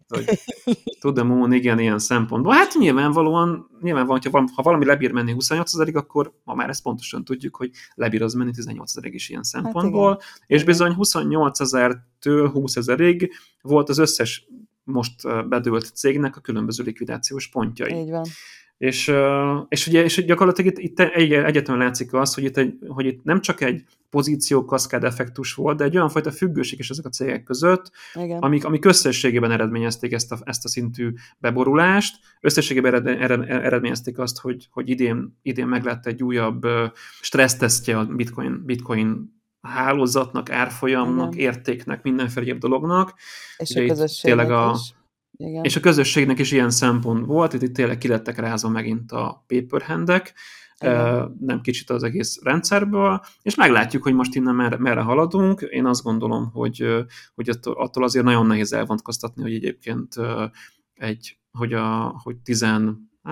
Tudom, 1.00 1.26
moon, 1.26 1.52
igen, 1.52 1.78
ilyen 1.78 1.98
szempontból. 1.98 2.52
Hát 2.52 2.74
nyilvánvalóan, 2.78 3.70
nyilvánvalóan, 3.80 4.20
hogyha 4.22 4.50
ha 4.54 4.62
valami 4.62 4.84
lebír 4.84 5.12
menni 5.12 5.32
28 5.32 5.74
ezerig, 5.74 5.96
akkor 5.96 6.32
ma 6.44 6.54
már 6.54 6.68
ezt 6.68 6.82
pontosan 6.82 7.24
tudjuk, 7.24 7.56
hogy 7.56 7.70
lebír 7.94 8.22
az 8.22 8.34
menni 8.34 8.50
18 8.50 8.90
ezerig 8.90 9.14
is 9.14 9.28
ilyen 9.28 9.40
hát 9.52 9.62
szempontból, 9.62 10.10
hát 10.10 10.22
és 10.46 10.54
igen. 10.54 10.66
bizony 10.66 10.92
28 10.92 11.60
ezer 11.60 11.96
től 12.20 12.50
20 12.50 12.76
ezerig 12.76 13.32
volt 13.62 13.88
az 13.88 13.98
összes 13.98 14.48
most 14.84 15.48
bedőlt 15.48 15.84
cégnek 15.94 16.36
a 16.36 16.40
különböző 16.40 16.84
likvidációs 16.84 17.48
pontjai. 17.48 17.92
Így 17.92 18.10
van. 18.10 18.26
És, 18.78 19.12
és 19.68 19.86
ugye 19.86 20.04
és 20.04 20.24
gyakorlatilag 20.24 20.70
itt, 20.70 20.78
itt 20.78 21.00
egyetemen 21.00 21.80
látszik 21.80 22.12
az, 22.12 22.34
hogy 22.34 22.44
itt, 22.44 22.56
egy, 22.56 22.78
hogy 22.88 23.06
itt 23.06 23.24
nem 23.24 23.40
csak 23.40 23.60
egy 23.60 23.84
pozíció 24.10 24.64
kaszkád 24.64 25.04
effektus 25.04 25.54
volt, 25.54 25.76
de 25.76 25.84
egy 25.84 25.96
olyan 25.96 26.08
fajta 26.08 26.30
függőség 26.30 26.78
is 26.78 26.90
ezek 26.90 27.04
a 27.04 27.08
cégek 27.08 27.42
között, 27.42 27.90
Igen. 28.14 28.38
amik, 28.38 28.64
amik 28.64 28.84
összességében 28.84 29.50
eredményezték 29.50 30.12
ezt 30.12 30.32
a, 30.32 30.38
ezt 30.44 30.64
a 30.64 30.68
szintű 30.68 31.12
beborulást, 31.38 32.16
összességében 32.40 33.06
ered, 33.06 33.50
eredményezték 33.50 34.18
azt, 34.18 34.38
hogy, 34.38 34.68
hogy 34.70 34.88
idén, 34.88 35.38
idén 35.42 35.66
meglett 35.66 36.06
egy 36.06 36.22
újabb 36.22 36.66
stressztesztje 37.20 37.98
a 37.98 38.04
bitcoin, 38.04 38.62
bitcoin 38.64 39.34
hálózatnak, 39.60 40.50
árfolyamnak, 40.50 41.34
Igen. 41.34 41.46
értéknek, 41.46 42.02
mindenféle 42.02 42.46
egyéb 42.46 42.58
dolognak. 42.58 43.14
És 43.56 43.70
Ugye 43.70 43.82
a 43.82 43.86
közösségnek 43.86 44.50
a, 44.50 44.72
is. 44.74 44.94
Igen. 45.36 45.64
És 45.64 45.76
a 45.76 45.80
közösségnek 45.80 46.38
is 46.38 46.52
ilyen 46.52 46.70
szempont 46.70 47.26
volt, 47.26 47.52
itt, 47.52 47.62
itt 47.62 47.74
tényleg 47.74 47.98
kilettek 47.98 48.38
rázva 48.38 48.68
megint 48.68 49.12
a 49.12 49.44
paperhandek, 49.46 50.34
nem 51.40 51.60
kicsit 51.62 51.90
az 51.90 52.02
egész 52.02 52.40
rendszerből, 52.42 53.20
és 53.42 53.54
meglátjuk, 53.54 54.02
hogy 54.02 54.14
most 54.14 54.34
innen 54.34 54.54
merre, 54.54 54.76
merre 54.78 55.00
haladunk. 55.00 55.60
Én 55.60 55.86
azt 55.86 56.02
gondolom, 56.02 56.50
hogy, 56.52 57.06
hogy 57.34 57.50
attól 57.62 58.04
azért 58.04 58.24
nagyon 58.24 58.46
nehéz 58.46 58.72
elvontkoztatni, 58.72 59.42
hogy 59.42 59.54
egyébként 59.54 60.14
egy, 60.94 61.38
hogy, 61.50 61.72
a, 61.72 62.20
hogy 62.22 62.36
10 62.36 62.62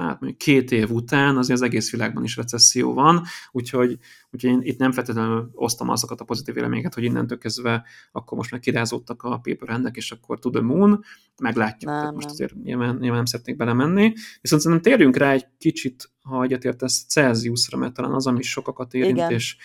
hát 0.01 0.21
mondjuk 0.21 0.39
két 0.39 0.71
év 0.71 0.91
után 0.91 1.37
azért 1.37 1.59
az 1.59 1.65
egész 1.65 1.91
világban 1.91 2.25
is 2.25 2.37
recesszió 2.37 2.95
van, 2.95 3.23
úgyhogy, 3.51 3.99
úgyhogy 4.31 4.51
én 4.51 4.61
itt 4.63 4.79
nem 4.79 4.93
feltétlenül 4.93 5.51
osztom 5.55 5.89
azokat 5.89 6.21
a 6.21 6.25
pozitív 6.25 6.55
véleményeket, 6.55 6.95
hogy 6.95 7.05
innentől 7.05 7.39
kezdve 7.39 7.85
akkor 8.13 8.37
most 8.37 8.51
már 8.51 8.61
kirázódtak 8.61 9.23
a 9.23 9.41
paper 9.43 9.91
és 9.93 10.11
akkor 10.11 10.39
to 10.39 10.51
the 10.51 10.61
moon, 10.61 11.05
meglátjuk. 11.43 11.91
Nem, 11.91 11.99
Tehát 11.99 12.15
most 12.15 12.29
azért 12.29 12.55
nyilván, 12.63 12.97
nyilván 12.97 13.17
nem 13.17 13.25
szeretnék 13.25 13.57
belemenni. 13.57 14.13
Viszont 14.41 14.63
szerintem 14.63 14.93
térjünk 14.93 15.17
rá 15.17 15.31
egy 15.31 15.47
kicsit, 15.59 16.11
ha 16.23 16.43
egyetértesz, 16.43 17.05
Celsiusra, 17.09 17.79
mert 17.79 17.95
talán 17.95 18.13
az, 18.13 18.27
ami 18.27 18.43
sokakat 18.43 18.95
érint, 18.95 19.17
Igen. 19.17 19.31
és 19.31 19.57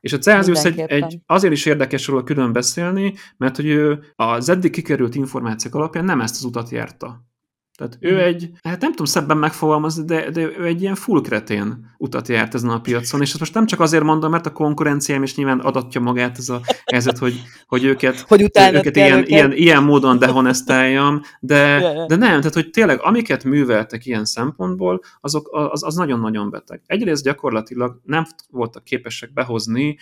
és 0.00 0.12
a 0.12 0.18
Celsius 0.18 0.64
egy, 0.64 0.78
egy, 0.78 1.18
azért 1.26 1.52
is 1.52 1.66
érdekes 1.66 2.06
róla 2.06 2.22
külön 2.22 2.52
beszélni, 2.52 3.14
mert 3.36 3.56
hogy 3.56 3.66
ő 3.66 4.04
az 4.16 4.48
eddig 4.48 4.70
kikerült 4.70 5.14
információk 5.14 5.74
alapján 5.74 6.04
nem 6.04 6.20
ezt 6.20 6.34
az 6.34 6.44
utat 6.44 6.70
járta. 6.70 7.31
Tehát 7.76 7.96
ő 8.00 8.12
mhm. 8.12 8.24
egy, 8.24 8.50
hát 8.62 8.80
nem 8.80 8.90
tudom 8.90 9.06
szebben 9.06 9.36
megfogalmazni, 9.36 10.04
de, 10.04 10.30
de 10.30 10.40
ő 10.40 10.64
egy 10.64 10.82
ilyen 10.82 10.94
full 10.94 11.20
kretén 11.20 11.94
utat 11.98 12.28
járt 12.28 12.54
ezen 12.54 12.70
a 12.70 12.80
piacon, 12.80 13.20
és 13.20 13.30
ezt 13.30 13.38
most 13.38 13.54
nem 13.54 13.66
csak 13.66 13.80
azért 13.80 14.02
mondom, 14.02 14.30
mert 14.30 14.46
a 14.46 14.52
konkurenciám 14.52 15.22
is 15.22 15.34
nyilván 15.36 15.58
adatja 15.58 16.00
magát 16.00 16.38
ez 16.38 16.48
a 16.48 16.60
helyzet, 16.84 17.18
hogy, 17.18 17.42
hogy 17.66 17.84
őket, 17.84 18.20
hogy 18.20 18.42
őket, 18.42 18.56
ilyen, 18.56 18.74
őket. 18.74 19.28
Ilyen, 19.28 19.52
ilyen 19.52 19.82
módon 19.82 20.18
dehonesztáljam, 20.18 21.20
de, 21.40 21.80
de 22.06 22.16
nem, 22.16 22.38
tehát 22.38 22.54
hogy 22.54 22.70
tényleg 22.70 23.00
amiket 23.02 23.44
műveltek 23.44 24.06
ilyen 24.06 24.24
szempontból, 24.24 25.00
azok, 25.20 25.48
az, 25.52 25.82
az 25.84 25.94
nagyon-nagyon 25.94 26.50
beteg. 26.50 26.82
Egyrészt 26.86 27.24
gyakorlatilag 27.24 28.00
nem 28.04 28.26
voltak 28.50 28.84
képesek 28.84 29.32
behozni 29.32 29.98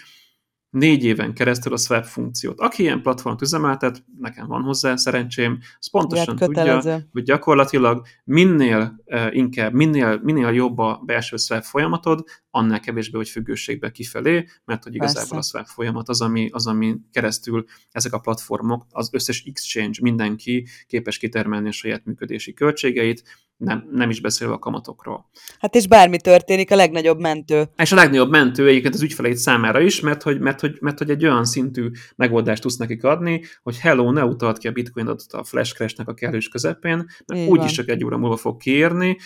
négy 0.71 1.05
éven 1.05 1.35
keresztül 1.35 1.73
a 1.73 1.77
swap 1.77 2.05
funkciót. 2.05 2.61
Aki 2.61 2.83
ilyen 2.83 3.03
platformot 3.03 3.43
üzemeltet, 3.43 4.05
nekem 4.19 4.47
van 4.47 4.63
hozzá 4.63 4.97
szerencsém, 4.97 5.59
az 5.79 5.91
pontosan 5.91 6.37
tudja, 6.37 6.81
hogy 7.13 7.23
gyakorlatilag 7.23 8.07
minél 8.25 9.03
uh, 9.05 9.37
inkább, 9.37 9.73
minél, 9.73 10.21
minél 10.23 10.49
jobb 10.49 10.79
a 10.79 11.03
belső 11.07 11.37
swap 11.37 11.63
folyamatod, 11.63 12.25
annál 12.51 12.81
kevésbé 12.81 13.17
vagy 13.17 13.29
függőségbe 13.29 13.91
kifelé, 13.91 14.45
mert 14.65 14.85
hogy 14.85 14.95
igazából 14.95 15.31
Persze. 15.31 15.59
a 15.59 15.63
swap 15.63 15.75
folyamat 15.75 16.09
az 16.09 16.21
ami, 16.21 16.49
az, 16.53 16.67
ami 16.67 16.97
keresztül 17.13 17.65
ezek 17.91 18.13
a 18.13 18.19
platformok, 18.19 18.87
az 18.91 19.09
összes 19.13 19.45
exchange, 19.47 19.99
mindenki 20.03 20.67
képes 20.87 21.19
kitermelni 21.19 21.69
a 21.69 21.73
saját 21.73 22.05
működési 22.05 22.53
költségeit, 22.53 23.23
nem, 23.61 23.89
nem 23.93 24.11
is 24.11 24.21
beszélve 24.21 24.55
a 24.55 24.59
kamatokról. 24.59 25.31
Hát 25.59 25.75
és 25.75 25.87
bármi 25.87 26.21
történik, 26.21 26.71
a 26.71 26.77
legnagyobb 26.77 27.21
mentő. 27.21 27.69
És 27.77 27.93
a 27.93 27.97
legnagyobb 27.97 28.31
mentő 28.31 28.69
egyébként 28.69 28.95
az 28.95 29.03
ügyfeleit 29.03 29.37
számára 29.37 29.81
is, 29.81 30.01
mert 30.01 30.23
hogy, 30.23 30.41
mert, 30.41 30.61
hogy, 30.61 30.79
mert 30.81 30.99
hogy 30.99 31.11
egy 31.11 31.25
olyan 31.25 31.45
szintű 31.45 31.91
megoldást 32.17 32.63
tudsz 32.63 32.77
nekik 32.77 33.05
adni, 33.05 33.45
hogy 33.63 33.79
hello, 33.79 34.11
ne 34.11 34.25
utalt 34.25 34.59
ki 34.59 34.69
a 34.69 34.73
bitcoin 34.73 35.07
adatot 35.07 35.33
a 35.33 35.45
flash 35.45 35.75
crash-nek 35.75 36.09
a 36.09 36.15
kellős 36.15 36.49
közepén, 36.49 37.07
mert 37.27 37.49
úgyis 37.49 37.73
csak 37.73 37.89
egy 37.89 38.05
óra 38.05 38.19
múlva 38.19 38.37
fog 38.37 38.57
kiérni, 38.57 39.17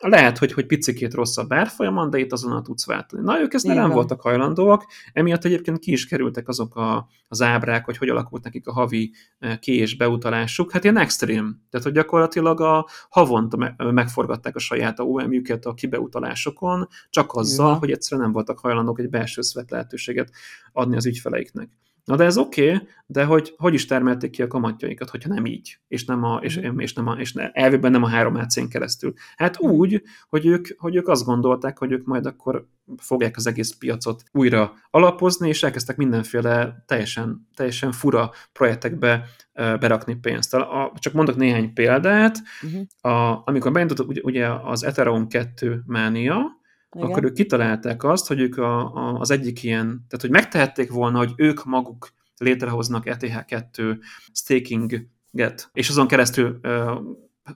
lehet, 0.00 0.38
hogy, 0.38 0.52
hogy 0.52 0.66
picikét 0.66 1.14
rosszabb 1.14 1.52
árfolyamon, 1.52 2.10
de 2.10 2.18
itt 2.18 2.32
azonnal 2.32 2.62
tudsz 2.62 2.86
váltani. 2.86 3.22
Na, 3.22 3.40
ők 3.40 3.54
ezt 3.54 3.66
nem 3.66 3.90
voltak 3.90 4.20
hajlandóak, 4.20 4.86
emiatt 5.12 5.44
egyébként 5.44 5.78
ki 5.78 5.92
is 5.92 6.06
kerültek 6.06 6.48
azok 6.48 6.76
a, 6.76 7.08
az 7.28 7.42
ábrák, 7.42 7.84
hogy 7.84 7.96
hogy 7.96 8.08
alakult 8.08 8.44
nekik 8.44 8.66
a 8.66 8.72
havi 8.72 9.12
e, 9.38 9.58
ki- 9.58 9.76
és 9.76 9.96
beutalásuk. 9.96 10.72
Hát 10.72 10.84
ilyen 10.84 10.96
extrém. 10.96 11.62
Tehát, 11.70 11.86
hogy 11.86 11.94
gyakorlatilag 11.94 12.60
a 12.60 12.88
havonta 13.08 13.74
megforgatták 13.76 14.56
a 14.56 14.58
saját 14.58 15.00
OM-jüket 15.00 15.64
a 15.64 15.74
kibeutalásokon, 15.74 16.88
csak 17.10 17.32
azzal, 17.32 17.66
Igen. 17.66 17.78
hogy 17.78 17.90
egyszerűen 17.90 18.22
nem 18.26 18.34
voltak 18.34 18.58
hajlandók 18.58 19.00
egy 19.00 19.10
belső 19.10 19.42
szvet 19.42 19.70
lehetőséget 19.70 20.30
adni 20.72 20.96
az 20.96 21.06
ügyfeleiknek. 21.06 21.68
Na 22.10 22.16
de 22.16 22.24
ez 22.24 22.36
oké, 22.36 22.74
okay, 22.74 22.88
de 23.06 23.24
hogy, 23.24 23.54
hogy 23.56 23.74
is 23.74 23.86
termelték 23.86 24.30
ki 24.30 24.42
a 24.42 24.46
kamatjaikat, 24.46 25.10
hogyha 25.10 25.28
nem 25.28 25.46
így, 25.46 25.78
és 25.88 26.04
nem 26.04 26.24
a, 26.24 26.38
és, 26.42 26.56
mhm. 26.58 26.78
és 26.78 26.92
nem 26.92 27.06
a, 27.06 27.12
és 27.12 27.32
ne, 27.32 27.50
elvében 27.50 27.90
nem 27.90 28.02
a 28.02 28.08
három 28.08 28.34
ac 28.34 28.68
keresztül. 28.68 29.12
Hát 29.36 29.60
úgy, 29.60 30.02
hogy 30.28 30.46
ők, 30.46 30.66
hogy 30.78 30.96
ők 30.96 31.08
azt 31.08 31.24
gondolták, 31.24 31.78
hogy 31.78 31.92
ők 31.92 32.06
majd 32.06 32.26
akkor 32.26 32.66
fogják 32.96 33.36
az 33.36 33.46
egész 33.46 33.72
piacot 33.72 34.22
újra 34.32 34.72
alapozni, 34.90 35.48
és 35.48 35.62
elkezdtek 35.62 35.96
mindenféle 35.96 36.84
teljesen, 36.86 37.48
teljesen 37.54 37.92
fura 37.92 38.30
projektekbe 38.52 39.24
berakni 39.54 40.14
pénzt. 40.14 40.54
A, 40.54 40.92
csak 40.98 41.12
mondok 41.12 41.36
néhány 41.36 41.72
példát. 41.72 42.38
Uh-huh. 42.62 43.14
A, 43.14 43.42
amikor 43.44 43.72
beindult 43.72 44.24
ugye 44.24 44.48
az 44.48 44.84
Ethereum 44.84 45.28
2 45.28 45.82
mánia, 45.86 46.59
igen. 46.96 47.08
akkor 47.08 47.24
ők 47.24 47.32
kitalálták 47.32 48.04
azt, 48.04 48.26
hogy 48.26 48.40
ők 48.40 48.58
a, 48.58 48.94
a, 48.94 49.18
az 49.18 49.30
egyik 49.30 49.62
ilyen, 49.62 49.86
tehát 49.86 50.20
hogy 50.20 50.30
megtehették 50.30 50.90
volna, 50.90 51.18
hogy 51.18 51.32
ők 51.36 51.64
maguk 51.64 52.08
létrehoznak 52.36 53.04
ETH2 53.06 53.98
stakinget, 54.32 55.70
és 55.72 55.88
azon 55.88 56.06
keresztül 56.06 56.58
ö, 56.62 57.00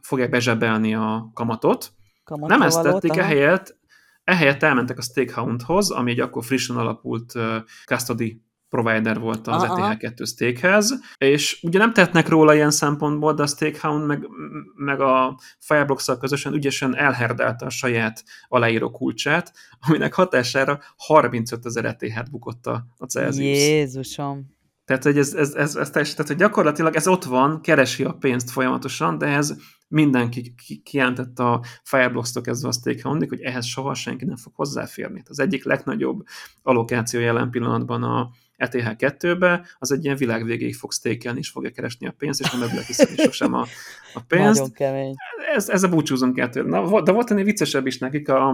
fogják 0.00 0.30
bezsebelni 0.30 0.94
a 0.94 1.30
kamatot. 1.34 1.92
Kamatta 2.24 2.56
Nem 2.56 2.66
ezt 2.66 2.82
tették, 2.82 3.16
ehelyett, 3.16 3.78
ehelyett 4.24 4.62
elmentek 4.62 4.98
a 4.98 5.02
Stakehoundhoz, 5.02 5.90
ami 5.90 6.10
egy 6.10 6.20
akkor 6.20 6.44
frissen 6.44 6.76
alapult 6.76 7.34
uh, 7.34 7.56
custody 7.86 8.42
provider 8.74 9.18
volt 9.18 9.46
az 9.46 9.62
ETH2 9.68 10.26
Stakehez, 10.26 10.94
és 11.18 11.58
ugye 11.62 11.78
nem 11.78 11.92
tehetnek 11.92 12.28
róla 12.28 12.54
ilyen 12.54 12.70
szempontból, 12.70 13.34
de 13.34 13.42
a 13.42 13.46
Stakehound 13.46 14.06
meg, 14.06 14.26
meg 14.74 15.00
a 15.00 15.38
fireblocks 15.58 16.10
közösen 16.20 16.52
ügyesen 16.52 16.96
elherdelte 16.96 17.66
a 17.66 17.70
saját 17.70 18.24
aláíró 18.48 18.90
kulcsát, 18.90 19.52
aminek 19.86 20.14
hatására 20.14 20.80
35 20.96 21.66
ezer 21.66 21.84
ETH-t 21.84 22.30
bukott 22.30 22.66
a, 22.66 22.86
a 22.96 23.04
Celsius. 23.04 23.58
Jézusom! 23.58 24.52
Tehát, 24.84 25.02
hogy 25.02 25.18
ez, 25.18 25.34
ez, 25.34 25.54
ez, 25.54 25.76
ez, 25.76 25.96
ez, 25.96 26.14
tehát, 26.14 26.26
hogy 26.26 26.36
gyakorlatilag 26.36 26.94
ez 26.94 27.06
ott 27.06 27.24
van, 27.24 27.60
keresi 27.60 28.04
a 28.04 28.12
pénzt 28.12 28.50
folyamatosan, 28.50 29.18
de 29.18 29.26
ez 29.26 29.54
mindenki 29.88 30.54
kijelentett 30.82 31.38
a 31.38 31.62
Fireblocks-tól 31.82 32.42
kezdve 32.42 32.68
a 32.68 32.72
stakehound 32.72 33.28
hogy 33.28 33.40
ehhez 33.40 33.66
soha 33.66 33.94
senki 33.94 34.24
nem 34.24 34.36
fog 34.36 34.52
hozzáférni. 34.54 35.22
Az 35.28 35.38
egyik 35.38 35.64
legnagyobb 35.64 36.24
allokáció 36.62 37.20
jelen 37.20 37.50
pillanatban 37.50 38.02
a, 38.02 38.30
ETH2-be, 38.58 39.66
az 39.78 39.92
egy 39.92 40.04
ilyen 40.04 40.16
világ 40.16 40.44
végéig 40.44 40.74
fog 40.74 40.92
stakelni, 40.92 41.38
és 41.38 41.48
fogja 41.48 41.70
keresni 41.70 42.06
a 42.06 42.14
pénzt, 42.18 42.40
és 42.40 42.50
nem 42.50 42.62
ebből 42.62 42.84
kiszedni 42.84 43.16
sosem 43.16 43.54
a, 43.54 43.66
a 44.14 44.20
pénzt. 44.28 44.58
Nagyon 44.58 44.72
kemény. 44.72 45.14
Ez, 45.54 45.68
ez 45.68 45.82
a 45.82 45.88
búcsúzunk 45.88 46.34
kettő. 46.34 46.62
Na, 46.62 47.02
de 47.02 47.12
volt 47.12 47.30
ennél 47.30 47.44
viccesebb 47.44 47.86
is 47.86 47.98
nekik 47.98 48.28
a, 48.28 48.48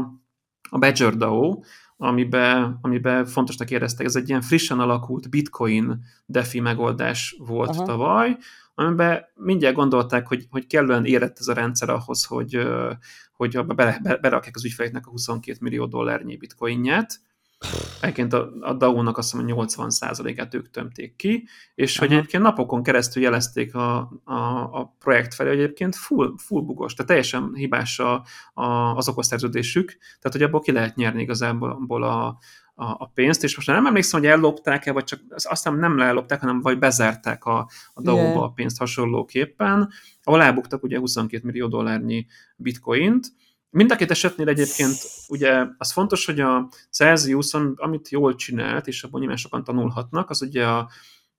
a 0.70 0.78
Badger 0.78 1.16
DAO, 1.16 1.60
amiben, 1.96 2.78
amiben 2.82 3.26
fontosnak 3.26 3.70
éreztek, 3.70 4.06
ez 4.06 4.16
egy 4.16 4.28
ilyen 4.28 4.40
frissen 4.40 4.80
alakult 4.80 5.30
bitcoin 5.30 6.04
defi 6.26 6.60
megoldás 6.60 7.36
volt 7.38 7.68
Aha. 7.68 7.84
tavaly, 7.84 8.36
amiben 8.74 9.24
mindjárt 9.34 9.74
gondolták, 9.74 10.26
hogy, 10.26 10.46
hogy 10.50 10.66
kellően 10.66 11.04
érett 11.04 11.38
ez 11.38 11.48
a 11.48 11.52
rendszer 11.52 11.88
ahhoz, 11.88 12.24
hogy, 12.24 12.68
hogy 13.32 13.64
bele, 13.64 13.98
berakják 14.02 14.56
az 14.56 14.64
ügyfeleknek 14.64 15.06
a 15.06 15.10
22 15.10 15.58
millió 15.60 15.86
dollárnyi 15.86 16.36
bitcoinját, 16.36 17.20
Egyébként 18.00 18.32
a, 18.32 18.52
a 18.60 18.72
DAO-nak 18.72 19.18
azt 19.18 19.34
mondom, 19.34 19.66
80%-át 19.66 20.54
ők 20.54 20.70
tömték 20.70 21.16
ki, 21.16 21.48
és 21.74 21.96
Aha. 21.96 22.06
hogy 22.06 22.16
egyébként 22.16 22.42
napokon 22.42 22.82
keresztül 22.82 23.22
jelezték 23.22 23.74
a, 23.74 23.98
a, 24.24 24.34
a 24.72 24.96
projekt 24.98 25.34
felé, 25.34 25.48
hogy 25.48 25.58
egyébként 25.58 25.96
full, 25.96 26.34
full 26.36 26.62
bugos, 26.62 26.94
tehát 26.94 27.06
teljesen 27.06 27.54
hibás 27.54 27.98
a, 27.98 28.24
a, 28.54 28.64
az 28.96 29.08
okoszerződésük, 29.08 29.96
tehát 29.98 30.32
hogy 30.32 30.42
abból 30.42 30.60
ki 30.60 30.72
lehet 30.72 30.96
nyerni 30.96 31.22
igazából 31.22 32.02
a, 32.02 32.38
a, 32.74 32.84
a 32.84 33.10
pénzt, 33.14 33.44
és 33.44 33.56
most 33.56 33.68
nem 33.68 33.86
emlékszem, 33.86 34.20
hogy 34.20 34.28
ellopták-e, 34.28 34.92
vagy 34.92 35.04
csak 35.04 35.20
aztán 35.28 35.74
nem 35.74 36.00
ellopták, 36.00 36.40
hanem 36.40 36.60
vagy 36.60 36.78
bezárták 36.78 37.44
a, 37.44 37.68
a 37.94 38.02
DAO-ba 38.02 38.22
yeah. 38.22 38.42
a 38.42 38.50
pénzt 38.50 38.78
hasonlóképpen, 38.78 39.90
ahol 40.22 40.42
elbuktak 40.42 40.82
ugye 40.82 40.98
22 40.98 41.46
millió 41.46 41.68
dollárnyi 41.68 42.26
bitcoint, 42.56 43.26
Mind 43.70 43.92
a 43.92 43.96
két 43.96 44.10
esetnél 44.10 44.48
egyébként 44.48 44.96
ugye 45.28 45.66
az 45.78 45.92
fontos, 45.92 46.26
hogy 46.26 46.40
a 46.40 46.68
Celsius, 46.90 47.54
amit 47.74 48.08
jól 48.08 48.34
csinált, 48.34 48.86
és 48.86 49.02
abban 49.02 49.20
nyilván 49.20 49.38
sokan 49.38 49.64
tanulhatnak, 49.64 50.30
az 50.30 50.42
ugye 50.42 50.66
a, 50.66 50.90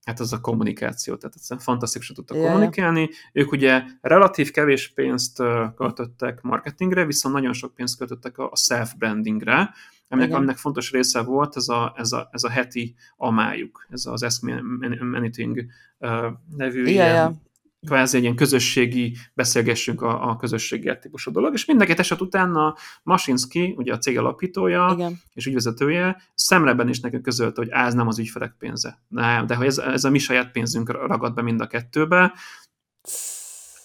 hát 0.04 0.20
az 0.20 0.32
a 0.32 0.40
kommunikáció, 0.40 1.16
tehát 1.16 1.34
egyszerűen 1.36 1.64
fantasztikusan 1.64 2.14
tudtak 2.14 2.36
yeah. 2.36 2.48
kommunikálni. 2.48 3.10
Ők 3.32 3.52
ugye 3.52 3.82
relatív 4.00 4.50
kevés 4.50 4.92
pénzt 4.92 5.42
költöttek 5.76 6.40
marketingre, 6.40 7.04
viszont 7.04 7.34
nagyon 7.34 7.52
sok 7.52 7.74
pénzt 7.74 7.98
költöttek 7.98 8.38
a 8.38 8.52
self-brandingre, 8.56 9.70
aminek, 10.08 10.34
aminek 10.34 10.56
fontos 10.56 10.90
része 10.90 11.22
volt 11.22 11.56
ez 11.56 11.68
a, 11.68 11.94
ez 11.96 12.12
a, 12.12 12.28
ez 12.32 12.44
a 12.44 12.48
heti 12.48 12.94
amájuk, 13.16 13.86
ez 13.90 14.06
az 14.06 14.22
Ask 14.22 14.42
Me 14.42 14.62
Anything 15.12 15.64
nevű 16.56 16.84
yeah, 16.86 17.10
ilyen, 17.10 17.42
kvázi 17.86 18.16
egy 18.16 18.22
ilyen 18.22 18.36
közösségi, 18.36 19.16
beszélgessünk 19.34 20.02
a, 20.02 20.30
a 20.30 20.36
közösségi 20.36 20.98
típusú 21.00 21.30
dolog, 21.30 21.52
és 21.52 21.64
mindenki 21.64 21.98
eset 21.98 22.20
után 22.20 22.54
a 22.54 22.76
Masinski, 23.02 23.74
ugye 23.76 23.92
a 23.92 23.98
cég 23.98 24.18
alapítója 24.18 24.90
Igen. 24.94 25.20
és 25.32 25.46
ügyvezetője, 25.46 26.22
szemleben 26.34 26.88
is 26.88 27.00
nekünk 27.00 27.22
közölte, 27.22 27.60
hogy 27.60 27.70
ez 27.70 27.94
nem 27.94 28.06
az 28.06 28.18
ügyfelek 28.18 28.54
pénze. 28.58 28.98
Nem, 29.08 29.46
de 29.46 29.54
hogy 29.54 29.66
ez, 29.66 29.78
ez 29.78 30.04
a 30.04 30.10
mi 30.10 30.18
saját 30.18 30.50
pénzünk 30.50 30.90
ragad 30.90 31.34
be 31.34 31.42
mind 31.42 31.60
a 31.60 31.66
kettőbe. 31.66 32.32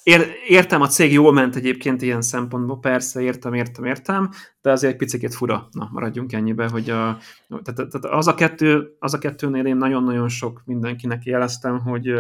Ér, 0.04 0.32
értem, 0.48 0.82
a 0.82 0.88
cég 0.88 1.12
jól 1.12 1.34
ment 1.34 1.56
egyébként 1.56 2.02
ilyen 2.02 2.22
szempontból, 2.22 2.80
persze, 2.80 3.22
értem, 3.22 3.54
értem, 3.54 3.86
értem, 3.86 4.30
de 4.62 4.72
azért 4.72 4.92
egy 4.92 4.98
picit 4.98 5.36
fura. 5.36 5.68
Na, 5.72 5.90
maradjunk 5.92 6.34
ennyibe, 6.34 6.68
hogy 6.68 6.90
a, 6.90 7.18
tehát, 7.48 7.90
tehát 7.90 8.06
az, 8.06 8.28
a 8.28 8.34
kettő, 8.34 8.96
az 9.00 9.14
a 9.14 9.18
kettőnél 9.18 9.66
én 9.66 9.78
nagyon-nagyon 9.78 10.30
sok 10.30 10.62
mindenkinek 10.66 11.24
jeleztem, 11.24 11.80
hogy 11.80 12.14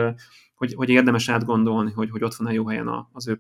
hogy, 0.58 0.74
hogy 0.74 0.89
érdemes 0.89 1.30
átgondolni, 1.30 1.91
hogy, 1.91 2.10
hogy 2.10 2.24
ott 2.24 2.36
van-e 2.36 2.53
jó 2.53 2.68
helyen 2.68 3.08
az 3.12 3.28
ő 3.28 3.39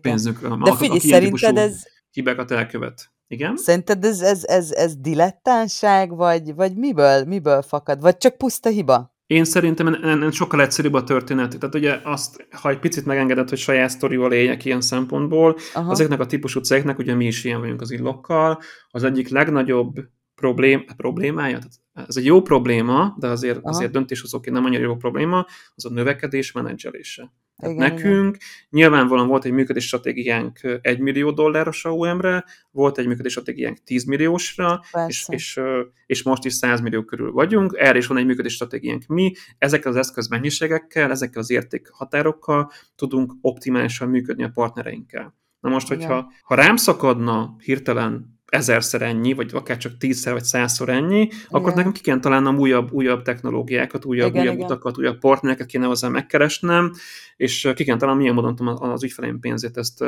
pénzük. 0.00 0.48
De 0.48 0.76
figyelj, 0.76 0.98
szerinted 0.98 1.56
ez, 1.56 1.82
hibákat 2.10 2.50
elkövet. 2.50 3.12
Igen? 3.28 3.56
Szerinted 3.56 4.04
ez, 4.04 4.20
ez, 4.20 4.44
ez, 4.44 4.70
ez 4.70 4.96
dilettánság, 4.96 6.16
vagy, 6.16 6.54
vagy 6.54 6.76
miből, 6.76 7.24
miből 7.24 7.62
fakad? 7.62 8.00
Vagy 8.00 8.16
csak 8.16 8.36
puszta 8.36 8.68
hiba? 8.68 9.14
Én 9.26 9.44
szerintem 9.44 9.86
ennél 9.86 10.30
sokkal 10.30 10.60
egyszerűbb 10.60 10.94
a 10.94 11.04
történet. 11.04 11.58
Tehát 11.58 11.74
ugye 11.74 12.00
azt, 12.04 12.46
ha 12.50 12.68
egy 12.68 12.78
picit 12.78 13.04
megengedett, 13.04 13.48
hogy 13.48 13.58
saját 13.58 13.90
sztorival 13.90 14.32
éljek 14.32 14.64
ilyen 14.64 14.80
szempontból, 14.80 15.56
Aha. 15.74 15.90
ezeknek 15.90 16.20
a 16.20 16.26
típusú 16.26 16.60
cégeknek, 16.60 16.98
ugye 16.98 17.14
mi 17.14 17.26
is 17.26 17.44
ilyen 17.44 17.60
vagyunk 17.60 17.80
az 17.80 17.90
illokkal, 17.90 18.60
az 18.88 19.02
egyik 19.02 19.28
legnagyobb 19.28 19.94
problém, 20.34 20.84
problémája, 20.96 21.58
tehát 21.58 21.79
ez 22.08 22.16
egy 22.16 22.24
jó 22.24 22.42
probléma, 22.42 23.16
de 23.18 23.28
azért, 23.28 23.58
Aha. 23.58 23.68
azért 23.68 23.92
döntéshozóként 23.92 24.56
nem 24.56 24.64
annyira 24.64 24.82
jó 24.82 24.96
probléma, 24.96 25.46
az 25.74 25.84
a 25.84 25.90
növekedés 25.90 26.52
menedzselése. 26.52 27.32
Tehát 27.60 27.74
igen, 27.74 27.92
nekünk 27.92 28.36
igen. 28.36 28.48
nyilvánvalóan 28.70 29.28
volt 29.28 29.44
egy 29.44 29.52
működés 29.52 29.86
stratégiánk 29.86 30.60
1 30.80 30.98
millió 30.98 31.30
dolláros 31.30 31.84
AUM-re, 31.84 32.44
volt 32.70 32.98
egy 32.98 33.06
működés 33.06 33.32
stratégiánk 33.32 33.78
10 33.84 34.04
milliósra, 34.04 34.80
és, 35.06 35.24
és, 35.28 35.60
és 36.06 36.22
most 36.22 36.44
is 36.44 36.54
100 36.54 36.80
millió 36.80 37.04
körül 37.04 37.32
vagyunk, 37.32 37.76
erre 37.78 37.98
is 37.98 38.06
van 38.06 38.16
egy 38.16 38.26
működés 38.26 38.54
stratégiánk 38.54 39.06
mi, 39.06 39.32
ezekkel 39.58 39.90
az 39.90 39.96
eszközmennyiségekkel, 39.96 41.10
ezekkel 41.10 41.40
az 41.40 41.50
értékhatárokkal 41.50 42.70
tudunk 42.96 43.32
optimálisan 43.40 44.08
működni 44.08 44.42
a 44.42 44.50
partnereinkkel. 44.54 45.38
Na 45.60 45.68
most, 45.68 45.88
hogyha 45.88 46.32
ha 46.42 46.54
rám 46.54 46.76
szakadna 46.76 47.56
hirtelen 47.64 48.39
ezerszer 48.50 49.02
ennyi, 49.02 49.32
vagy 49.32 49.50
akár 49.54 49.76
csak 49.76 49.96
tízszer 49.98 50.32
vagy 50.32 50.44
százszor 50.44 50.88
ennyi, 50.88 51.20
igen. 51.20 51.38
akkor 51.48 51.74
nekem 51.74 51.92
ki 51.92 52.00
kell 52.00 52.20
találnom 52.20 52.58
újabb, 52.58 52.92
újabb 52.92 53.22
technológiákat, 53.22 54.04
újabb, 54.04 54.30
igen, 54.30 54.42
újabb 54.42 54.54
igen. 54.54 54.66
utakat, 54.66 54.98
újabb 54.98 55.18
partnereket 55.18 55.66
kéne 55.66 55.86
hozzá 55.86 56.08
megkeresnem, 56.08 56.92
és 57.36 57.70
ki 57.74 57.84
kell 57.84 57.96
találnom, 57.96 58.20
milyen 58.20 58.34
módon 58.34 58.56
tudom 58.56 58.82
az 58.82 59.02
ügyfeleim 59.02 59.40
pénzét 59.40 59.76
ezt, 59.76 60.04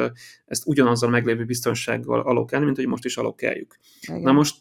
ezt 0.46 0.66
ugyanazzal 0.66 1.10
meglévő 1.10 1.44
biztonsággal 1.44 2.20
alokálni, 2.20 2.64
mint 2.64 2.76
hogy 2.76 2.86
most 2.86 3.04
is 3.04 3.16
alokáljuk. 3.16 3.76
Igen. 4.00 4.20
Na 4.20 4.32
most 4.32 4.58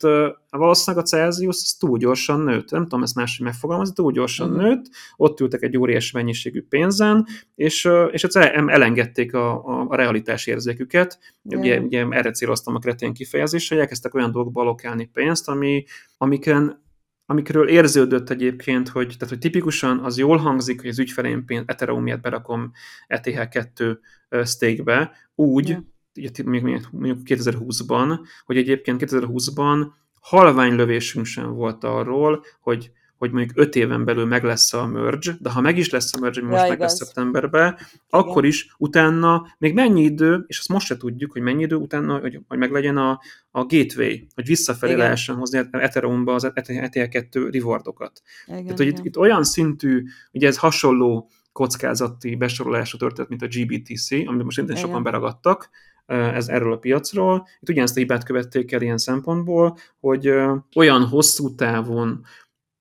valószínűleg 0.57 1.05
a 1.05 1.07
Celsius 1.07 1.55
ez 1.55 1.73
túl 1.79 1.97
gyorsan 1.97 2.39
nőtt, 2.39 2.71
nem 2.71 2.83
tudom 2.83 3.03
ezt 3.03 3.15
máshogy 3.15 3.45
megfogalmazni, 3.45 3.93
túl 3.93 4.11
gyorsan 4.11 4.49
uh-huh. 4.49 4.63
nőtt, 4.63 4.85
ott 5.15 5.39
ültek 5.39 5.61
egy 5.61 5.77
óriási 5.77 6.17
mennyiségű 6.17 6.61
pénzen, 6.61 7.25
és, 7.55 7.89
és 8.11 8.23
egyszerűen 8.23 8.69
elengedték 8.69 9.33
a, 9.33 9.65
a, 9.65 9.85
a 9.89 9.95
realitás 9.95 10.47
érzéküket. 10.47 11.19
Ugye, 11.43 11.79
ugye 11.79 12.05
erre 12.09 12.31
céloztam 12.31 12.75
a 12.75 12.79
kretén 12.79 13.13
kifejezést, 13.13 13.69
hogy 13.69 13.77
elkezdtek 13.77 14.13
olyan 14.13 14.31
dolgokba 14.31 14.61
alokálni 14.61 15.05
pénzt, 15.05 15.47
ami, 15.47 15.83
amiken 16.17 16.79
amikről 17.25 17.67
érződött 17.67 18.29
egyébként, 18.29 18.89
hogy, 18.89 19.07
tehát, 19.07 19.29
hogy 19.29 19.39
tipikusan 19.39 19.99
az 19.99 20.17
jól 20.17 20.37
hangzik, 20.37 20.81
hogy 20.81 20.89
az 20.89 20.99
ügyfeleim 20.99 21.45
pénzt 21.45 21.69
Ethereum 21.69 22.03
miatt 22.03 22.21
berakom 22.21 22.71
ETH2 23.07 23.97
stake-be, 24.45 25.11
úgy, 25.35 25.67
yeah. 25.67 25.81
ugye, 26.15 26.79
mondjuk 26.91 27.19
2020-ban, 27.25 28.19
hogy 28.45 28.57
egyébként 28.57 29.03
2020-ban 29.05 29.87
halvány 30.21 30.75
lövésünk 30.75 31.25
sem 31.25 31.53
volt 31.53 31.83
arról, 31.83 32.43
hogy 32.59 32.91
hogy 33.21 33.31
mondjuk 33.31 33.57
öt 33.57 33.75
éven 33.75 34.05
belül 34.05 34.25
meg 34.25 34.43
lesz 34.43 34.73
a 34.73 34.87
merge, 34.87 35.37
de 35.39 35.49
ha 35.49 35.61
meg 35.61 35.77
is 35.77 35.89
lesz 35.89 36.13
a 36.15 36.19
merge, 36.19 36.41
most 36.41 36.61
ja, 36.61 36.69
meg 36.69 36.79
lesz 36.79 36.95
szeptemberben, 36.95 37.77
akkor 38.09 38.45
is 38.45 38.73
utána 38.77 39.55
még 39.57 39.73
mennyi 39.73 40.03
idő, 40.03 40.43
és 40.47 40.59
azt 40.59 40.67
most 40.67 40.85
se 40.85 40.97
tudjuk, 40.97 41.31
hogy 41.31 41.41
mennyi 41.41 41.61
idő 41.63 41.75
utána, 41.75 42.19
hogy, 42.19 42.39
hogy 42.47 42.57
meg 42.57 42.71
legyen 42.71 42.97
a, 42.97 43.19
a 43.51 43.65
gateway, 43.65 44.27
hogy 44.35 44.45
visszafelé 44.45 44.91
igen. 44.91 45.03
lehessen 45.03 45.35
hozni 45.35 45.67
Ethereum-ba 45.71 46.33
az 46.33 46.51
ETH2 46.55 47.49
rewardokat. 47.51 48.21
Igen, 48.45 48.63
Tehát, 48.63 48.77
hogy 48.77 48.87
itt, 48.87 49.05
itt 49.05 49.17
olyan 49.17 49.43
szintű, 49.43 50.03
ugye 50.31 50.47
ez 50.47 50.57
hasonló 50.57 51.29
kockázati 51.51 52.35
besorolásra 52.35 52.97
történt, 52.97 53.29
mint 53.29 53.41
a 53.41 53.47
GBTC, 53.47 54.11
amit 54.11 54.43
most 54.43 54.57
szintén 54.57 54.75
sokan 54.75 55.03
beragadtak, 55.03 55.69
ez 56.11 56.47
erről 56.47 56.73
a 56.73 56.77
piacról. 56.77 57.47
Itt 57.59 57.69
ugyanezt 57.69 57.95
a 57.95 57.99
hibát 57.99 58.23
követték 58.23 58.71
el 58.71 58.81
ilyen 58.81 58.97
szempontból, 58.97 59.77
hogy 59.99 60.33
olyan 60.75 61.05
hosszú 61.05 61.55
távon 61.55 62.25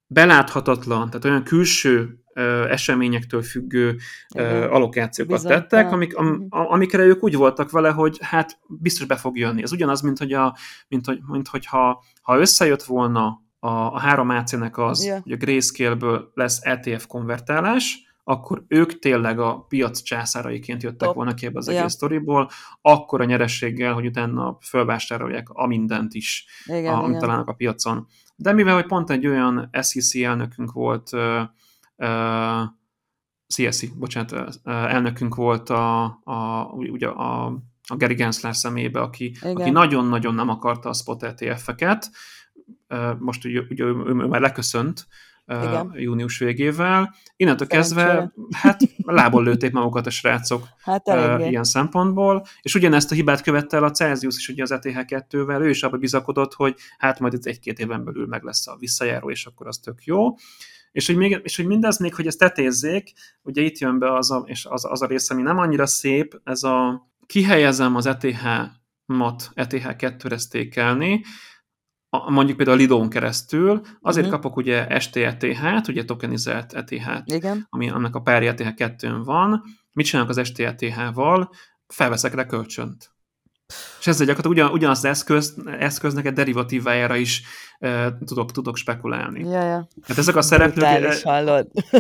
beláthatatlan, 0.06 1.06
tehát 1.06 1.24
olyan 1.24 1.42
külső 1.42 2.20
eseményektől 2.68 3.42
függő 3.42 3.96
Igen. 4.34 4.62
allokációkat 4.62 5.36
Bizony, 5.36 5.52
tettek, 5.52 5.92
amik, 5.92 6.16
am, 6.16 6.26
mhm. 6.26 6.46
amikre 6.50 7.02
ők 7.02 7.22
úgy 7.22 7.34
voltak 7.34 7.70
vele, 7.70 7.90
hogy 7.90 8.18
hát 8.20 8.58
biztos 8.68 9.06
be 9.06 9.16
fog 9.16 9.38
jönni. 9.38 9.62
Ez 9.62 9.72
ugyanaz, 9.72 10.00
mint 10.00 10.18
hogy, 10.18 10.32
a, 10.32 10.56
mint, 10.88 11.06
hogy, 11.06 11.18
mint 11.26 11.48
hogy 11.48 11.66
ha, 11.66 12.02
ha 12.22 12.38
összejött 12.38 12.82
volna 12.82 13.42
a, 13.58 13.68
a 13.68 13.98
három 13.98 14.28
AC-nek 14.28 14.78
az, 14.78 15.04
yeah. 15.04 15.22
hogy 15.22 15.32
a 15.32 15.36
Grayscale-ből 15.36 16.30
lesz 16.34 16.58
ETF 16.62 17.06
konvertálás, 17.06 18.09
akkor 18.30 18.64
ők 18.68 18.98
tényleg 18.98 19.38
a 19.38 19.64
piac 19.68 20.02
császáraiként 20.02 20.82
jöttek 20.82 21.06
Top. 21.06 21.14
volna 21.14 21.34
ki 21.34 21.46
ebbe 21.46 21.58
az 21.58 21.68
ja. 21.68 21.78
egész 21.78 21.92
sztoriból, 21.92 22.50
akkor 22.80 23.20
a 23.20 23.24
nyerességgel, 23.24 23.92
hogy 23.92 24.06
utána 24.06 24.58
fölvásárolják 24.60 25.48
a 25.48 25.66
mindent 25.66 26.14
is, 26.14 26.46
igen, 26.64 26.94
a, 26.94 27.02
amit 27.02 27.18
találnak 27.18 27.48
a 27.48 27.52
piacon. 27.52 28.06
De 28.36 28.52
mivel, 28.52 28.74
hogy 28.74 28.86
pont 28.86 29.10
egy 29.10 29.26
olyan 29.26 29.70
SEC 29.72 30.14
elnökünk 30.14 30.72
volt, 30.72 31.12
uh, 31.12 31.42
uh, 31.96 32.62
CSC, 33.46 33.94
bocsánat, 33.94 34.32
uh, 34.32 34.48
elnökünk 34.64 35.34
volt 35.34 35.70
a, 35.70 36.02
a, 36.24 36.64
ugye 36.72 37.06
a, 37.06 37.46
a 37.86 37.96
Gary 37.96 38.14
Gensler 38.14 38.56
szemébe, 38.56 39.00
aki, 39.00 39.36
aki 39.40 39.70
nagyon-nagyon 39.70 40.34
nem 40.34 40.48
akarta 40.48 40.88
a 40.88 40.94
spot 40.94 41.22
ETF-eket, 41.22 42.10
most 43.18 43.44
ugye, 43.44 43.60
ugye 43.70 43.84
ő, 43.84 43.94
ő, 43.94 44.08
ő 44.08 44.26
már 44.26 44.40
leköszönt, 44.40 45.06
igen. 45.50 45.92
június 45.94 46.38
végével. 46.38 47.14
Innentől 47.36 47.66
kezdve, 47.66 48.32
hát 48.50 48.80
lából 48.96 49.44
lőtték 49.44 49.72
magukat 49.72 50.06
a 50.06 50.10
srácok 50.10 50.68
hát 50.82 51.08
uh, 51.08 51.48
ilyen 51.50 51.64
szempontból, 51.64 52.46
és 52.62 52.74
ugyanezt 52.74 53.12
a 53.12 53.14
hibát 53.14 53.42
követte 53.42 53.76
el 53.76 53.84
a 53.84 53.90
Celsius 53.90 54.36
is 54.36 54.48
ugye 54.48 54.62
az 54.62 54.74
ETH2-vel, 54.74 55.60
ő 55.60 55.68
is 55.68 55.82
abba 55.82 55.96
bizakodott, 55.96 56.54
hogy 56.54 56.74
hát 56.98 57.20
majd 57.20 57.34
ez 57.34 57.46
egy-két 57.46 57.78
éven 57.78 58.04
belül 58.04 58.26
meg 58.26 58.42
lesz 58.42 58.68
a 58.68 58.76
visszajáró, 58.78 59.30
és 59.30 59.46
akkor 59.46 59.66
az 59.66 59.78
tök 59.78 60.04
jó. 60.04 60.34
És 60.92 61.06
hogy, 61.06 61.16
még, 61.16 61.40
és 61.42 61.56
hogy 61.56 61.66
mindez 61.66 61.98
még, 61.98 62.14
hogy 62.14 62.26
ezt 62.26 62.38
tetézzék, 62.38 63.12
ugye 63.42 63.62
itt 63.62 63.78
jön 63.78 63.98
be 63.98 64.14
az 64.14 64.30
a, 64.30 64.42
és 64.46 64.64
az, 64.64 64.84
az 64.84 65.02
a 65.02 65.06
rész, 65.06 65.30
ami 65.30 65.42
nem 65.42 65.58
annyira 65.58 65.86
szép, 65.86 66.40
ez 66.44 66.62
a 66.62 67.08
kihelyezem 67.26 67.96
az 67.96 68.06
ETH-mat 68.06 69.50
ETH2-re 69.54 70.38
sztékelni, 70.38 71.22
a, 72.10 72.30
mondjuk 72.30 72.56
például 72.56 72.76
a 72.78 72.80
Lidón 72.80 73.08
keresztül, 73.08 73.80
azért 74.00 74.26
uh-huh. 74.26 74.40
kapok 74.40 74.56
ugye 74.56 75.00
STETH-t, 75.00 75.88
ugye 75.88 76.04
tokenizált 76.04 76.72
ETH-t, 76.72 77.32
Igen. 77.32 77.66
ami 77.70 77.90
annak 77.90 78.14
a 78.14 78.20
párja 78.20 78.54
ETH2-n 78.56 79.20
van. 79.24 79.62
Mit 79.92 80.06
csinálok 80.06 80.30
az 80.30 80.46
STETH-val? 80.46 81.50
Felveszek 81.86 82.34
rá 82.34 82.46
kölcsönt. 82.46 83.10
És 84.00 84.06
ezzel 84.06 84.26
gyakorlatilag 84.26 84.66
ugyan, 84.66 84.76
ugyanaz 84.76 84.98
az 84.98 85.04
eszköz, 85.04 85.54
eszköznek 85.78 86.26
egy 86.26 86.32
derivatívájára 86.32 87.16
is 87.16 87.42
e, 87.78 88.18
tudok, 88.24 88.52
tudok 88.52 88.76
spekulálni. 88.76 89.48
Ja, 89.48 89.62
ja. 89.62 89.88
Hát 90.02 90.18
ezek 90.18 90.36
a 90.36 90.42
szereplők, 90.42 90.86
e, 90.86 91.20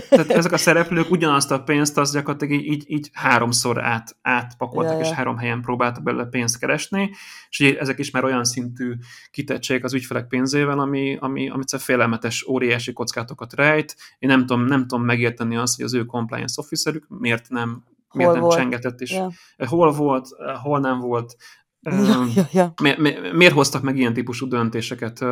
tehát 0.08 0.30
ezek 0.30 0.52
a 0.52 0.56
szereplők 0.56 1.10
ugyanazt 1.10 1.50
a 1.50 1.62
pénzt 1.62 1.98
az 1.98 2.12
gyakorlatilag 2.12 2.62
így, 2.62 2.84
így, 2.86 3.10
háromszor 3.12 3.82
át, 3.82 4.16
átpakoltak, 4.22 4.92
ja, 4.92 4.98
ja. 4.98 5.04
és 5.04 5.10
három 5.10 5.36
helyen 5.36 5.60
próbáltak 5.60 6.02
belőle 6.02 6.24
pénzt 6.24 6.58
keresni, 6.58 7.10
és 7.50 7.60
ugye 7.60 7.78
ezek 7.78 7.98
is 7.98 8.10
már 8.10 8.24
olyan 8.24 8.44
szintű 8.44 8.94
kitettség 9.30 9.84
az 9.84 9.94
ügyfelek 9.94 10.26
pénzével, 10.26 10.78
ami, 10.78 11.16
ami, 11.20 11.48
ami 11.48 11.62
félelmetes, 11.78 12.46
óriási 12.48 12.92
kockátokat 12.92 13.54
rejt. 13.54 13.96
Én 14.18 14.28
nem 14.28 14.46
tudom, 14.46 14.64
nem 14.64 14.80
tudom 14.80 15.04
megérteni 15.04 15.56
azt, 15.56 15.76
hogy 15.76 15.84
az 15.84 15.94
ő 15.94 16.04
compliance 16.04 16.60
officerük 16.60 17.06
miért 17.08 17.48
nem 17.48 17.84
miért 18.12 18.32
nem 18.32 18.40
volt? 18.40 18.56
csengetett, 18.56 19.00
és 19.00 19.12
ja. 19.12 19.30
hol 19.66 19.92
volt, 19.92 20.28
hol 20.62 20.80
nem 20.80 20.98
volt, 20.98 21.36
Ja, 21.82 22.24
ja, 22.34 22.46
ja. 22.52 22.72
Mi, 22.82 22.94
mi, 22.98 23.14
miért 23.32 23.54
hoztak 23.54 23.82
meg 23.82 23.96
ilyen 23.96 24.12
típusú 24.12 24.48
döntéseket? 24.48 25.24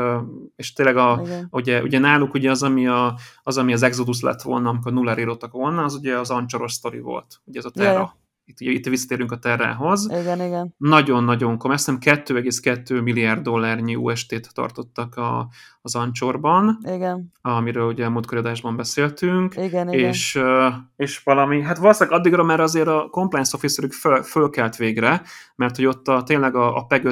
És 0.56 0.72
tényleg 0.72 0.96
a, 0.96 1.22
ugye, 1.50 1.82
ugye 1.82 1.98
náluk 1.98 2.34
ugye 2.34 2.50
az, 2.50 2.62
ami, 2.62 2.86
a, 2.86 3.18
az, 3.42 3.58
ami 3.58 3.72
az 3.72 3.82
Exodus 3.82 4.20
lett 4.20 4.42
volna, 4.42 4.68
amikor 4.68 4.92
nullára 4.92 5.20
írottak 5.20 5.52
volna, 5.52 5.84
az 5.84 5.94
ugye 5.94 6.18
az 6.18 6.30
ancsoros 6.30 6.72
sztori 6.72 7.00
volt. 7.00 7.40
Ugye 7.44 7.58
ez 7.58 7.64
a 7.64 7.70
Terra. 7.70 7.98
Ja, 7.98 8.16
itt, 8.48 8.60
itt 8.60 8.86
visszatérünk 8.86 9.32
a 9.32 9.38
Terrához. 9.38 10.08
Igen, 10.20 10.40
igen. 10.40 10.74
Nagyon-nagyon 10.76 11.58
komoly. 11.58 11.76
Azt 11.76 11.86
hiszem 12.02 12.24
2,2 12.24 13.02
milliárd 13.02 13.42
dollárnyi 13.42 13.94
UST-t 13.94 14.54
tartottak 14.54 15.16
a, 15.16 15.48
az 15.82 15.94
Ancsorban. 15.94 16.78
Igen. 16.82 17.32
Amiről 17.40 17.86
ugye 17.86 18.04
a 18.04 18.10
múltkori 18.10 18.40
adásban 18.40 18.76
beszéltünk. 18.76 19.54
Igen, 19.56 19.88
és, 19.88 20.34
igen. 20.34 20.92
és 20.96 21.22
valami, 21.22 21.62
hát 21.62 21.78
valószínűleg 21.78 22.18
addigra 22.18 22.42
már 22.42 22.60
azért 22.60 22.88
a 22.88 23.08
compliance 23.10 23.56
officerük 23.56 23.92
föl, 23.92 24.22
fölkelt 24.22 24.76
végre, 24.76 25.22
mert 25.56 25.76
hogy 25.76 25.86
ott 25.86 26.08
a, 26.08 26.22
tényleg 26.22 26.54
a, 26.54 26.76
a 26.76 26.84
PEG 26.84 27.08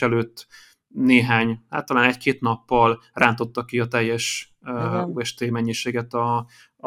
előtt 0.00 0.46
néhány, 0.94 1.64
hát 1.70 1.86
talán 1.86 2.08
egy-két 2.08 2.40
nappal 2.40 3.02
rántotta 3.12 3.64
ki 3.64 3.80
a 3.80 3.86
teljes 3.86 4.54
uh, 4.60 5.08
UST 5.08 5.50
mennyiséget 5.50 6.14
a, 6.14 6.36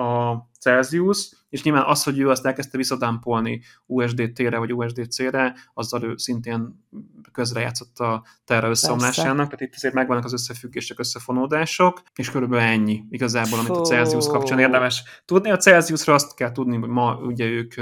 a 0.02 0.36
Celsius, 0.60 1.30
és 1.50 1.64
nyilván 1.64 1.84
az, 1.86 2.04
hogy 2.04 2.20
ő 2.20 2.30
azt 2.30 2.46
elkezdte 2.46 2.78
visszadámpolni 2.78 3.62
USDT-re 3.86 4.58
vagy 4.58 4.74
USDC-re, 4.74 5.56
azzal 5.74 6.04
ő 6.04 6.14
szintén 6.18 6.86
közrejátszott 7.32 8.00
a 8.00 8.26
terra 8.46 8.70
összeomlásának, 8.70 9.46
tehát 9.46 9.62
itt 9.62 9.76
azért 9.76 9.94
megvannak 9.94 10.26
az 10.26 10.34
összefüggések, 10.34 11.00
összefonódások, 11.00 12.02
és 12.16 12.32
körülbelül 12.32 12.66
ennyi 12.66 13.04
igazából, 13.10 13.60
amit 13.60 13.70
a 13.70 13.82
Celsius 13.82 14.28
kapcsán 14.28 14.60
érdemes 14.60 15.04
tudni. 15.26 15.52
A 15.52 15.58
Celsiusra 15.58 16.14
azt 16.14 16.36
kell 16.36 16.52
tudni, 16.52 16.78
hogy 16.78 16.90
ma 16.90 17.16
ugye 17.16 17.46
ők 17.46 17.74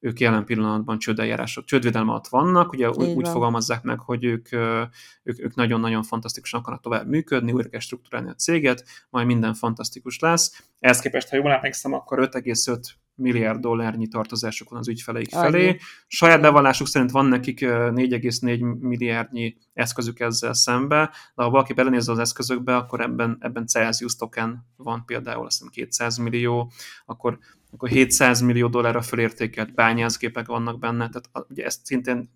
ők 0.00 0.20
jelen 0.20 0.44
pillanatban 0.44 0.98
csődeljárások, 0.98 1.64
csődvédelme 1.64 2.10
alatt 2.10 2.28
vannak, 2.28 2.72
ugye 2.72 2.90
úgy, 2.90 3.08
úgy 3.08 3.28
fogalmazzák 3.28 3.82
meg, 3.82 3.98
hogy 3.98 4.24
ők, 4.24 4.52
ők, 5.22 5.40
ők 5.40 5.54
nagyon-nagyon 5.54 6.02
fantasztikusan 6.02 6.60
akarnak 6.60 6.82
tovább 6.82 7.08
működni, 7.08 7.52
újra 7.52 7.68
kell 7.68 7.80
struktúrálni 7.80 8.28
a 8.28 8.34
céget, 8.34 8.84
majd 9.10 9.26
minden 9.26 9.54
fantasztikus 9.54 10.18
lesz. 10.18 10.64
Ehhez 10.80 11.00
képest, 11.00 11.28
ha 11.28 11.36
jól 11.36 11.50
emlékszem, 11.50 11.92
akkor 11.92 12.28
5,5 12.32 12.80
milliárd 13.18 13.60
dollárnyi 13.60 14.08
tartozásuk 14.08 14.70
van 14.70 14.78
az 14.78 14.88
ügyfeleik 14.88 15.28
felé. 15.28 15.68
Annyi. 15.68 15.78
Saját 16.06 16.40
bevallásuk 16.40 16.86
szerint 16.86 17.10
van 17.10 17.26
nekik 17.26 17.60
4,4 17.60 18.78
milliárdnyi 18.80 19.56
eszközük 19.74 20.20
ezzel 20.20 20.52
szembe, 20.52 21.10
de 21.34 21.42
ha 21.42 21.50
valaki 21.50 21.72
belenéz 21.72 22.08
az 22.08 22.18
eszközökbe, 22.18 22.76
akkor 22.76 23.00
ebben, 23.00 23.36
ebben 23.40 23.66
Celsius 23.66 24.16
token 24.16 24.66
van 24.76 25.04
például, 25.04 25.46
azt 25.46 25.58
hiszem 25.58 25.72
200 25.72 26.16
millió, 26.16 26.70
akkor, 27.06 27.38
akkor 27.72 27.88
700 27.88 28.40
millió 28.40 28.68
dollárra 28.68 29.02
fölértékelt 29.02 29.74
bányászgépek 29.74 30.46
vannak 30.46 30.78
benne, 30.78 31.08
tehát 31.08 31.48
ugye 31.50 31.64
ezt 31.64 31.86
szintén 31.86 32.30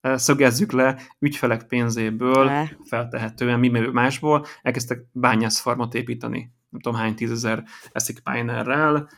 szögezzük 0.00 0.72
le, 0.72 1.00
ügyfelek 1.18 1.62
pénzéből 1.62 2.50
feltehetően 2.84 3.58
mi 3.58 3.68
másból 3.68 4.46
elkezdtek 4.62 5.04
bányászfarmot 5.12 5.94
építeni. 5.94 6.52
Nem 6.70 6.80
tudom 6.80 6.98
hány 6.98 7.14
tízezer 7.14 7.64
eszik 7.92 8.18
Pinerrel, 8.20 9.08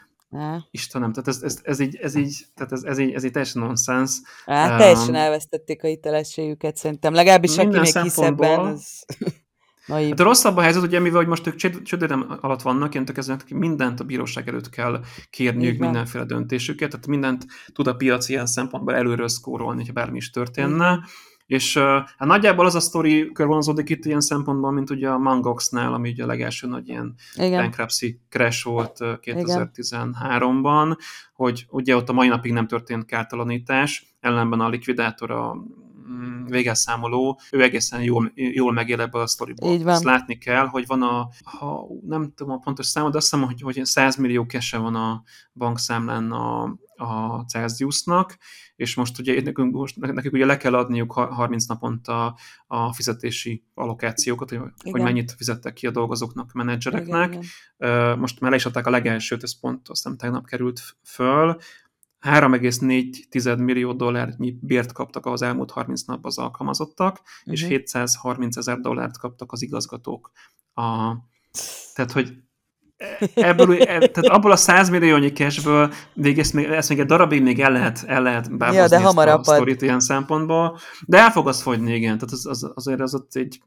Istenem, 0.71 1.13
tehát 1.13 1.29
ez, 1.29 1.43
ez, 1.43 1.61
ez, 1.63 1.81
így, 1.81 1.97
ez, 1.97 2.15
így, 2.15 2.45
tehát 2.55 2.73
ez, 2.73 2.83
ez, 2.83 2.99
így, 2.99 3.13
ez 3.13 3.25
így 3.25 3.31
teljesen 3.31 3.63
nonsens. 3.63 4.17
Um, 4.47 4.77
teljesen 4.77 5.15
elvesztették 5.15 5.83
a 5.83 5.87
hitelességüket 5.87 6.77
szerintem, 6.77 7.15
legalábbis 7.15 7.59
aki 7.59 7.79
még 7.79 7.99
hisz 7.99 8.19
ebben, 8.19 8.61
az... 8.61 9.05
Hát 9.87 10.21
a 10.21 10.23
rosszabb 10.23 10.57
a 10.57 10.61
helyzet, 10.61 10.83
ugye, 10.83 11.01
mivel 11.01 11.19
hogy 11.19 11.29
most 11.29 11.47
ők 11.47 11.83
csődérem 11.83 12.39
alatt 12.41 12.63
vannak, 12.63 12.95
ilyen 12.95 13.07
ezek 13.15 13.51
mindent 13.51 14.01
a 14.01 14.05
bíróság 14.05 14.49
előtt 14.49 14.71
kell 14.71 15.01
kérniük, 15.31 15.75
Igen. 15.75 15.85
mindenféle 15.85 16.25
döntésüket, 16.25 16.91
tehát 16.91 17.07
mindent 17.07 17.47
tud 17.73 17.87
a 17.87 17.95
piac 17.95 18.29
ilyen 18.29 18.47
szempontból 18.47 18.95
előről 18.95 19.29
szkórolni, 19.29 19.87
ha 19.87 19.93
bármi 19.93 20.17
is 20.17 20.31
történne. 20.31 20.91
Igen. 20.93 21.05
És 21.47 21.79
hát 21.79 22.29
nagyjából 22.29 22.67
az 22.67 22.75
a 22.75 22.81
sztori 22.81 23.33
körvonalazódik 23.33 23.91
itt 23.91 24.05
ilyen 24.05 24.21
szempontból, 24.21 24.73
mint 24.73 24.91
ugye 24.91 25.09
a 25.09 25.19
Mangox-nál, 25.19 25.93
ami 25.93 26.11
ugye 26.11 26.23
a 26.23 26.27
legelső 26.27 26.67
nagy 26.67 26.89
ilyen 26.89 27.15
Igen. 27.35 27.63
bankruptcy 27.63 28.21
crash 28.29 28.65
volt 28.65 29.01
uh, 29.01 29.09
2013-ban, 29.23 30.97
hogy 31.35 31.67
ugye 31.69 31.97
ott 31.97 32.09
a 32.09 32.13
mai 32.13 32.29
napig 32.29 32.53
nem 32.53 32.67
történt 32.67 33.05
kártalanítás, 33.05 34.17
ellenben 34.21 34.61
a 34.61 34.69
likvidátor 34.69 35.31
a 35.31 35.57
végelszámoló, 36.47 37.41
ő 37.51 37.63
egészen 37.63 38.03
jól, 38.03 38.33
jól 38.35 38.73
megél 38.73 39.01
ebből 39.01 39.23
a 39.23 39.27
sztoriból. 39.27 39.73
Így 39.73 39.83
van. 39.83 39.95
Ezt 39.95 40.05
látni 40.05 40.39
kell, 40.39 40.67
hogy 40.67 40.87
van 40.87 41.03
a, 41.03 41.29
ha 41.45 41.87
nem 42.07 42.33
tudom 42.35 42.53
a 42.53 42.59
pontos 42.59 42.87
számot, 42.87 43.11
de 43.11 43.17
azt 43.17 43.31
hiszem, 43.31 43.47
hogy, 43.47 43.61
hogy 43.61 43.85
100 43.85 44.17
millió 44.17 44.47
kese 44.47 44.79
van 44.79 44.95
a 44.95 45.23
bankszámlán 45.55 46.33
a, 46.33 46.63
a 46.97 47.45
Celsiusnak, 47.49 48.37
és 48.77 48.95
most 48.95 49.19
ugye 49.19 49.43
nekünk, 49.43 49.75
most, 49.75 49.97
nekik 49.97 50.33
ugye 50.33 50.47
le 50.47 50.57
kell 50.57 50.75
adniuk 50.75 51.13
30 51.13 51.67
naponta 51.67 52.37
a 52.67 52.93
fizetési 52.93 53.65
allokációkat, 53.75 54.51
hogy, 54.51 54.61
hogy 54.91 55.03
mennyit 55.03 55.33
fizettek 55.33 55.73
ki 55.73 55.87
a 55.87 55.91
dolgozóknak, 55.91 56.51
a 56.53 56.57
menedzsereknek. 56.57 57.29
Igen, 57.29 57.45
igen. 57.79 58.19
Most 58.19 58.41
már 58.41 58.51
le 58.51 58.57
is 58.57 58.67
adták 58.67 58.87
a 58.87 58.91
legelsőt, 58.91 59.43
ez 59.43 59.61
pont 59.61 59.89
aztán 59.89 60.17
tegnap 60.17 60.47
került 60.47 60.81
föl, 61.03 61.57
3,4 62.21 63.59
millió 63.59 63.93
dollárnyi 63.93 64.59
bért 64.61 64.93
kaptak 64.93 65.27
az 65.27 65.43
elmúlt 65.43 65.71
30 65.71 66.03
napban 66.03 66.25
az 66.31 66.39
alkalmazottak, 66.39 67.21
uh-huh. 67.21 67.53
és 67.53 67.63
730 67.63 68.57
ezer 68.57 68.79
dollárt 68.79 69.19
kaptak 69.19 69.53
az 69.53 69.63
igazgatók. 69.63 70.31
A, 70.75 71.13
tehát, 71.95 72.13
hogy 72.13 72.33
ebből, 73.35 73.83
e, 73.83 73.85
tehát 73.85 74.17
abból 74.17 74.51
a 74.51 74.57
100 74.57 74.89
milliónyi 74.89 75.33
cashből 75.33 75.93
még 76.15 76.39
ezt, 76.39 76.53
még, 76.53 76.65
ezt 76.65 76.89
még 76.89 76.99
egy 76.99 77.07
darabig 77.07 77.43
még 77.43 77.61
el 77.61 77.73
lehet, 77.73 78.05
el 78.07 78.23
lehet 78.23 78.57
bábozni 78.57 78.81
ja, 78.81 78.89
de 78.89 79.01
hamarabb 79.01 79.41
a 79.41 79.45
sztorit 79.45 79.83
ilyen 79.83 80.01
szempontból, 80.01 80.79
de 81.07 81.19
el 81.19 81.31
fog 81.31 81.49
az 81.49 81.63
fogyni, 81.63 81.95
igen, 81.95 82.19
tehát 82.19 82.33
az, 82.33 82.47
az, 82.47 82.71
azért 82.75 83.01
az 83.01 83.15
ott 83.15 83.35
egy, 83.35 83.61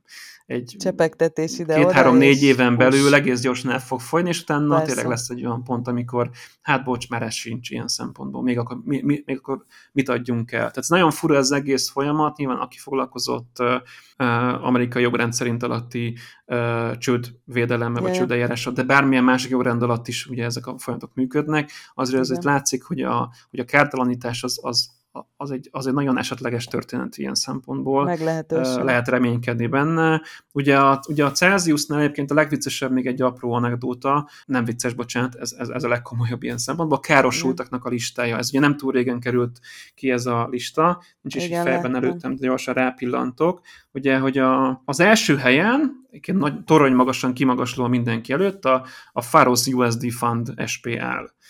egy 0.50 0.76
Csepegtetés 0.80 1.60
ide 1.60 1.76
két-három-négy 1.76 2.44
éven 2.44 2.78
belül 2.78 3.14
egész 3.14 3.42
gyorsan 3.42 3.72
el 3.72 3.80
fog 3.80 4.00
fogyni, 4.00 4.30
és 4.30 4.42
utána 4.42 4.70
Persze. 4.70 4.86
tényleg 4.86 5.08
lesz 5.08 5.30
egy 5.30 5.46
olyan 5.46 5.64
pont, 5.64 5.88
amikor 5.88 6.30
hát 6.62 6.84
bocs, 6.84 7.10
már 7.10 7.22
ez 7.22 7.34
sincs 7.34 7.70
ilyen 7.70 7.88
szempontból, 7.88 8.44
még 8.44 8.58
akkor, 8.58 8.82
mi, 8.84 9.02
mi, 9.02 9.22
még 9.26 9.38
akkor 9.38 9.66
mit 9.92 10.10
adjunk 10.10 10.52
el. 10.52 10.60
Tehát 10.60 10.78
ez 10.78 10.88
nagyon 10.88 11.12
fura 11.12 11.36
ez 11.36 11.52
egész 11.52 11.90
folyamat, 11.90 12.38
nyilván 12.38 12.58
aki 12.58 12.78
foglalkozott 12.78 13.58
uh, 13.60 14.66
amerikai 14.66 15.02
jogrend 15.02 15.34
szerint 15.34 15.64
alatti 15.64 16.18
uh, 16.46 16.98
csődvédelemmel, 16.98 18.02
vagy 18.02 18.14
csődeljárással, 18.14 18.74
de 18.74 18.84
bármilyen 18.84 19.24
másik 19.24 19.50
jogrend 19.52 19.82
alatt 19.82 20.08
is 20.08 20.26
ugye 20.26 20.44
ezek 20.46 20.68
a 20.68 20.78
folyamatok 20.78 21.14
működnek, 21.14 21.72
azért, 21.94 22.20
azért 22.20 22.44
látszik, 22.44 22.84
hogy 22.84 23.02
a, 23.02 23.32
hogy 23.50 23.60
a 23.60 23.66
kártalanítás 23.66 24.44
az, 24.44 24.60
az 24.62 24.98
az 25.38 25.52
egy, 25.52 25.70
az 25.72 25.88
egy 25.88 25.94
nagyon 25.94 26.18
esetleges 26.18 26.66
történet 26.66 27.18
ilyen 27.18 27.36
szempontból. 27.36 28.04
Meglehetősen. 28.04 28.84
Lehet 28.84 29.08
reménykedni 29.08 29.68
benne. 29.68 30.22
Ugye 30.52 30.80
a, 30.80 31.00
ugye 31.08 31.26
a 31.26 31.32
Celsiusnál 31.32 32.00
egyébként 32.00 32.32
a 32.32 32.34
legviccesebb 32.34 32.92
még 32.92 33.06
egy 33.06 33.22
apró 33.22 33.52
anekdóta, 33.52 34.30
nem 34.46 34.66
vicces, 34.66 34.94
bocsánat, 34.94 35.36
ez, 35.36 35.56
ez, 35.58 35.70
ez 35.70 35.84
a 35.84 35.88
legkomolyabb 35.88 36.44
ilyen 36.44 36.58
szempontból, 36.58 36.98
a 36.98 37.02
károsultaknak 37.02 37.86
a 37.86 37.90
listája. 37.90 38.38
Ez 38.38 38.50
ugye 38.50 38.60
nem 38.60 38.78
túl 38.78 38.92
régen 38.92 39.20
került 39.20 39.60
ki 39.96 40.12
ez 40.12 40.26
a 40.26 40.48
lista, 40.52 41.04
nincs 41.22 41.36
is 41.36 41.46
Igen, 41.46 41.64
fejben 41.64 41.96
előttem, 41.96 42.36
de 42.36 42.48
gyorsan 42.48 42.74
rápillantok. 42.74 43.62
Ugye, 43.92 44.18
hogy 44.18 44.38
a, 44.38 44.82
az 44.86 45.00
első 45.00 45.36
helyen, 45.38 46.08
egy 46.12 46.36
nagy 46.36 46.64
torony 46.64 46.94
magasan 46.94 47.34
kimagasló 47.34 47.88
mindenki 47.88 48.34
előtt, 48.34 48.66
a, 48.66 48.86
a 49.12 49.22
Faros 49.22 49.68
USD 49.68 50.12
Fund 50.12 50.54
SPL. 50.66 50.98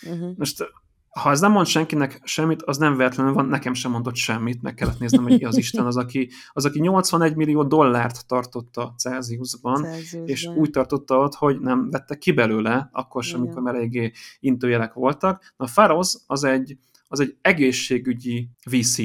Uh-huh. 0.02 0.36
Most 0.36 0.72
ha 1.10 1.30
ez 1.30 1.40
nem 1.40 1.52
mond 1.52 1.66
senkinek 1.66 2.20
semmit, 2.24 2.62
az 2.62 2.78
nem 2.78 2.96
véletlenül 2.96 3.32
van, 3.32 3.46
nekem 3.46 3.74
sem 3.74 3.90
mondott 3.90 4.14
semmit, 4.14 4.62
meg 4.62 4.74
kellett 4.74 4.98
néznem, 4.98 5.22
hogy 5.22 5.44
az 5.44 5.56
Isten 5.56 5.86
az, 5.86 5.96
aki, 5.96 6.30
az, 6.52 6.64
aki 6.64 6.80
81 6.80 7.36
millió 7.36 7.62
dollárt 7.62 8.26
tartotta 8.26 8.94
Celsiusban, 8.96 9.82
Celsiusban, 9.82 10.28
és 10.28 10.46
úgy 10.46 10.70
tartotta 10.70 11.18
ott, 11.18 11.34
hogy 11.34 11.60
nem 11.60 11.90
vette 11.90 12.18
ki 12.18 12.32
belőle, 12.32 12.88
akkor 12.92 13.24
sem, 13.24 13.40
amikor 13.40 13.74
eléggé 13.74 14.12
intőjelek 14.40 14.92
voltak. 14.92 15.52
Na, 15.56 15.64
a 15.64 15.68
Faros 15.68 16.14
az 16.26 16.44
egy, 16.44 16.78
az 17.08 17.20
egy 17.20 17.36
egészségügyi 17.40 18.48
VC, 18.70 18.98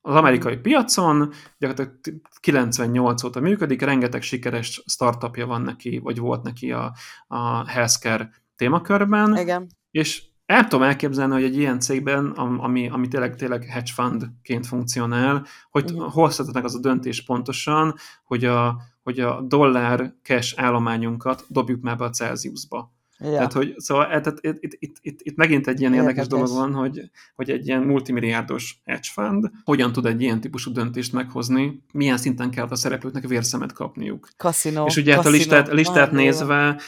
az 0.00 0.14
amerikai 0.14 0.56
piacon, 0.56 1.32
gyakorlatilag 1.58 2.20
98 2.40 3.22
óta 3.22 3.40
működik, 3.40 3.80
rengeteg 3.80 4.22
sikeres 4.22 4.82
startupja 4.86 5.46
van 5.46 5.62
neki, 5.62 5.98
vagy 5.98 6.18
volt 6.18 6.42
neki 6.42 6.72
a, 6.72 6.94
a 7.26 7.68
healthcare 7.68 8.30
témakörben, 8.56 9.36
Igen. 9.36 9.66
és 9.90 10.30
el 10.46 10.62
tudom 10.62 10.82
elképzelni, 10.82 11.32
hogy 11.32 11.42
egy 11.42 11.56
ilyen 11.56 11.80
cégben, 11.80 12.26
ami, 12.26 12.88
ami 12.88 13.08
tényleg, 13.08 13.36
tényleg 13.36 13.64
hedge 13.64 13.92
fundként 13.92 14.66
funkcionál, 14.66 15.46
hogy 15.70 15.90
uh-huh. 15.90 16.12
hozhatatnak 16.12 16.64
az 16.64 16.74
a 16.74 16.80
döntés 16.80 17.24
pontosan, 17.24 17.94
hogy 18.24 18.44
a, 18.44 18.80
hogy 19.02 19.20
a 19.20 19.40
dollár 19.40 20.14
cash 20.22 20.62
állományunkat 20.62 21.44
dobjuk 21.48 21.82
már 21.82 21.96
be 21.96 22.04
a 22.04 22.10
Celsiusba. 22.10 22.92
Ja. 23.22 23.30
Tehát, 23.30 23.52
hogy, 23.52 23.74
szóval 23.76 24.04
e, 24.04 24.20
tehát 24.20 24.38
itt, 24.40 24.62
itt, 24.62 24.76
itt, 24.78 24.96
itt, 25.00 25.20
itt 25.22 25.36
megint 25.36 25.66
egy 25.66 25.80
ilyen 25.80 25.94
érdekes, 25.94 26.24
érdekes 26.24 26.48
dolog 26.48 26.70
van, 26.70 26.80
hogy, 26.80 27.10
hogy 27.34 27.50
egy 27.50 27.66
ilyen 27.66 27.82
multimilliárdos 27.82 28.82
hedge 28.84 29.08
fund 29.12 29.50
hogyan 29.64 29.92
tud 29.92 30.06
egy 30.06 30.22
ilyen 30.22 30.40
típusú 30.40 30.72
döntést 30.72 31.12
meghozni, 31.12 31.82
milyen 31.92 32.16
szinten 32.16 32.50
kell 32.50 32.66
a 32.70 32.74
szereplőknek 32.74 33.26
vérszemet 33.26 33.72
kapniuk. 33.72 34.28
Casino. 34.36 34.86
És 34.86 34.96
ugye 34.96 35.14
hát 35.14 35.26
a 35.26 35.30
listát, 35.30 35.68
a 35.68 35.74
listát 35.74 36.12
nézve, 36.12 36.80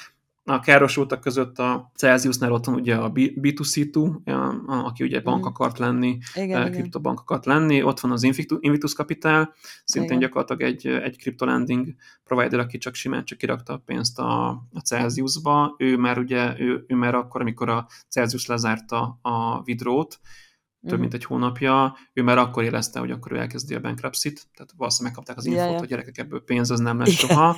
a 0.47 0.61
károsultak 0.61 1.21
között 1.21 1.59
a 1.59 1.91
Celsiusnál 1.95 2.53
ott 2.53 2.65
van 2.65 2.75
ugye 2.75 2.95
a 2.95 3.13
B2C2, 3.13 4.13
aki 4.67 5.05
ugye 5.05 5.21
bank 5.21 5.39
mhm. 5.39 5.49
akart 5.49 5.79
lenni, 5.79 6.19
igen, 6.35 6.73
kriptobank 6.73 7.21
akart 7.21 7.47
lenni, 7.47 7.83
ott 7.83 8.01
van 8.01 8.13
az 8.13 8.23
Invictus 8.61 8.95
Capital, 8.95 9.55
szintén 9.85 10.17
igen. 10.17 10.23
gyakorlatilag 10.23 10.63
egy, 10.73 10.87
egy 10.87 11.17
cryptolending 11.17 11.95
provider, 12.25 12.59
aki 12.59 12.79
csak 12.79 12.95
simán 12.95 13.25
csak 13.25 13.39
kirakta 13.39 13.73
a 13.73 13.83
pénzt 13.85 14.19
a, 14.19 14.49
a 14.49 14.81
Celsiusba, 14.85 15.75
ő 15.79 15.97
már 15.97 16.19
ugye, 16.19 16.61
ő, 16.61 16.85
ő 16.89 16.95
már 16.95 17.15
akkor, 17.15 17.41
amikor 17.41 17.69
a 17.69 17.87
Celsius 18.09 18.47
lezárta 18.47 19.19
a 19.23 19.63
vidrót, 19.63 20.21
több 20.87 20.99
mint 20.99 21.15
egy 21.15 21.25
hónapja, 21.25 21.97
ő 22.13 22.23
már 22.23 22.39
akkor 22.39 22.63
érezte, 22.63 22.99
hogy 22.99 23.11
akkor 23.11 23.33
ő 23.33 23.39
elkezdi 23.39 23.75
a 23.75 23.81
bankruptcy-t, 23.81 24.47
tehát 24.55 24.73
valószínűleg 24.77 25.17
megkapták 25.17 25.37
az 25.37 25.47
infót, 25.47 25.79
hogy 25.79 25.89
gyerekek 25.89 26.19
ebből 26.19 26.45
pénz, 26.45 26.71
az 26.71 26.81
nem 26.81 26.99
lesz 26.99 27.23
Igen. 27.23 27.29
soha. 27.29 27.57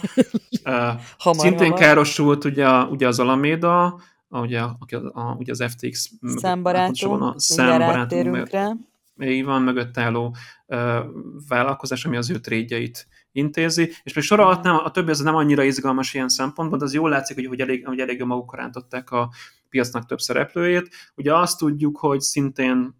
hamar, 1.18 1.40
Szintén 1.40 1.58
hamar. 1.58 1.78
károsult 1.78 2.44
ugye, 2.44 2.68
ugye 2.68 3.06
az 3.06 3.18
Alameda, 3.18 4.00
ugye, 4.28 4.60
a, 4.60 4.76
a, 5.12 5.34
ugye 5.38 5.52
az 5.52 5.64
FTX 5.68 6.10
számbarátunk, 6.36 7.22
a 7.22 7.34
számbarátunk 7.36 8.48
így 9.20 9.44
van 9.44 9.62
mögött 9.62 9.98
álló 9.98 10.36
uh, 10.66 10.78
vállalkozás, 11.48 12.04
ami 12.04 12.16
az 12.16 12.30
ő 12.30 12.40
trédjeit 12.40 13.06
intézi, 13.32 13.92
és 14.02 14.12
még 14.12 14.24
sorolhatnám, 14.24 14.76
a 14.84 14.90
többi 14.90 15.10
az 15.10 15.20
nem 15.20 15.34
annyira 15.34 15.62
izgalmas 15.62 16.14
ilyen 16.14 16.28
szempontból, 16.28 16.78
de 16.78 16.84
az 16.84 16.94
jól 16.94 17.10
látszik, 17.10 17.36
hogy, 17.36 17.46
hogy 17.46 17.60
elég, 17.60 17.86
hogy 17.86 17.98
elég 17.98 18.22
magukra 18.22 18.60
rántották 18.60 19.10
a 19.10 19.30
piacnak 19.68 20.06
több 20.06 20.18
szereplőjét. 20.18 20.88
Ugye 21.14 21.34
azt 21.34 21.58
tudjuk, 21.58 21.98
hogy 21.98 22.20
szintén 22.20 22.94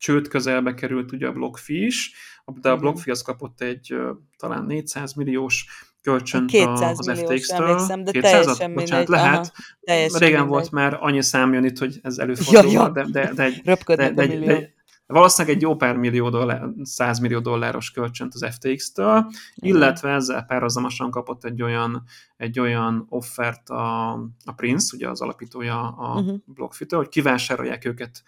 csőd 0.00 0.28
közelbe 0.28 0.74
került 0.74 1.12
ugye 1.12 1.26
a 1.26 1.32
BlockFi 1.32 1.84
is, 1.84 2.12
de 2.60 2.70
a 2.70 2.76
BlockFi 2.76 3.10
az 3.10 3.22
kapott 3.22 3.60
egy 3.60 3.94
talán 4.36 4.64
400 4.64 5.14
milliós 5.14 5.66
kölcsönt 6.02 6.50
200 6.50 6.98
az 6.98 7.18
FTX-től. 7.18 7.66
Emlékszem, 7.66 8.04
de 8.04 8.10
200 8.10 8.30
teljesen 8.30 8.74
bocsánat, 8.74 9.08
mindegy. 9.08 9.08
lehet. 9.08 9.38
Aha, 9.38 9.52
teljesen 9.80 10.18
Régen 10.18 10.34
mindegy. 10.34 10.52
volt 10.52 10.70
már 10.70 10.98
annyi 11.00 11.22
szám 11.22 11.52
jön 11.52 11.64
itt, 11.64 11.78
hogy 11.78 11.98
ez 12.02 12.18
előfordul, 12.18 12.72
ja, 12.72 12.80
ja. 12.80 12.88
de, 12.88 13.06
de, 13.10 13.32
de, 13.34 13.42
egy, 13.42 13.60
de, 13.86 13.94
de, 13.94 14.10
de, 14.10 14.26
de, 14.26 14.74
valószínűleg 15.06 15.56
egy 15.56 15.62
jó 15.62 15.76
pár 15.76 15.96
millió 15.96 16.28
dollár, 16.30 16.68
100 16.82 17.18
millió 17.18 17.38
dolláros 17.38 17.90
kölcsönt 17.90 18.34
az 18.34 18.46
FTX-től, 18.50 19.30
illetve 19.54 20.10
ezzel 20.10 20.44
párhuzamosan 20.44 21.10
kapott 21.10 21.44
egy 21.44 21.62
olyan, 21.62 22.02
egy 22.36 22.60
olyan 22.60 23.06
offert 23.08 23.68
a, 23.68 24.12
a 24.44 24.52
Prince, 24.56 24.96
ugye 24.96 25.08
az 25.08 25.20
alapítója 25.20 25.88
a 25.88 26.20
uh-huh. 26.20 26.38
BlockFi-től, 26.46 26.98
hogy 26.98 27.08
kivásárolják 27.08 27.84
őket 27.84 28.22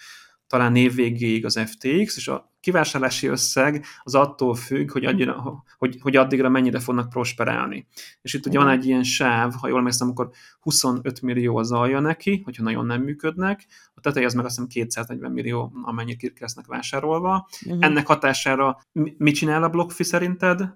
talán 0.53 0.77
évvégéig 0.77 1.45
az 1.45 1.59
FTX, 1.59 2.17
és 2.17 2.29
a 2.29 2.53
kivásárlási 2.61 3.27
összeg 3.27 3.85
az 4.03 4.15
attól 4.15 4.55
függ, 4.55 4.91
hogy, 4.91 5.05
annyira, 5.05 5.65
hogy, 5.79 5.99
hogy 6.01 6.17
addigra 6.17 6.49
mennyire 6.49 6.81
fognak 6.81 7.09
prosperálni. 7.09 7.87
És 8.23 8.35
itt 8.35 8.47
ugye 8.47 8.59
van 8.59 8.69
egy 8.69 8.87
ilyen 8.87 9.03
sáv, 9.03 9.55
ha 9.61 9.69
jól 9.69 9.79
emlékszem, 9.79 10.09
akkor 10.09 10.31
25 10.61 11.23
millió 11.23 11.57
az 11.57 11.73
alja 11.73 12.01
neki, 12.01 12.43
hogyha 12.45 12.63
nagyon 12.63 12.87
nem 12.87 13.03
működnek, 13.03 13.67
a 13.95 14.01
teteje 14.01 14.27
az 14.27 14.35
meg 14.35 14.45
azt 14.45 14.55
hiszem 14.55 14.71
240 14.71 15.33
millió, 15.33 15.73
amennyit 15.83 16.17
ki 16.17 16.33
lesznek 16.41 16.67
vásárolva. 16.67 17.49
Uh-huh. 17.67 17.85
Ennek 17.85 18.07
hatására 18.07 18.79
mit 19.17 19.35
csinál 19.35 19.63
a 19.63 19.69
BlockFi 19.69 20.03
szerinted? 20.03 20.75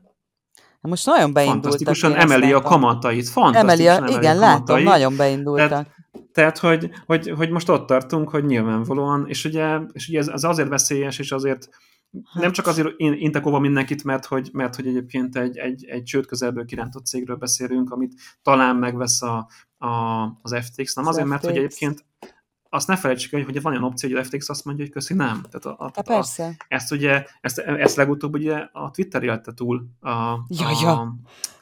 Most 0.80 1.06
nagyon 1.06 1.32
beindultak. 1.32 1.62
Fantasztikusan 1.62 2.14
emeli 2.14 2.52
a 2.52 2.60
kamatait. 2.60 3.32
Emeli 3.52 3.88
a, 3.88 4.06
igen, 4.06 4.38
látom, 4.38 4.82
nagyon 4.82 5.16
beindultak. 5.16 5.68
Tehát, 5.68 5.95
tehát, 6.36 6.58
hogy, 6.58 6.90
hogy, 7.06 7.28
hogy 7.28 7.50
most 7.50 7.68
ott 7.68 7.86
tartunk, 7.86 8.28
hogy 8.30 8.44
nyilvánvalóan, 8.44 9.28
és 9.28 9.44
ugye, 9.44 9.78
és 9.92 10.08
ugye 10.08 10.18
ez 10.18 10.44
azért 10.44 10.68
veszélyes, 10.68 11.18
és 11.18 11.32
azért 11.32 11.68
Hát. 12.32 12.42
Nem 12.42 12.52
csak 12.52 12.66
azért 12.66 12.94
intek 12.98 13.46
óva 13.46 13.58
mindenkit, 13.58 14.04
mert 14.04 14.24
hogy, 14.24 14.50
mert 14.52 14.76
hogy 14.76 14.86
egyébként 14.86 15.36
egy, 15.36 15.56
egy, 15.56 15.84
egy 15.84 16.02
csőd 16.02 16.26
közelből 16.26 16.64
kirántott 16.64 17.06
cégről 17.06 17.36
beszélünk, 17.36 17.90
amit 17.90 18.14
talán 18.42 18.76
megvesz 18.76 19.22
a, 19.22 19.48
a, 19.78 19.86
az 20.42 20.54
FTX, 20.54 20.94
nem 20.94 21.06
az 21.06 21.16
azért, 21.16 21.26
FTX. 21.26 21.28
mert 21.28 21.44
hogy 21.44 21.56
egyébként 21.56 22.04
azt 22.76 22.88
ne 22.88 22.96
felejtsük 22.96 23.32
el, 23.32 23.42
hogy 23.42 23.62
van 23.62 23.72
olyan 23.72 23.84
opció, 23.84 24.10
hogy 24.10 24.18
a 24.18 24.24
FTX 24.24 24.48
azt 24.48 24.64
mondja, 24.64 24.84
hogy 24.84 24.92
köszi, 24.92 25.14
nem. 25.14 25.42
Tehát 25.50 25.78
a, 25.78 25.84
a, 25.84 25.90
a, 25.94 26.02
persze. 26.02 26.44
A, 26.58 26.64
ezt 26.68 26.92
ugye, 26.92 27.24
ezt, 27.40 27.58
ezt 27.58 27.96
legutóbb 27.96 28.34
ugye 28.34 28.54
a 28.72 28.90
Twitter 28.90 29.22
élte 29.22 29.52
túl 29.54 29.86
a, 30.00 30.10
ja, 30.48 30.66
a, 30.66 30.78
ja. 30.82 31.16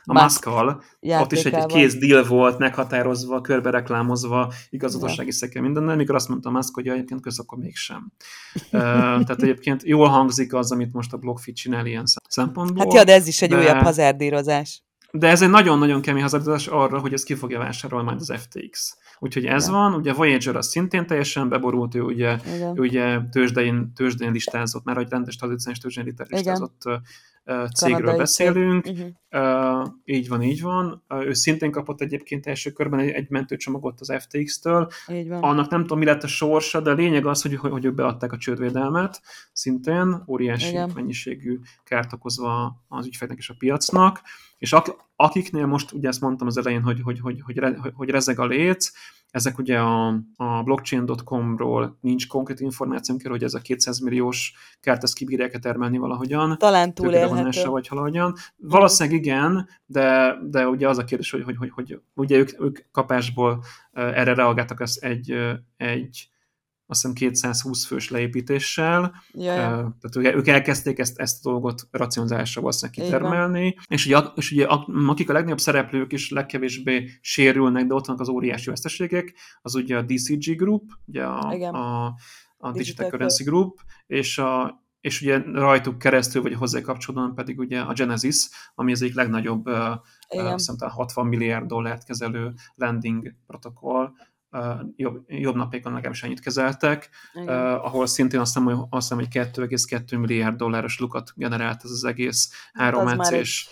a 0.05 0.23
Musk-kal. 0.23 0.83
Ott 1.01 1.33
is 1.33 1.45
egy, 1.45 1.55
egy 1.55 1.67
kész 1.67 1.97
deal 1.99 2.25
volt, 2.25 2.59
meghatározva, 2.59 3.41
körbe 3.41 3.71
reklámozva, 3.71 4.53
igazatossági 4.71 5.29
ja. 5.29 5.35
szekkel 5.35 5.63
mindennel, 5.63 5.97
mikor 5.97 6.15
azt 6.15 6.29
mondta 6.29 6.51
Musk, 6.51 6.75
hogy 6.75 6.89
egyébként 6.89 7.21
kösz, 7.21 7.39
akkor 7.39 7.59
mégsem. 7.59 8.13
uh, 8.55 8.61
tehát 8.71 9.43
egyébként 9.43 9.83
jól 9.83 10.09
hangzik 10.09 10.55
az, 10.55 10.73
amit 10.73 10.93
most 10.93 11.13
a 11.13 11.17
BlockFi 11.17 11.53
csinál 11.53 11.87
ilyen 11.87 12.05
szempontból. 12.29 12.85
Hát 12.85 12.95
ja, 12.95 13.05
de 13.05 13.13
ez 13.13 13.27
is 13.27 13.43
egy 13.43 13.51
de... 13.51 13.59
újabb 13.59 13.83
hazárdírozás. 13.83 14.83
De 15.11 15.29
ez 15.29 15.43
egy 15.43 15.51
nagyon-nagyon 15.51 16.01
kemény 16.01 16.23
hazardozás 16.23 16.67
arra, 16.67 16.99
hogy 16.99 17.13
ez 17.13 17.23
ki 17.23 17.35
fogja 17.35 17.59
vásárolni 17.59 18.07
majd 18.07 18.21
az 18.21 18.33
FTX. 18.37 18.97
Úgyhogy 19.25 19.45
ez 19.47 19.63
Igen. 19.63 19.75
van, 19.75 19.95
ugye 19.95 20.13
Voyager 20.13 20.57
az 20.57 20.69
szintén 20.69 21.07
teljesen 21.07 21.49
beborult, 21.49 21.95
ő 21.95 22.01
ugye, 22.01 22.39
ő 22.75 22.81
ugye 22.81 23.21
tőzsdein, 23.31 23.93
tőzsdein 23.95 24.33
listázott, 24.33 24.85
már 24.85 24.97
egy 24.97 25.09
rendes 25.09 25.37
tradicionális 25.37 25.83
tőzsdein 25.83 26.15
listázott 26.29 26.83
Igen. 26.85 27.69
cégről 27.75 27.97
Kanadai 27.97 28.19
beszélünk. 28.19 28.85
Cég. 28.85 29.15
Uh-huh. 29.31 29.81
Uh, 29.81 29.89
így 30.05 30.29
van, 30.29 30.43
így 30.43 30.63
van. 30.63 31.05
Uh, 31.09 31.27
ő 31.27 31.33
szintén 31.33 31.71
kapott 31.71 32.01
egyébként 32.01 32.47
első 32.47 32.71
körben 32.71 33.01
egy, 33.01 33.09
egy 33.09 33.31
mentőcsomagot 33.31 34.01
az 34.01 34.13
FTX-től. 34.19 34.89
Annak 35.29 35.71
nem 35.71 35.81
tudom, 35.81 35.99
mi 35.99 36.05
lett 36.05 36.23
a 36.23 36.27
sorsa, 36.27 36.81
de 36.81 36.91
a 36.91 36.95
lényeg 36.95 37.27
az, 37.27 37.43
hogy, 37.43 37.57
hogy 37.57 37.85
ők 37.85 37.95
beadták 37.95 38.33
a 38.33 38.39
csődvédelmet, 38.39 39.21
szintén 39.53 40.25
óriási 40.27 40.69
Igen. 40.69 40.91
mennyiségű 40.95 41.59
kárt 41.85 42.13
okozva 42.13 42.83
az 42.89 43.07
ügyfélnek 43.07 43.39
és 43.39 43.49
a 43.49 43.55
piacnak. 43.59 44.21
És 44.59 44.75
akiknél 45.17 45.67
most, 45.67 45.93
ugye 45.93 46.09
ezt 46.09 46.21
mondtam 46.21 46.47
az 46.47 46.57
elején, 46.57 46.83
hogy, 46.83 47.01
hogy, 47.03 47.21
hogy, 47.21 47.41
hogy, 47.45 47.59
hogy, 47.59 47.93
hogy 47.95 48.11
rezeg 48.11 48.39
a 48.39 48.47
léc, 48.47 48.91
ezek 49.35 49.59
ugye 49.59 49.79
a, 49.79 50.07
a 50.37 50.63
blockchain.com-ról 50.63 51.99
nincs 52.01 52.27
konkrét 52.27 52.61
információnk, 52.61 53.27
hogy 53.27 53.43
ez 53.43 53.55
a 53.55 53.59
200 53.59 53.99
milliós 53.99 54.55
kárt 54.81 55.03
ezt 55.03 55.15
kibírják-e 55.15 55.59
termelni 55.59 55.99
valahogyan. 55.99 56.57
Talán 56.59 56.95
túlélhető. 56.95 57.65
vagy 57.65 57.89
valahogyan. 57.89 58.35
Valószínűleg 58.57 59.19
igen, 59.19 59.69
de, 59.87 60.37
de 60.51 60.69
ugye 60.69 60.89
az 60.89 60.99
a 60.99 61.05
kérdés, 61.05 61.31
hogy, 61.31 61.43
hogy, 61.43 61.57
hogy, 61.57 61.71
hogy 61.71 62.01
ugye 62.15 62.37
ők, 62.37 62.61
ők 62.61 62.79
kapásból 62.93 63.63
erre 63.93 64.35
reagáltak 64.35 64.81
ezt 64.81 65.05
egy, 65.05 65.35
egy 65.77 66.29
azt 66.87 67.01
hiszem 67.01 67.15
220 67.15 67.87
fős 67.87 68.11
leépítéssel, 68.11 69.15
yeah. 69.33 69.67
tehát 69.67 70.17
ugye, 70.17 70.35
ők 70.35 70.49
elkezdték 70.49 70.99
ezt, 70.99 71.19
ezt 71.19 71.47
a 71.47 71.51
dolgot 71.51 71.89
racionalizálásra 71.91 72.61
valószínűleg 72.61 73.01
kitermelni, 73.01 73.77
és 73.89 74.07
ugye, 74.07 74.19
és 74.35 74.53
ugye 74.53 74.67
akik 75.07 75.31
a 75.31 75.33
legnagyobb 75.33 75.61
szereplők 75.61 76.13
is 76.13 76.31
legkevésbé 76.31 77.11
sérülnek, 77.21 77.87
de 77.87 77.95
ott 77.95 78.07
vannak 78.07 78.21
az 78.21 78.29
óriási 78.29 78.71
veszteségek, 78.71 79.35
az 79.63 79.75
ugye 79.75 79.97
a 79.97 80.03
DCG 80.03 80.57
Group, 80.57 80.91
ugye 81.07 81.25
a, 81.25 81.49
a, 81.69 82.07
a 82.57 82.71
Digital, 82.71 82.73
Digital 82.73 83.11
Currency 83.11 83.45
Group, 83.45 83.81
és 84.07 84.39
a, 84.39 84.83
és 85.01 85.21
ugye 85.21 85.43
rajtuk 85.53 85.99
keresztül, 85.99 86.43
vagy 86.43 86.55
hozzá 86.55 86.81
kapcsolódóan 86.81 87.35
pedig 87.35 87.59
ugye 87.59 87.81
a 87.81 87.93
Genesis, 87.93 88.49
ami 88.75 88.93
az 88.93 89.03
egyik 89.03 89.15
legnagyobb, 89.15 89.69
uh, 89.69 90.53
hiszem, 90.53 90.77
60 90.79 91.27
milliárd 91.27 91.67
dollárt 91.67 92.05
kezelő 92.05 92.53
landing 92.75 93.35
protokoll, 93.47 94.13
jobb, 94.97 95.25
jobb 95.27 95.55
napékon 95.55 95.93
legalábbis 95.93 96.23
ennyit 96.23 96.41
kezeltek, 96.41 97.09
uh, 97.35 97.51
ahol 97.85 98.07
szintén 98.07 98.41
azt 98.41 98.55
hiszem, 98.55 98.69
hogy, 98.69 98.87
azt 98.91 99.13
hiszem, 99.13 99.25
hogy 99.25 99.51
2,2 99.55 100.19
milliárd 100.19 100.57
dolláros 100.57 100.99
lukat 100.99 101.33
generált 101.37 101.81
ez 101.85 101.91
az 101.91 102.05
egész 102.05 102.69
három 102.73 103.09
es 103.09 103.71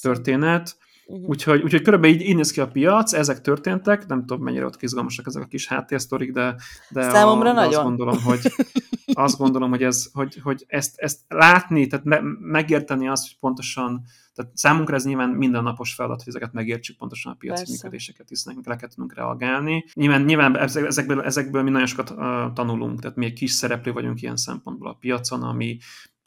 történet. 0.00 0.76
Uh-huh. 1.06 1.28
Úgyhogy, 1.28 1.62
úgyhogy 1.62 1.82
körülbelül 1.82 2.16
így, 2.16 2.22
így 2.22 2.36
néz 2.36 2.50
ki 2.50 2.60
a 2.60 2.68
piac, 2.68 3.12
ezek 3.12 3.40
történtek, 3.40 4.06
nem 4.06 4.20
tudom 4.26 4.42
mennyire 4.42 4.64
ott 4.64 4.82
izgalmasak 4.82 5.26
ezek 5.26 5.42
a 5.42 5.46
kis 5.46 5.68
háttérsztorik, 5.68 6.32
de, 6.32 6.56
de, 6.88 7.10
Számomra 7.10 7.50
a, 7.50 7.54
de 7.54 7.60
nagyon. 7.60 7.74
azt 7.74 7.82
gondolom, 7.82 8.22
hogy, 8.22 8.52
azt 9.12 9.38
gondolom, 9.38 9.70
hogy, 9.70 9.82
ez, 9.82 10.06
hogy, 10.12 10.40
hogy 10.42 10.64
ezt, 10.68 10.92
ezt 10.96 11.20
látni, 11.28 11.86
tehát 11.86 12.04
me, 12.04 12.20
megérteni 12.40 13.08
azt, 13.08 13.22
hogy 13.22 13.36
pontosan 13.40 14.02
tehát 14.34 14.50
számunkra 14.54 14.94
ez 14.94 15.04
nyilván 15.04 15.28
mindennapos 15.28 15.94
feladat, 15.94 16.18
hogy 16.22 16.28
ezeket 16.28 16.52
megértsük 16.52 16.96
pontosan 16.96 17.32
a 17.32 17.34
piaci 17.34 17.64
Persze. 17.64 17.72
működéseket, 17.72 18.28
hiszen 18.28 18.44
nekünk 18.46 18.66
le 18.66 18.76
kell 18.76 18.88
tudnunk 18.88 19.14
reagálni. 19.14 19.84
Nyilván, 19.94 20.22
nyilván 20.22 20.58
ezekből, 20.58 21.22
ezekből 21.22 21.62
mi 21.62 21.70
nagyon 21.70 21.86
sokat 21.86 22.10
uh, 22.10 22.52
tanulunk, 22.52 23.00
tehát 23.00 23.16
mi 23.16 23.24
egy 23.24 23.32
kis 23.32 23.50
szereplő 23.50 23.92
vagyunk 23.92 24.22
ilyen 24.22 24.36
szempontból 24.36 24.88
a 24.88 24.96
piacon, 25.00 25.42
ami 25.42 25.78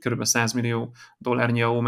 kb. 0.09 0.25
100 0.25 0.53
millió 0.53 0.93
dollárnyi 1.17 1.61
AO 1.61 1.81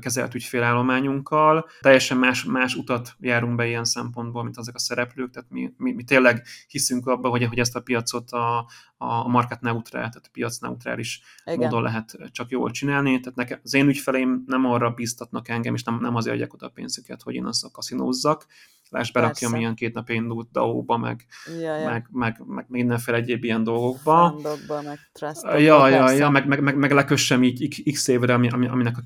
kezelt 0.00 0.34
ügyfélállományunkkal. 0.34 1.68
Teljesen 1.80 2.16
más, 2.16 2.44
más 2.44 2.74
utat 2.74 3.14
járunk 3.20 3.56
be 3.56 3.66
ilyen 3.66 3.84
szempontból, 3.84 4.42
mint 4.42 4.56
azok 4.56 4.74
a 4.74 4.78
szereplők, 4.78 5.30
tehát 5.30 5.50
mi, 5.50 5.72
mi, 5.76 5.92
mi 5.92 6.04
tényleg 6.04 6.42
hiszünk 6.66 7.06
abban, 7.06 7.30
hogy, 7.30 7.44
hogy 7.44 7.58
ezt 7.58 7.76
a 7.76 7.80
piacot 7.80 8.30
a, 8.30 8.68
a 9.08 9.28
market 9.28 9.60
neutral, 9.60 10.08
tehát 10.08 10.30
piac 10.32 10.58
neutrális 10.58 11.22
Igen. 11.44 11.58
módon 11.58 11.82
lehet 11.82 12.18
csak 12.32 12.50
jól 12.50 12.70
csinálni. 12.70 13.20
Tehát 13.20 13.36
nekem, 13.38 13.58
az 13.62 13.74
én 13.74 13.88
ügyfeleim 13.88 14.44
nem 14.46 14.64
arra 14.64 14.90
bíztatnak 14.90 15.48
engem, 15.48 15.74
és 15.74 15.82
nem, 15.82 15.98
nem 16.00 16.14
azért 16.14 16.34
adják 16.34 16.54
oda 16.54 16.66
a 16.66 16.70
pénzüket, 16.74 17.22
hogy 17.22 17.34
én 17.34 17.46
azt 17.46 17.64
a 17.64 17.70
kaszinózzak, 17.70 18.46
Láss 18.94 19.10
berakja, 19.10 19.48
milyen 19.48 19.74
két 19.74 19.94
nap 19.94 20.08
indult 20.08 20.48
DAO-ba, 20.52 20.96
meg, 20.96 21.26
ja, 21.60 21.76
ja. 21.76 21.88
meg, 21.88 22.08
meg, 22.10 22.42
meg 22.46 22.64
mindenféle 22.68 23.16
egyéb 23.16 23.44
ilyen 23.44 23.64
dolgokba. 23.64 24.30
Fundokba, 24.30 24.82
meg 24.82 24.98
ja, 25.60 25.88
ja, 25.88 26.10
ja, 26.10 26.30
meg, 26.30 26.46
meg, 26.46 26.60
meg, 26.60 26.76
meg 26.76 26.92
lekössem 26.92 27.42
így 27.42 27.92
x 27.92 28.08
évre, 28.08 28.34
ami, 28.34 28.48
aminek, 28.48 28.96
a, 28.96 29.02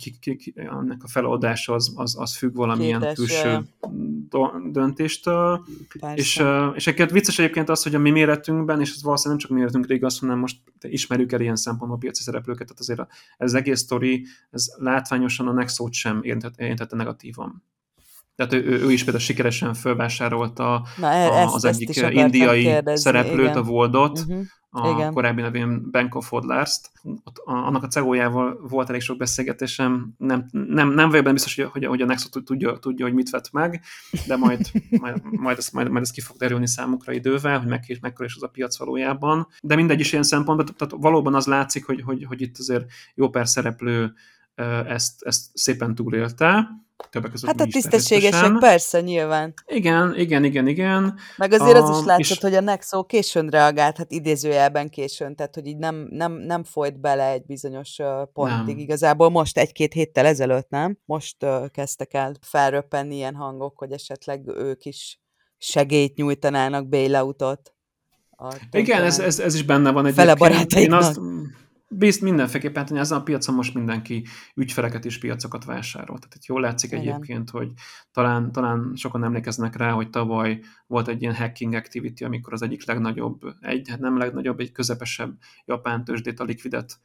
aminek 0.71 1.03
a 1.03 1.09
feloldása 1.09 1.75
az, 1.75 1.93
az, 1.97 2.17
az 2.19 2.37
függ 2.37 2.55
valamilyen 2.55 3.01
Kétes, 3.01 3.17
külső 3.17 3.49
ja. 4.31 4.61
döntéstől. 4.73 5.65
És, 6.15 6.43
és 6.75 6.87
egyébként 6.87 7.11
vicces 7.11 7.39
egyébként 7.39 7.69
az, 7.69 7.83
hogy 7.83 7.95
a 7.95 7.99
mi 7.99 8.11
méretünkben, 8.11 8.81
és 8.81 8.91
ez 8.91 9.03
valószínűleg 9.03 9.43
nem 9.51 9.51
csak 9.51 9.88
méretünkre 9.89 9.95
igaz, 9.95 10.19
hanem 10.19 10.39
most 10.39 10.57
ismerjük 10.81 11.33
el 11.33 11.41
ilyen 11.41 11.57
szempontból 11.57 11.99
piaci 11.99 12.23
szereplőket, 12.23 12.67
tehát 12.67 12.81
azért 12.81 13.07
ez 13.37 13.55
egész 13.55 13.81
sztori, 13.81 14.27
ez 14.51 14.67
látványosan 14.77 15.49
a 15.49 15.53
Nexo-t 15.53 15.93
sem 15.93 16.21
érintette 16.23 16.97
negatívan. 16.97 17.63
Tehát 18.37 18.53
ő, 18.53 18.63
ő 18.65 18.93
is 18.93 19.05
például 19.05 19.25
sikeresen 19.25 19.75
fölvásárolta 19.75 20.87
Na, 20.97 21.11
e- 21.11 21.27
a, 21.27 21.53
az 21.53 21.65
egyik 21.65 21.97
indiai 21.97 22.63
kérdezni, 22.63 23.01
szereplőt, 23.01 23.51
igen. 23.51 23.57
a 23.57 23.63
Voldot, 23.63 24.19
uh-huh. 24.19 24.41
A 24.79 24.91
igen. 24.91 25.13
korábbi 25.13 25.41
nevén 25.41 25.91
Bank 25.91 26.15
of 26.15 26.29
Hodlars-t. 26.29 26.91
Ott, 27.03 27.41
annak 27.45 27.83
a 27.83 27.87
ceo 27.87 28.57
volt 28.69 28.89
elég 28.89 29.01
sok 29.01 29.17
beszélgetésem, 29.17 30.15
nem, 30.19 30.47
nem, 30.51 30.89
nem 30.89 31.09
vagyok 31.09 31.23
benne 31.23 31.33
biztos, 31.33 31.55
hogy, 31.55 31.65
hogy, 31.65 31.85
hogy 31.85 32.03
a 32.03 32.05
Nexo 32.05 32.29
tudja, 32.29 32.79
tudja, 32.79 33.05
hogy 33.05 33.15
mit 33.15 33.31
vett 33.31 33.53
meg, 33.53 33.83
de 34.27 34.37
majd, 34.37 34.71
majd, 35.03 35.23
majd, 35.23 35.59
ezt, 35.59 35.73
majd, 35.73 35.89
majd 35.89 36.03
ezt 36.03 36.13
ki 36.13 36.21
fog 36.21 36.37
derülni 36.37 36.69
számukra 36.69 37.13
idővel, 37.13 37.59
hogy 37.59 37.69
meg, 37.69 37.99
mekkora 38.01 38.25
is 38.25 38.35
az 38.37 38.43
a 38.43 38.49
piac 38.49 38.79
valójában. 38.79 39.49
De 39.63 39.75
mindegy 39.75 40.01
is 40.01 40.13
ilyen 40.13 40.25
szempontból, 40.25 40.75
tehát 40.77 40.95
valóban 41.03 41.35
az 41.35 41.47
látszik, 41.47 41.85
hogy, 41.85 42.03
hogy, 42.03 42.25
hogy 42.25 42.41
itt 42.41 42.59
azért 42.59 42.87
jó 43.15 43.29
pár 43.29 43.49
szereplő 43.49 44.13
ezt, 44.87 45.23
ezt 45.23 45.51
szépen 45.55 45.95
túlélte, 45.95 46.69
többek 47.11 47.31
között 47.31 47.51
Hát 47.51 47.61
a 47.61 47.65
tisztességesek, 47.65 48.59
persze, 48.59 49.01
nyilván. 49.01 49.55
Igen, 49.67 50.15
igen, 50.17 50.45
igen, 50.45 50.67
igen. 50.67 51.19
Meg 51.37 51.53
azért 51.53 51.77
az 51.77 51.99
is 51.99 52.05
látszott, 52.05 52.37
és... 52.37 52.41
hogy 52.41 52.55
a 52.55 52.61
Nexo 52.61 53.05
későn 53.05 53.49
reagált, 53.49 53.97
hát 53.97 54.13
idézőjelben 54.13 54.89
későn, 54.89 55.37
tehát 55.37 55.55
hogy 55.55 55.67
így 55.67 55.77
nem, 55.77 56.07
nem, 56.11 56.33
nem 56.33 56.65
folyt 56.65 57.01
bele 57.01 57.31
egy 57.31 57.47
bizonyos 57.47 57.97
pontig. 58.33 58.75
Nem. 58.75 58.79
Igazából 58.79 59.31
most 59.31 59.59
egy-két 59.59 59.93
héttel 59.93 60.27
ezelőtt, 60.27 60.69
nem? 60.69 60.99
Most 61.05 61.45
uh, 61.45 61.71
kezdtek 61.71 62.15
el 62.15 62.35
felröppenni 62.41 63.15
ilyen 63.15 63.35
hangok, 63.35 63.79
hogy 63.79 63.93
esetleg 63.93 64.49
ők 64.49 64.85
is 64.85 65.21
segélyt 65.59 66.17
nyújtanának 66.17 66.89
bailoutot. 66.89 67.73
Igen, 68.71 69.03
ez, 69.03 69.19
ez, 69.19 69.39
ez 69.39 69.55
is 69.55 69.63
benne 69.63 69.91
van 69.91 70.07
egy 70.07 70.15
Fele 70.15 70.35
barátaiknak. 70.35 70.81
Én 70.81 70.93
azt, 70.93 71.21
Bizt 71.91 72.21
mindenféleképpen, 72.21 72.87
hát 72.87 72.97
ezen 72.97 73.19
a 73.19 73.23
piacon 73.23 73.55
most 73.55 73.75
mindenki 73.75 74.27
ügyfeleket 74.55 75.05
és 75.05 75.19
piacokat 75.19 75.65
vásárol. 75.65 76.19
Tehát 76.19 76.35
itt 76.35 76.45
jól 76.45 76.61
látszik 76.61 76.91
Igen. 76.91 77.03
egyébként, 77.03 77.51
hogy 77.51 77.73
talán, 78.13 78.53
talán 78.53 78.93
sokan 78.95 79.25
emlékeznek 79.25 79.77
rá, 79.77 79.91
hogy 79.91 80.11
tavaly 80.11 80.61
volt 80.87 81.09
egy 81.09 81.23
ilyen 81.23 81.35
hacking 81.35 81.75
activity, 81.75 82.25
amikor 82.25 82.53
az 82.53 82.63
egyik 82.63 82.87
legnagyobb, 82.87 83.41
egy, 83.61 83.89
hát 83.89 83.99
nem 83.99 84.19
legnagyobb, 84.19 84.61
egy 84.61 84.73
közepesebb 84.73 85.37
japán 85.65 86.05
tőzsdét, 86.05 86.41
a 86.41 86.45
Liquidet 86.45 87.01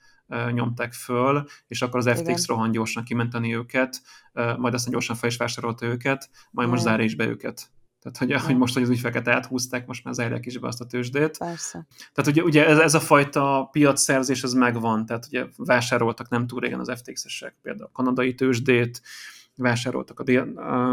nyomták 0.52 0.94
föl, 0.94 1.46
és 1.68 1.82
akkor 1.82 2.00
az 2.00 2.10
FTX 2.10 2.28
Igen. 2.28 2.44
rohan 2.48 2.72
gyorsan 2.72 3.04
kimenteni 3.04 3.56
őket, 3.56 4.02
majd 4.34 4.74
aztán 4.74 4.92
gyorsan 4.92 5.16
fel 5.16 5.30
is 5.30 5.38
vásárolta 5.38 5.86
őket, 5.86 6.30
majd 6.52 6.68
Igen. 6.68 6.70
most 6.70 6.82
zárja 6.82 7.06
is 7.06 7.16
be 7.16 7.28
őket. 7.28 7.72
Tehát, 8.04 8.18
hogy, 8.18 8.46
hogy 8.46 8.58
most, 8.58 8.74
hogy 8.74 8.84
az 8.84 8.90
ügyfeleket 8.90 9.28
áthúzták, 9.28 9.88
most 9.88 10.04
már 10.04 10.14
zárják 10.14 10.46
is 10.46 10.58
be 10.58 10.68
azt 10.68 10.82
a 10.82 10.86
tőzsdét. 10.86 11.38
Persze. 11.38 11.86
Tehát 12.14 12.32
ugye, 12.32 12.44
ugye 12.44 12.68
ez, 12.68 12.78
ez 12.78 12.94
a 12.94 13.00
fajta 13.00 13.70
piacszerzés, 13.72 14.44
ez 14.44 14.54
megvan, 14.54 15.06
tehát 15.06 15.26
ugye 15.26 15.46
vásároltak 15.56 16.30
nem 16.30 16.48
túl 16.48 16.60
régen 16.60 16.80
az 16.80 16.92
FTX-esek, 16.96 17.56
például 17.62 17.90
a 17.92 17.96
kanadai 17.96 18.36
tőzsdét, 18.36 19.02
vásároltak 19.56 20.20
a, 20.20 20.32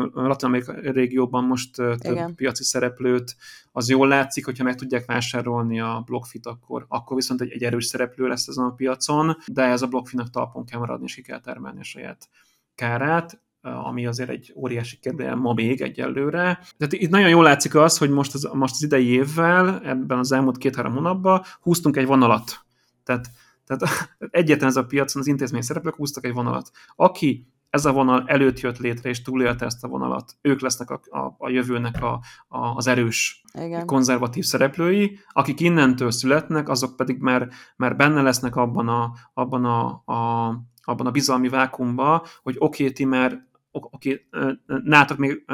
a 0.01 0.11
latin 0.15 0.51
régióban 0.83 1.45
most 1.45 1.75
több 1.75 2.05
Igen. 2.05 2.35
piaci 2.35 2.65
szereplőt, 2.65 3.37
az 3.73 3.89
jól 3.89 4.09
látszik, 4.09 4.45
hogyha 4.45 4.65
meg 4.65 4.75
tudják 4.75 5.07
vásárolni 5.07 5.81
a 5.81 6.03
BlockFit, 6.07 6.47
akkor, 6.47 6.85
akkor 6.89 7.17
viszont 7.17 7.41
egy, 7.41 7.51
egy 7.51 7.65
erős 7.65 7.85
szereplő 7.85 8.27
lesz 8.27 8.47
ezen 8.47 8.65
a 8.65 8.75
piacon, 8.75 9.37
de 9.47 9.63
ez 9.63 9.83
a 9.83 9.87
BlockFitnak 9.87 10.31
talpon 10.31 10.65
kell 10.65 10.79
maradni, 10.79 11.05
és 11.05 11.15
ki 11.15 11.23
kell 11.23 11.41
termelni 11.41 11.81
a 11.81 11.85
saját 11.85 12.29
kárát 12.75 13.41
ami 13.63 14.07
azért 14.07 14.31
egy 14.31 14.53
óriási 14.57 14.99
kérdőjel 14.99 15.37
ma 15.37 15.53
még 15.53 15.81
egyelőre. 15.81 16.61
Tehát 16.77 16.93
itt 16.93 17.11
nagyon 17.11 17.29
jól 17.29 17.43
látszik 17.43 17.75
az, 17.75 17.99
hogy 17.99 18.11
most 18.11 18.35
az, 18.35 18.49
most 18.53 18.75
az 18.75 18.83
idei 18.83 19.07
évvel, 19.07 19.81
ebben 19.85 20.19
az 20.19 20.33
elmúlt 20.33 20.59
két-három 20.59 20.93
hónapban 20.93 21.43
húztunk 21.61 21.97
egy 21.97 22.07
vonalat. 22.07 22.65
Tehát, 23.05 23.31
tehát 23.67 23.83
egyetlen 24.31 24.69
ez 24.69 24.77
a 24.77 24.85
piacon 24.87 25.23
az 25.23 25.29
intézmény 25.29 25.63
szereplők 25.63 25.95
húztak 25.95 26.25
egy 26.25 26.33
vonalat. 26.33 26.71
Aki 26.97 27.47
ez 27.71 27.85
a 27.85 27.93
vonal 27.93 28.23
előtt 28.27 28.61
jött 28.61 28.79
létre, 28.79 29.09
és 29.09 29.23
túlélte 29.23 29.65
ezt 29.65 29.85
a 29.85 29.89
vonalat. 29.89 30.37
Ők 30.41 30.61
lesznek 30.61 30.91
a, 30.91 31.01
a, 31.19 31.35
a 31.39 31.49
jövőnek 31.49 32.03
a, 32.03 32.21
a, 32.49 32.59
az 32.59 32.87
erős, 32.87 33.43
Igen. 33.53 33.87
konzervatív 33.87 34.45
szereplői, 34.45 35.19
akik 35.33 35.61
innentől 35.61 36.11
születnek, 36.11 36.69
azok 36.69 36.97
pedig 36.97 37.19
már, 37.19 37.49
már 37.77 37.97
benne 37.97 38.23
lesznek 38.23 38.57
abban 38.57 38.89
a, 38.89 39.13
abban 39.35 39.65
a, 39.65 40.03
a, 40.13 40.49
abban 40.83 41.07
a 41.07 41.11
bizalmi 41.11 41.49
vákumba, 41.49 42.27
hogy 42.43 42.57
oké, 42.59 42.83
okay, 42.83 42.95
ti 42.95 43.05
már 43.05 43.49
oké, 43.71 44.27
nátok 44.67 45.19
még, 45.19 45.45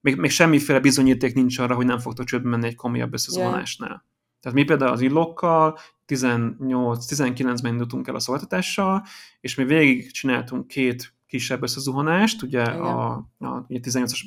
még, 0.00 0.16
még 0.16 0.30
semmiféle 0.30 0.80
bizonyíték 0.80 1.34
nincs 1.34 1.58
arra, 1.58 1.74
hogy 1.74 1.86
nem 1.86 1.98
fogtok 1.98 2.26
csődbe 2.26 2.48
menni 2.48 2.66
egy 2.66 2.74
komolyabb 2.74 3.12
összezonásnál. 3.12 3.88
Yeah. 3.88 4.00
Tehát 4.40 4.58
mi 4.58 4.64
például 4.64 4.92
az 4.92 5.00
illokkal 5.00 5.78
18-19-ben 6.06 7.72
indultunk 7.72 8.08
el 8.08 8.14
a 8.14 8.18
szolgáltatással, 8.18 9.04
és 9.40 9.54
mi 9.54 9.64
végig 9.64 10.10
csináltunk 10.10 10.66
két 10.66 11.14
kisebb 11.26 11.62
összezuhanást, 11.62 12.42
ugye 12.42 12.62
Igen. 12.62 12.80
a, 12.80 13.12
a 13.38 13.64
ugye 13.68 13.80
18-as 13.82 14.20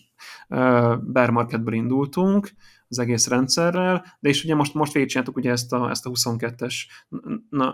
uh, 0.50 1.04
bear 1.04 1.30
marketből 1.30 1.74
indultunk 1.74 2.52
az 2.88 3.00
egész 3.00 3.28
rendszerrel, 3.28 4.06
de 4.20 4.30
és 4.30 4.44
ugye 4.44 4.56
most, 4.56 4.74
most 4.74 4.94
végigcsináltuk 4.94 5.36
ugye 5.36 5.52
ezt 5.52 5.74
a, 5.74 5.90
ezt 5.90 6.06
a 6.06 6.10
22-es 6.10 6.76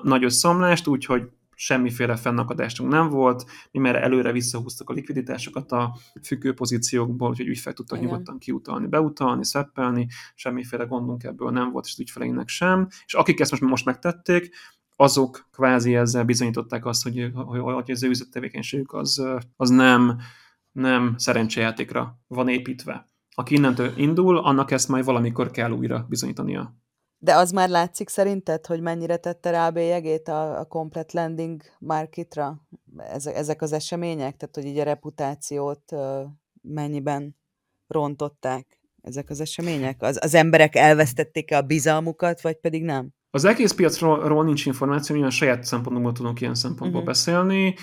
nagy 0.04 0.24
összeomlást, 0.24 0.88
úgyhogy 0.88 1.30
semmiféle 1.62 2.16
fennakadásunk 2.16 2.92
nem 2.92 3.10
volt, 3.10 3.46
mi 3.72 3.80
már 3.80 3.96
előre 3.96 4.32
visszahúztak 4.32 4.90
a 4.90 4.94
likviditásokat 4.94 5.72
a 5.72 5.98
függő 6.24 6.54
pozíciókból, 6.54 7.30
úgyhogy 7.30 7.48
ügyfel 7.48 7.74
tudta 7.74 7.96
Igen. 7.96 8.08
nyugodtan 8.08 8.38
kiutalni, 8.38 8.88
beutalni, 8.88 9.46
szeppelni, 9.46 10.08
semmiféle 10.36 10.84
gondunk 10.84 11.24
ebből 11.24 11.50
nem 11.50 11.72
volt, 11.72 11.86
és 11.86 11.92
az 11.92 12.00
ügyfeleinek 12.00 12.48
sem, 12.48 12.88
és 13.06 13.14
akik 13.14 13.40
ezt 13.40 13.52
most, 13.52 13.64
most 13.64 13.86
megtették, 13.86 14.56
azok 14.96 15.48
kvázi 15.52 15.96
ezzel 15.96 16.24
bizonyították 16.24 16.86
azt, 16.86 17.04
hogy, 17.04 17.32
hogy, 17.34 17.60
hogy 17.60 17.92
az 17.92 18.04
ő 18.04 18.10
üzlettevékenységük 18.10 18.94
az, 18.94 19.24
az 19.56 19.70
nem, 19.70 20.20
nem 20.72 21.14
szerencsejátékra 21.18 22.20
van 22.28 22.48
építve. 22.48 23.08
Aki 23.36 23.56
innentől 23.56 23.94
indul, 23.96 24.38
annak 24.38 24.72
ezt 24.72 24.88
majd 24.88 25.06
valamikor 25.06 25.52
kell 25.52 25.72
újra 25.72 26.06
bizonyítania. 26.10 26.76
De 27.22 27.36
az 27.36 27.52
már 27.52 27.70
látszik 27.70 28.10
szerinted, 28.10 28.66
hogy 28.66 28.82
mennyire 28.82 29.18
tette 29.18 29.50
rá 29.50 29.68
a 29.68 29.72
bélyegét 29.72 30.28
a, 30.28 30.60
a 30.60 30.66
komplet 30.66 31.14
landing 31.14 31.62
marketra 31.80 32.68
ezek, 32.98 33.36
ezek 33.36 33.62
az 33.62 33.72
események? 33.72 34.38
Tehát, 34.38 34.56
hogy 34.56 34.66
így 34.66 34.78
a 34.78 34.84
reputációt 34.84 35.96
mennyiben 36.62 37.36
rontották 37.88 38.80
ezek 39.02 39.30
az 39.30 39.40
események? 39.40 40.02
Az, 40.02 40.20
az 40.22 40.34
emberek 40.34 40.76
elvesztették-e 40.76 41.58
a 41.58 41.62
bizalmukat, 41.62 42.42
vagy 42.42 42.56
pedig 42.56 42.84
nem? 42.84 43.10
Az 43.32 43.46
egész 43.46 43.72
piacról 43.72 44.44
nincs 44.44 44.66
információ, 44.66 45.16
mi 45.16 45.24
a 45.24 45.30
saját 45.30 45.64
szempontból 45.64 46.12
tudunk 46.12 46.42
ilyen 46.42 46.56
szempontból 46.56 47.02
uh-huh. 47.02 47.06
beszélni. 47.06 47.76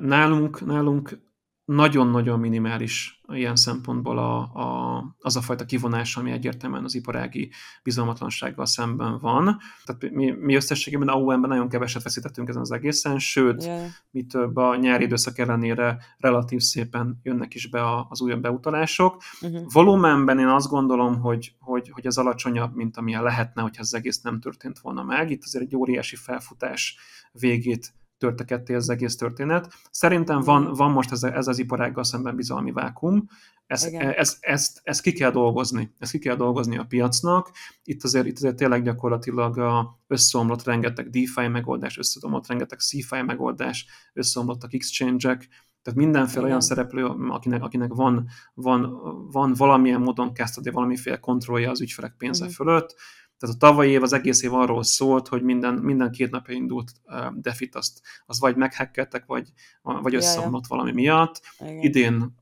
Nálunk, 0.00 0.66
nálunk 0.66 1.18
nagyon-nagyon 1.64 2.40
minimális 2.40 3.20
ilyen 3.32 3.56
szempontból 3.56 4.18
a, 4.18 4.38
a, 4.40 5.16
az 5.18 5.36
a 5.36 5.40
fajta 5.40 5.64
kivonás, 5.64 6.16
ami 6.16 6.30
egyértelműen 6.30 6.84
az 6.84 6.94
iparági 6.94 7.50
bizalmatlansággal 7.82 8.66
szemben 8.66 9.18
van. 9.18 9.58
Tehát 9.84 10.14
mi, 10.14 10.30
mi 10.30 10.54
összességében 10.54 11.08
AUM-ben 11.08 11.48
nagyon 11.48 11.68
keveset 11.68 12.02
veszítettünk 12.02 12.48
ezen 12.48 12.60
az 12.60 12.70
egészen, 12.70 13.18
sőt, 13.18 13.64
yeah. 13.64 13.86
mi 14.10 14.22
több 14.22 14.56
a 14.56 14.76
nyári 14.76 15.04
időszak 15.04 15.38
ellenére 15.38 15.98
relatív 16.18 16.60
szépen 16.60 17.20
jönnek 17.22 17.54
is 17.54 17.68
be 17.68 17.98
az 18.08 18.20
újabb 18.20 18.40
beutalások. 18.40 19.22
Uh-huh. 19.40 19.72
Volumenben 19.72 20.38
én 20.38 20.48
azt 20.48 20.68
gondolom, 20.68 21.20
hogy, 21.20 21.54
hogy, 21.60 21.90
hogy 21.90 22.06
ez 22.06 22.16
alacsonyabb, 22.16 22.74
mint 22.74 22.96
amilyen 22.96 23.22
lehetne, 23.22 23.62
hogyha 23.62 23.82
ez 23.82 23.92
egész 23.92 24.20
nem 24.20 24.40
történt 24.40 24.78
volna 24.78 25.02
meg. 25.02 25.30
Itt 25.30 25.42
azért 25.44 25.64
egy 25.64 25.76
óriási 25.76 26.16
felfutás 26.16 26.96
végét 27.32 27.94
törte 28.18 28.44
ketté 28.44 28.74
az 28.74 28.90
egész 28.90 29.16
történet. 29.16 29.72
Szerintem 29.90 30.40
van, 30.40 30.72
van 30.72 30.90
most 30.90 31.12
ez, 31.12 31.22
ez 31.22 31.46
az 31.46 31.58
iparággal 31.58 32.04
szemben 32.04 32.36
bizalmi 32.36 32.72
vákum, 32.72 33.28
ez, 33.66 33.84
ez, 33.92 34.36
ezt, 34.40 34.80
ezt 34.82 35.02
ki 35.02 35.12
kell 35.12 35.30
dolgozni, 35.30 35.94
ezt 35.98 36.10
ki 36.10 36.18
kell 36.18 36.36
dolgozni 36.36 36.78
a 36.78 36.84
piacnak. 36.84 37.50
Itt 37.84 38.04
azért, 38.04 38.26
itt 38.26 38.36
azért 38.36 38.56
tényleg 38.56 38.82
gyakorlatilag 38.82 39.58
a 39.58 40.00
összeomlott 40.06 40.64
rengeteg 40.64 41.10
DeFi 41.10 41.48
megoldás, 41.48 41.98
összeomlott 41.98 42.46
rengeteg 42.46 42.78
CeFi 42.78 43.22
megoldás, 43.22 43.86
összeomlottak 44.12 44.72
exchange-ek, 44.72 45.48
tehát 45.82 45.98
mindenféle 45.98 46.38
Igen. 46.38 46.48
olyan 46.48 46.60
szereplő, 46.60 47.04
akinek, 47.06 47.62
akinek 47.62 47.92
van, 47.92 48.28
van, 48.54 49.00
van 49.30 49.52
valamilyen 49.52 50.00
módon 50.00 50.32
kezdte 50.32 50.70
valamiféle 50.70 51.20
kontrollja 51.20 51.70
az 51.70 51.80
ügyfelek 51.80 52.14
pénze 52.18 52.44
Igen. 52.44 52.56
fölött, 52.56 52.94
tehát 53.44 53.62
a 53.62 53.66
tavalyi 53.66 53.90
év, 53.90 54.02
az 54.02 54.12
egész 54.12 54.42
év 54.42 54.52
arról 54.52 54.82
szólt, 54.82 55.28
hogy 55.28 55.42
minden, 55.42 55.74
minden 55.74 56.10
két 56.10 56.30
napja 56.30 56.54
indult 56.54 56.92
uh, 57.04 57.40
defit, 57.40 57.74
azt, 57.74 58.00
azt 58.26 58.40
vagy 58.40 58.56
meghekkeltek, 58.56 59.26
vagy, 59.26 59.52
vagy 59.82 60.14
összeomlott 60.14 60.66
valami 60.66 60.92
miatt. 60.92 61.40
Igen. 61.60 61.82
Idén 61.82 62.34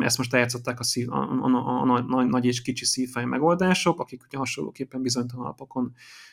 ezt 0.00 0.18
most 0.18 0.34
eljátszották 0.34 0.80
a, 0.80 0.82
szív, 0.82 1.12
a, 1.12 1.16
a, 1.16 1.46
a, 1.46 1.82
a, 1.82 2.16
a 2.16 2.22
nagy 2.22 2.44
és 2.44 2.62
kicsi 2.62 2.84
szívfej 2.84 3.24
megoldások, 3.24 4.00
akik 4.00 4.22
ugye 4.26 4.38
hasonlóképpen 4.38 5.02
bizonytalan 5.02 5.44
alapokon 5.44 5.92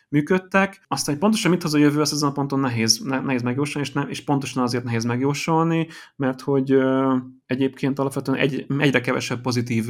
működtek. 0.09 0.85
Aztán, 0.87 1.13
hogy 1.13 1.23
pontosan 1.23 1.51
mit 1.51 1.61
hoz 1.61 1.73
a 1.73 1.77
jövő, 1.77 2.01
az 2.01 2.13
ezen 2.13 2.29
a 2.29 2.31
ponton 2.31 2.59
nehéz, 2.59 2.99
nehéz 2.99 3.41
megjósolni, 3.41 3.87
és, 3.87 3.93
ne, 3.93 4.01
és 4.01 4.23
pontosan 4.23 4.63
azért 4.63 4.83
nehéz 4.83 5.03
megjósolni, 5.03 5.87
mert 6.15 6.41
hogy 6.41 6.71
ö, 6.71 7.15
egyébként 7.45 7.99
alapvetően 7.99 8.37
egy, 8.37 8.65
egyre 8.77 9.01
kevesebb 9.01 9.41
pozitív 9.41 9.85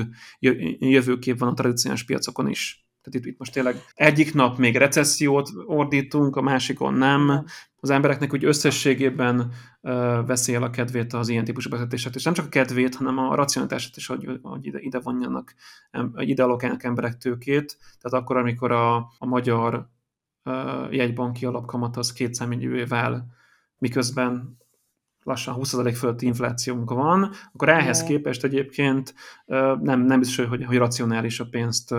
jövőkép 0.80 1.40
van 1.40 1.50
a 1.50 1.54
tradicionális 1.54 2.06
piacokon 2.06 2.50
is. 2.50 2.87
Tehát 3.08 3.26
itt, 3.26 3.32
itt 3.32 3.40
most 3.40 3.54
tényleg 3.54 3.84
egyik 3.94 4.34
nap 4.34 4.58
még 4.58 4.76
recessziót 4.76 5.50
ordítunk, 5.66 6.36
a 6.36 6.42
másikon 6.42 6.94
nem. 6.94 7.46
Az 7.80 7.90
embereknek 7.90 8.34
úgy 8.34 8.46
összességében 8.46 9.52
veszi 10.26 10.56
el 10.56 10.64
a 10.64 10.70
kedvét 10.70 11.14
az 11.14 11.28
ilyen 11.30 11.44
típusú 11.44 11.70
befektetések, 11.70 12.16
és 12.16 12.24
nem 12.24 12.34
csak 12.34 12.46
a 12.46 12.50
kedvét, 12.50 12.96
hanem 12.96 13.18
a 13.18 13.36
racionalitását 13.36 13.96
is, 13.96 14.08
hogy, 14.08 14.40
hogy 14.42 14.66
ide, 14.66 14.80
ide 14.80 15.00
vonjanak, 15.00 15.54
ide 16.18 16.44
alokálnak 16.44 16.84
emberek 16.84 17.18
tőkét. 17.18 17.78
Tehát 18.00 18.24
akkor, 18.24 18.38
amikor 18.38 18.72
a, 18.72 18.96
a 18.96 19.26
magyar 19.26 19.90
uh, 20.44 20.94
jegybanki 20.94 21.46
alapkamat 21.46 21.98
az 21.98 22.14
két 22.14 22.34
számjegyűvel, 22.34 23.26
miközben 23.78 24.58
lassan 25.28 25.56
20% 25.58 25.94
fölötti 25.98 26.26
inflációnk 26.26 26.90
van, 26.90 27.32
akkor 27.54 27.70
ehhez 27.70 28.04
képest 28.04 28.44
egyébként 28.44 29.14
nem, 29.82 30.02
nem 30.02 30.20
biztos, 30.20 30.46
hogy, 30.46 30.66
hogy 30.66 30.78
racionális 30.78 31.40
a 31.40 31.48
pénzt 31.50 31.96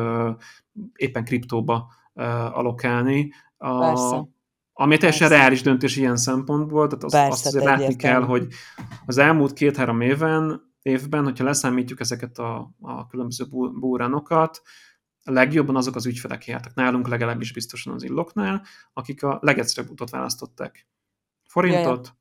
éppen 0.95 1.25
kriptóba 1.25 1.93
alokálni. 2.53 3.33
A, 3.57 3.79
Persze. 3.79 4.29
Ami 4.73 4.97
teljesen 4.97 5.29
Persze. 5.29 5.43
reális 5.43 5.63
döntés 5.63 5.97
ilyen 5.97 6.17
szempontból, 6.17 6.87
tehát 6.87 7.05
azt, 7.05 7.15
Persze, 7.15 7.31
azt 7.33 7.47
azért 7.47 7.65
látni 7.65 7.97
kell, 7.97 8.23
hogy 8.23 8.47
az 9.07 9.19
elmúlt 9.19 9.53
két-három 9.53 10.01
éven, 10.01 10.73
évben, 10.83 11.25
hogyha 11.25 11.45
leszámítjuk 11.45 12.01
ezeket 12.01 12.39
a, 12.39 12.71
a 12.81 13.07
különböző 13.07 13.45
búránokat, 13.81 14.63
legjobban 15.25 15.77
azok 15.77 15.97
az 15.97 16.07
ügyfelek 16.07 16.47
jártak 16.47 16.75
nálunk, 16.75 17.09
legalábbis 17.09 17.53
biztosan 17.53 17.93
az 17.93 18.03
illoknál, 18.03 18.63
akik 18.93 19.23
a 19.23 19.39
legegyszerűbb 19.43 19.91
utat 19.91 20.11
választották. 20.11 20.87
Forintot, 21.49 22.17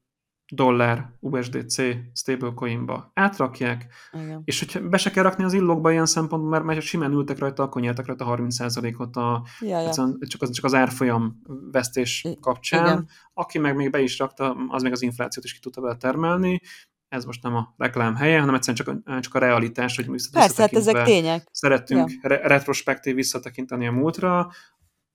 dollár, 0.51 1.11
USDC 1.19 1.81
stablecoinba 2.13 3.11
átrakják, 3.13 3.87
Igen. 4.13 4.41
és 4.45 4.59
hogyha 4.59 4.87
be 4.89 4.97
se 4.97 5.11
kell 5.11 5.23
rakni 5.23 5.43
az 5.43 5.53
illókba 5.53 5.91
ilyen 5.91 6.05
szempontból, 6.05 6.49
mert, 6.51 6.63
mert 6.63 6.81
simán 6.81 7.11
ültek 7.11 7.39
rajta, 7.39 7.63
akkor 7.63 7.81
nyertek 7.81 8.05
rajta 8.05 8.35
30%-ot 8.37 9.15
a, 9.15 9.43
Ja, 9.59 9.79
ja. 9.79 9.93
csak, 10.27 10.41
az, 10.41 10.51
csak 10.51 10.63
az 10.65 10.73
árfolyam 10.73 11.41
vesztés 11.71 12.25
kapcsán. 12.41 12.85
igen. 12.85 13.07
Aki 13.33 13.59
meg 13.59 13.75
még 13.75 13.89
be 13.91 14.01
is 14.01 14.19
rakta, 14.19 14.55
az 14.67 14.81
még 14.83 14.91
az 14.91 15.01
inflációt 15.01 15.45
is 15.45 15.53
ki 15.53 15.59
tudta 15.59 15.81
vele 15.81 15.95
termelni. 15.95 16.61
Ez 17.07 17.25
most 17.25 17.43
nem 17.43 17.55
a 17.55 17.73
reklám 17.77 18.15
helye, 18.15 18.39
hanem 18.39 18.55
egyszerűen 18.55 19.01
csak 19.03 19.15
a, 19.15 19.19
csak 19.19 19.33
a 19.35 19.39
realitás, 19.39 19.95
hogy 19.95 20.05
Persze, 20.31 20.61
hát 20.61 20.73
ezek 20.73 21.03
tények. 21.03 21.47
szeretünk 21.51 22.11
ja. 22.11 22.17
re- 22.21 22.47
retrospektív 22.47 23.15
visszatekinteni 23.15 23.87
a 23.87 23.91
múltra, 23.91 24.51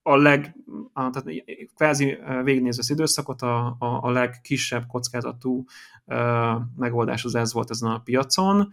a 0.03 0.17
leg, 0.17 0.57
a, 0.93 1.11
tehát 1.11 1.45
kvázi 1.75 2.19
végignézve 2.45 2.83
az 2.83 2.91
időszakot, 2.91 3.43
a, 3.43 3.77
a, 3.79 3.99
a 4.03 4.11
legkisebb 4.11 4.87
kockázatú 4.87 5.65
uh, 6.05 6.17
megoldás 6.77 7.25
az 7.25 7.35
ez 7.35 7.53
volt 7.53 7.71
ezen 7.71 7.91
a 7.91 7.99
piacon, 7.99 8.73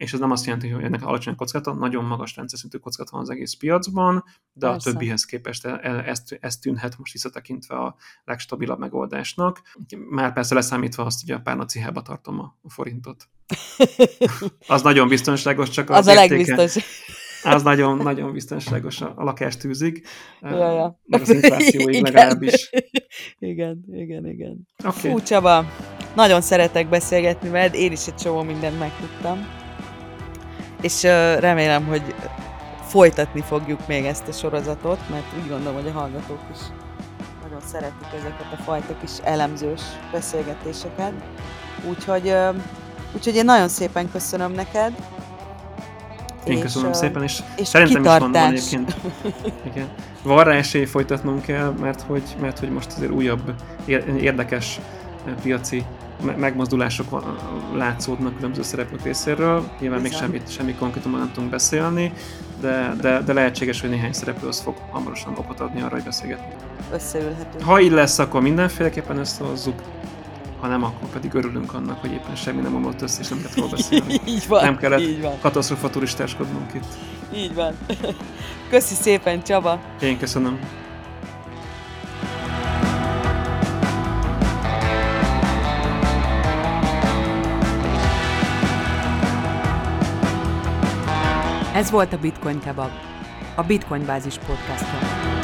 és 0.00 0.12
ez 0.12 0.18
nem 0.18 0.30
azt 0.30 0.44
jelenti, 0.44 0.68
hogy 0.68 0.84
ennek 0.84 1.04
alacsony 1.06 1.34
kockázata, 1.34 1.72
nagyon 1.78 2.04
magas 2.04 2.36
rendszerszintű 2.36 2.78
kockázat 2.78 3.10
van 3.10 3.20
az 3.20 3.30
egész 3.30 3.54
piacban, 3.54 4.24
de 4.52 4.66
Persze. 4.66 4.88
a 4.88 4.92
többihez 4.92 5.24
képest 5.24 5.64
e- 5.64 5.80
e- 5.82 6.04
ez, 6.06 6.22
ez 6.40 6.58
tűnhet 6.58 6.98
most 6.98 7.12
visszatekintve 7.12 7.74
a 7.76 7.96
legstabilabb 8.24 8.78
megoldásnak. 8.78 9.60
Már 10.10 10.32
persze 10.32 10.54
leszámítva 10.54 11.04
azt, 11.04 11.20
hogy 11.20 11.30
a 11.30 11.40
párnacihában 11.40 12.04
tartom 12.04 12.40
a 12.40 12.56
forintot. 12.68 13.28
Az 14.66 14.82
nagyon 14.82 15.08
biztonságos, 15.08 15.68
csak 15.68 15.90
az, 15.90 15.96
Az 15.96 16.06
a 16.06 16.14
legbiztos. 16.14 16.76
Az 17.42 17.62
nagyon, 17.62 17.96
nagyon 17.96 18.32
biztonságos 18.32 19.00
a, 19.00 19.12
a 19.16 19.24
lakástűzig, 19.24 20.06
Ja, 20.42 20.72
ja. 20.72 20.98
meg 21.06 21.20
az 21.20 21.28
inflációig 21.28 21.94
Igen. 21.94 22.12
legalábbis. 22.12 22.70
Igen, 23.38 23.84
igen, 23.92 24.26
igen. 24.26 24.68
Oké, 24.84 25.10
Fú, 25.10 25.22
Csaba, 25.22 25.64
nagyon 26.14 26.40
szeretek 26.40 26.88
beszélgetni 26.88 27.48
veled, 27.48 27.74
én 27.74 27.92
is 27.92 28.06
egy 28.06 28.14
csomó 28.14 28.42
mindent 28.42 28.78
megtudtam. 28.78 29.46
És 30.80 31.02
ö, 31.04 31.38
remélem, 31.38 31.86
hogy 31.86 32.14
folytatni 32.86 33.40
fogjuk 33.40 33.86
még 33.86 34.04
ezt 34.04 34.28
a 34.28 34.32
sorozatot, 34.32 35.08
mert 35.10 35.24
úgy 35.42 35.48
gondolom, 35.48 35.74
hogy 35.74 35.88
a 35.88 35.92
hallgatók 35.92 36.40
is 36.52 36.58
nagyon 37.42 37.60
szeretik 37.60 38.06
ezeket 38.18 38.52
a 38.52 38.62
fajta 38.62 38.96
kis 39.00 39.10
elemzős 39.22 39.80
beszélgetéseket. 40.12 41.12
Úgyhogy, 41.88 42.34
úgyhogy 43.14 43.34
én 43.34 43.44
nagyon 43.44 43.68
szépen 43.68 44.10
köszönöm 44.10 44.52
neked. 44.52 44.92
Én 46.44 46.56
és, 46.56 46.62
köszönöm 46.62 46.92
szépen, 46.92 47.22
és, 47.22 47.42
És 47.56 47.68
szerintem 47.68 48.02
is 48.02 48.08
van, 48.08 48.18
van 48.18 48.30
kitartás. 48.32 48.72
egyébként. 48.72 48.96
Igen. 49.72 49.86
Van 50.22 50.44
rá 50.44 50.52
esély 50.52 50.84
folytatnunk 50.84 51.42
kell, 51.42 51.74
mert 51.80 52.00
hogy, 52.00 52.22
mert 52.40 52.58
hogy 52.58 52.70
most 52.70 52.92
azért 52.96 53.12
újabb 53.12 53.52
ér- 53.84 54.08
érdekes 54.22 54.80
piaci 55.42 55.84
me- 56.24 56.36
megmozdulások 56.38 57.22
látszódnak 57.74 58.34
különböző 58.36 58.62
szereplők 58.62 59.02
részéről. 59.02 59.68
Nyilván 59.80 60.00
még 60.00 60.10
Bizony. 60.10 60.26
semmit, 60.26 60.50
semmi 60.52 60.74
konkrétumban 60.74 61.20
nem 61.20 61.30
tudunk 61.32 61.50
beszélni, 61.50 62.12
de, 62.60 62.94
de, 63.00 63.20
de 63.22 63.32
lehetséges, 63.32 63.80
hogy 63.80 63.90
néhány 63.90 64.12
szereplő 64.12 64.48
az 64.48 64.60
fog 64.60 64.76
hamarosan 64.90 65.32
okot 65.36 65.60
adni 65.60 65.80
arra, 65.80 65.94
hogy 65.94 66.02
beszélgetni. 66.04 66.52
Összeülhetünk. 66.92 67.64
Ha 67.64 67.80
így 67.80 67.90
lesz, 67.92 68.18
akkor 68.18 68.40
mindenféleképpen 68.40 69.18
összehozzuk, 69.18 69.82
ha 70.60 70.66
nem, 70.66 70.84
akkor 70.84 71.08
pedig 71.08 71.34
örülünk 71.34 71.74
annak, 71.74 72.00
hogy 72.00 72.12
éppen 72.12 72.34
semmi 72.36 72.60
nem 72.60 72.74
omlott 72.74 73.02
össze, 73.02 73.20
és 73.20 73.28
nem 73.28 73.38
kellett 73.38 73.56
róla 73.56 73.70
beszélni. 73.70 74.20
így 74.34 74.48
van, 74.48 74.64
Nem 74.64 74.76
kellett 74.76 75.00
így 75.00 75.20
van, 75.20 75.38
katasztrofa 75.40 75.90
turistáskodnunk 75.90 76.74
itt. 76.74 76.86
így 77.34 77.54
van. 77.54 77.74
Köszi 78.70 78.94
szépen, 78.94 79.42
Csaba! 79.42 79.80
Én 80.00 80.18
köszönöm. 80.18 80.58
Ez 91.74 91.90
volt 91.90 92.12
a 92.12 92.18
Bitcoin 92.18 92.60
Kebab, 92.60 92.90
a 93.54 93.62
Bitcoin 93.62 94.04
Bázis 94.04 94.38
podcastja. 94.38 95.39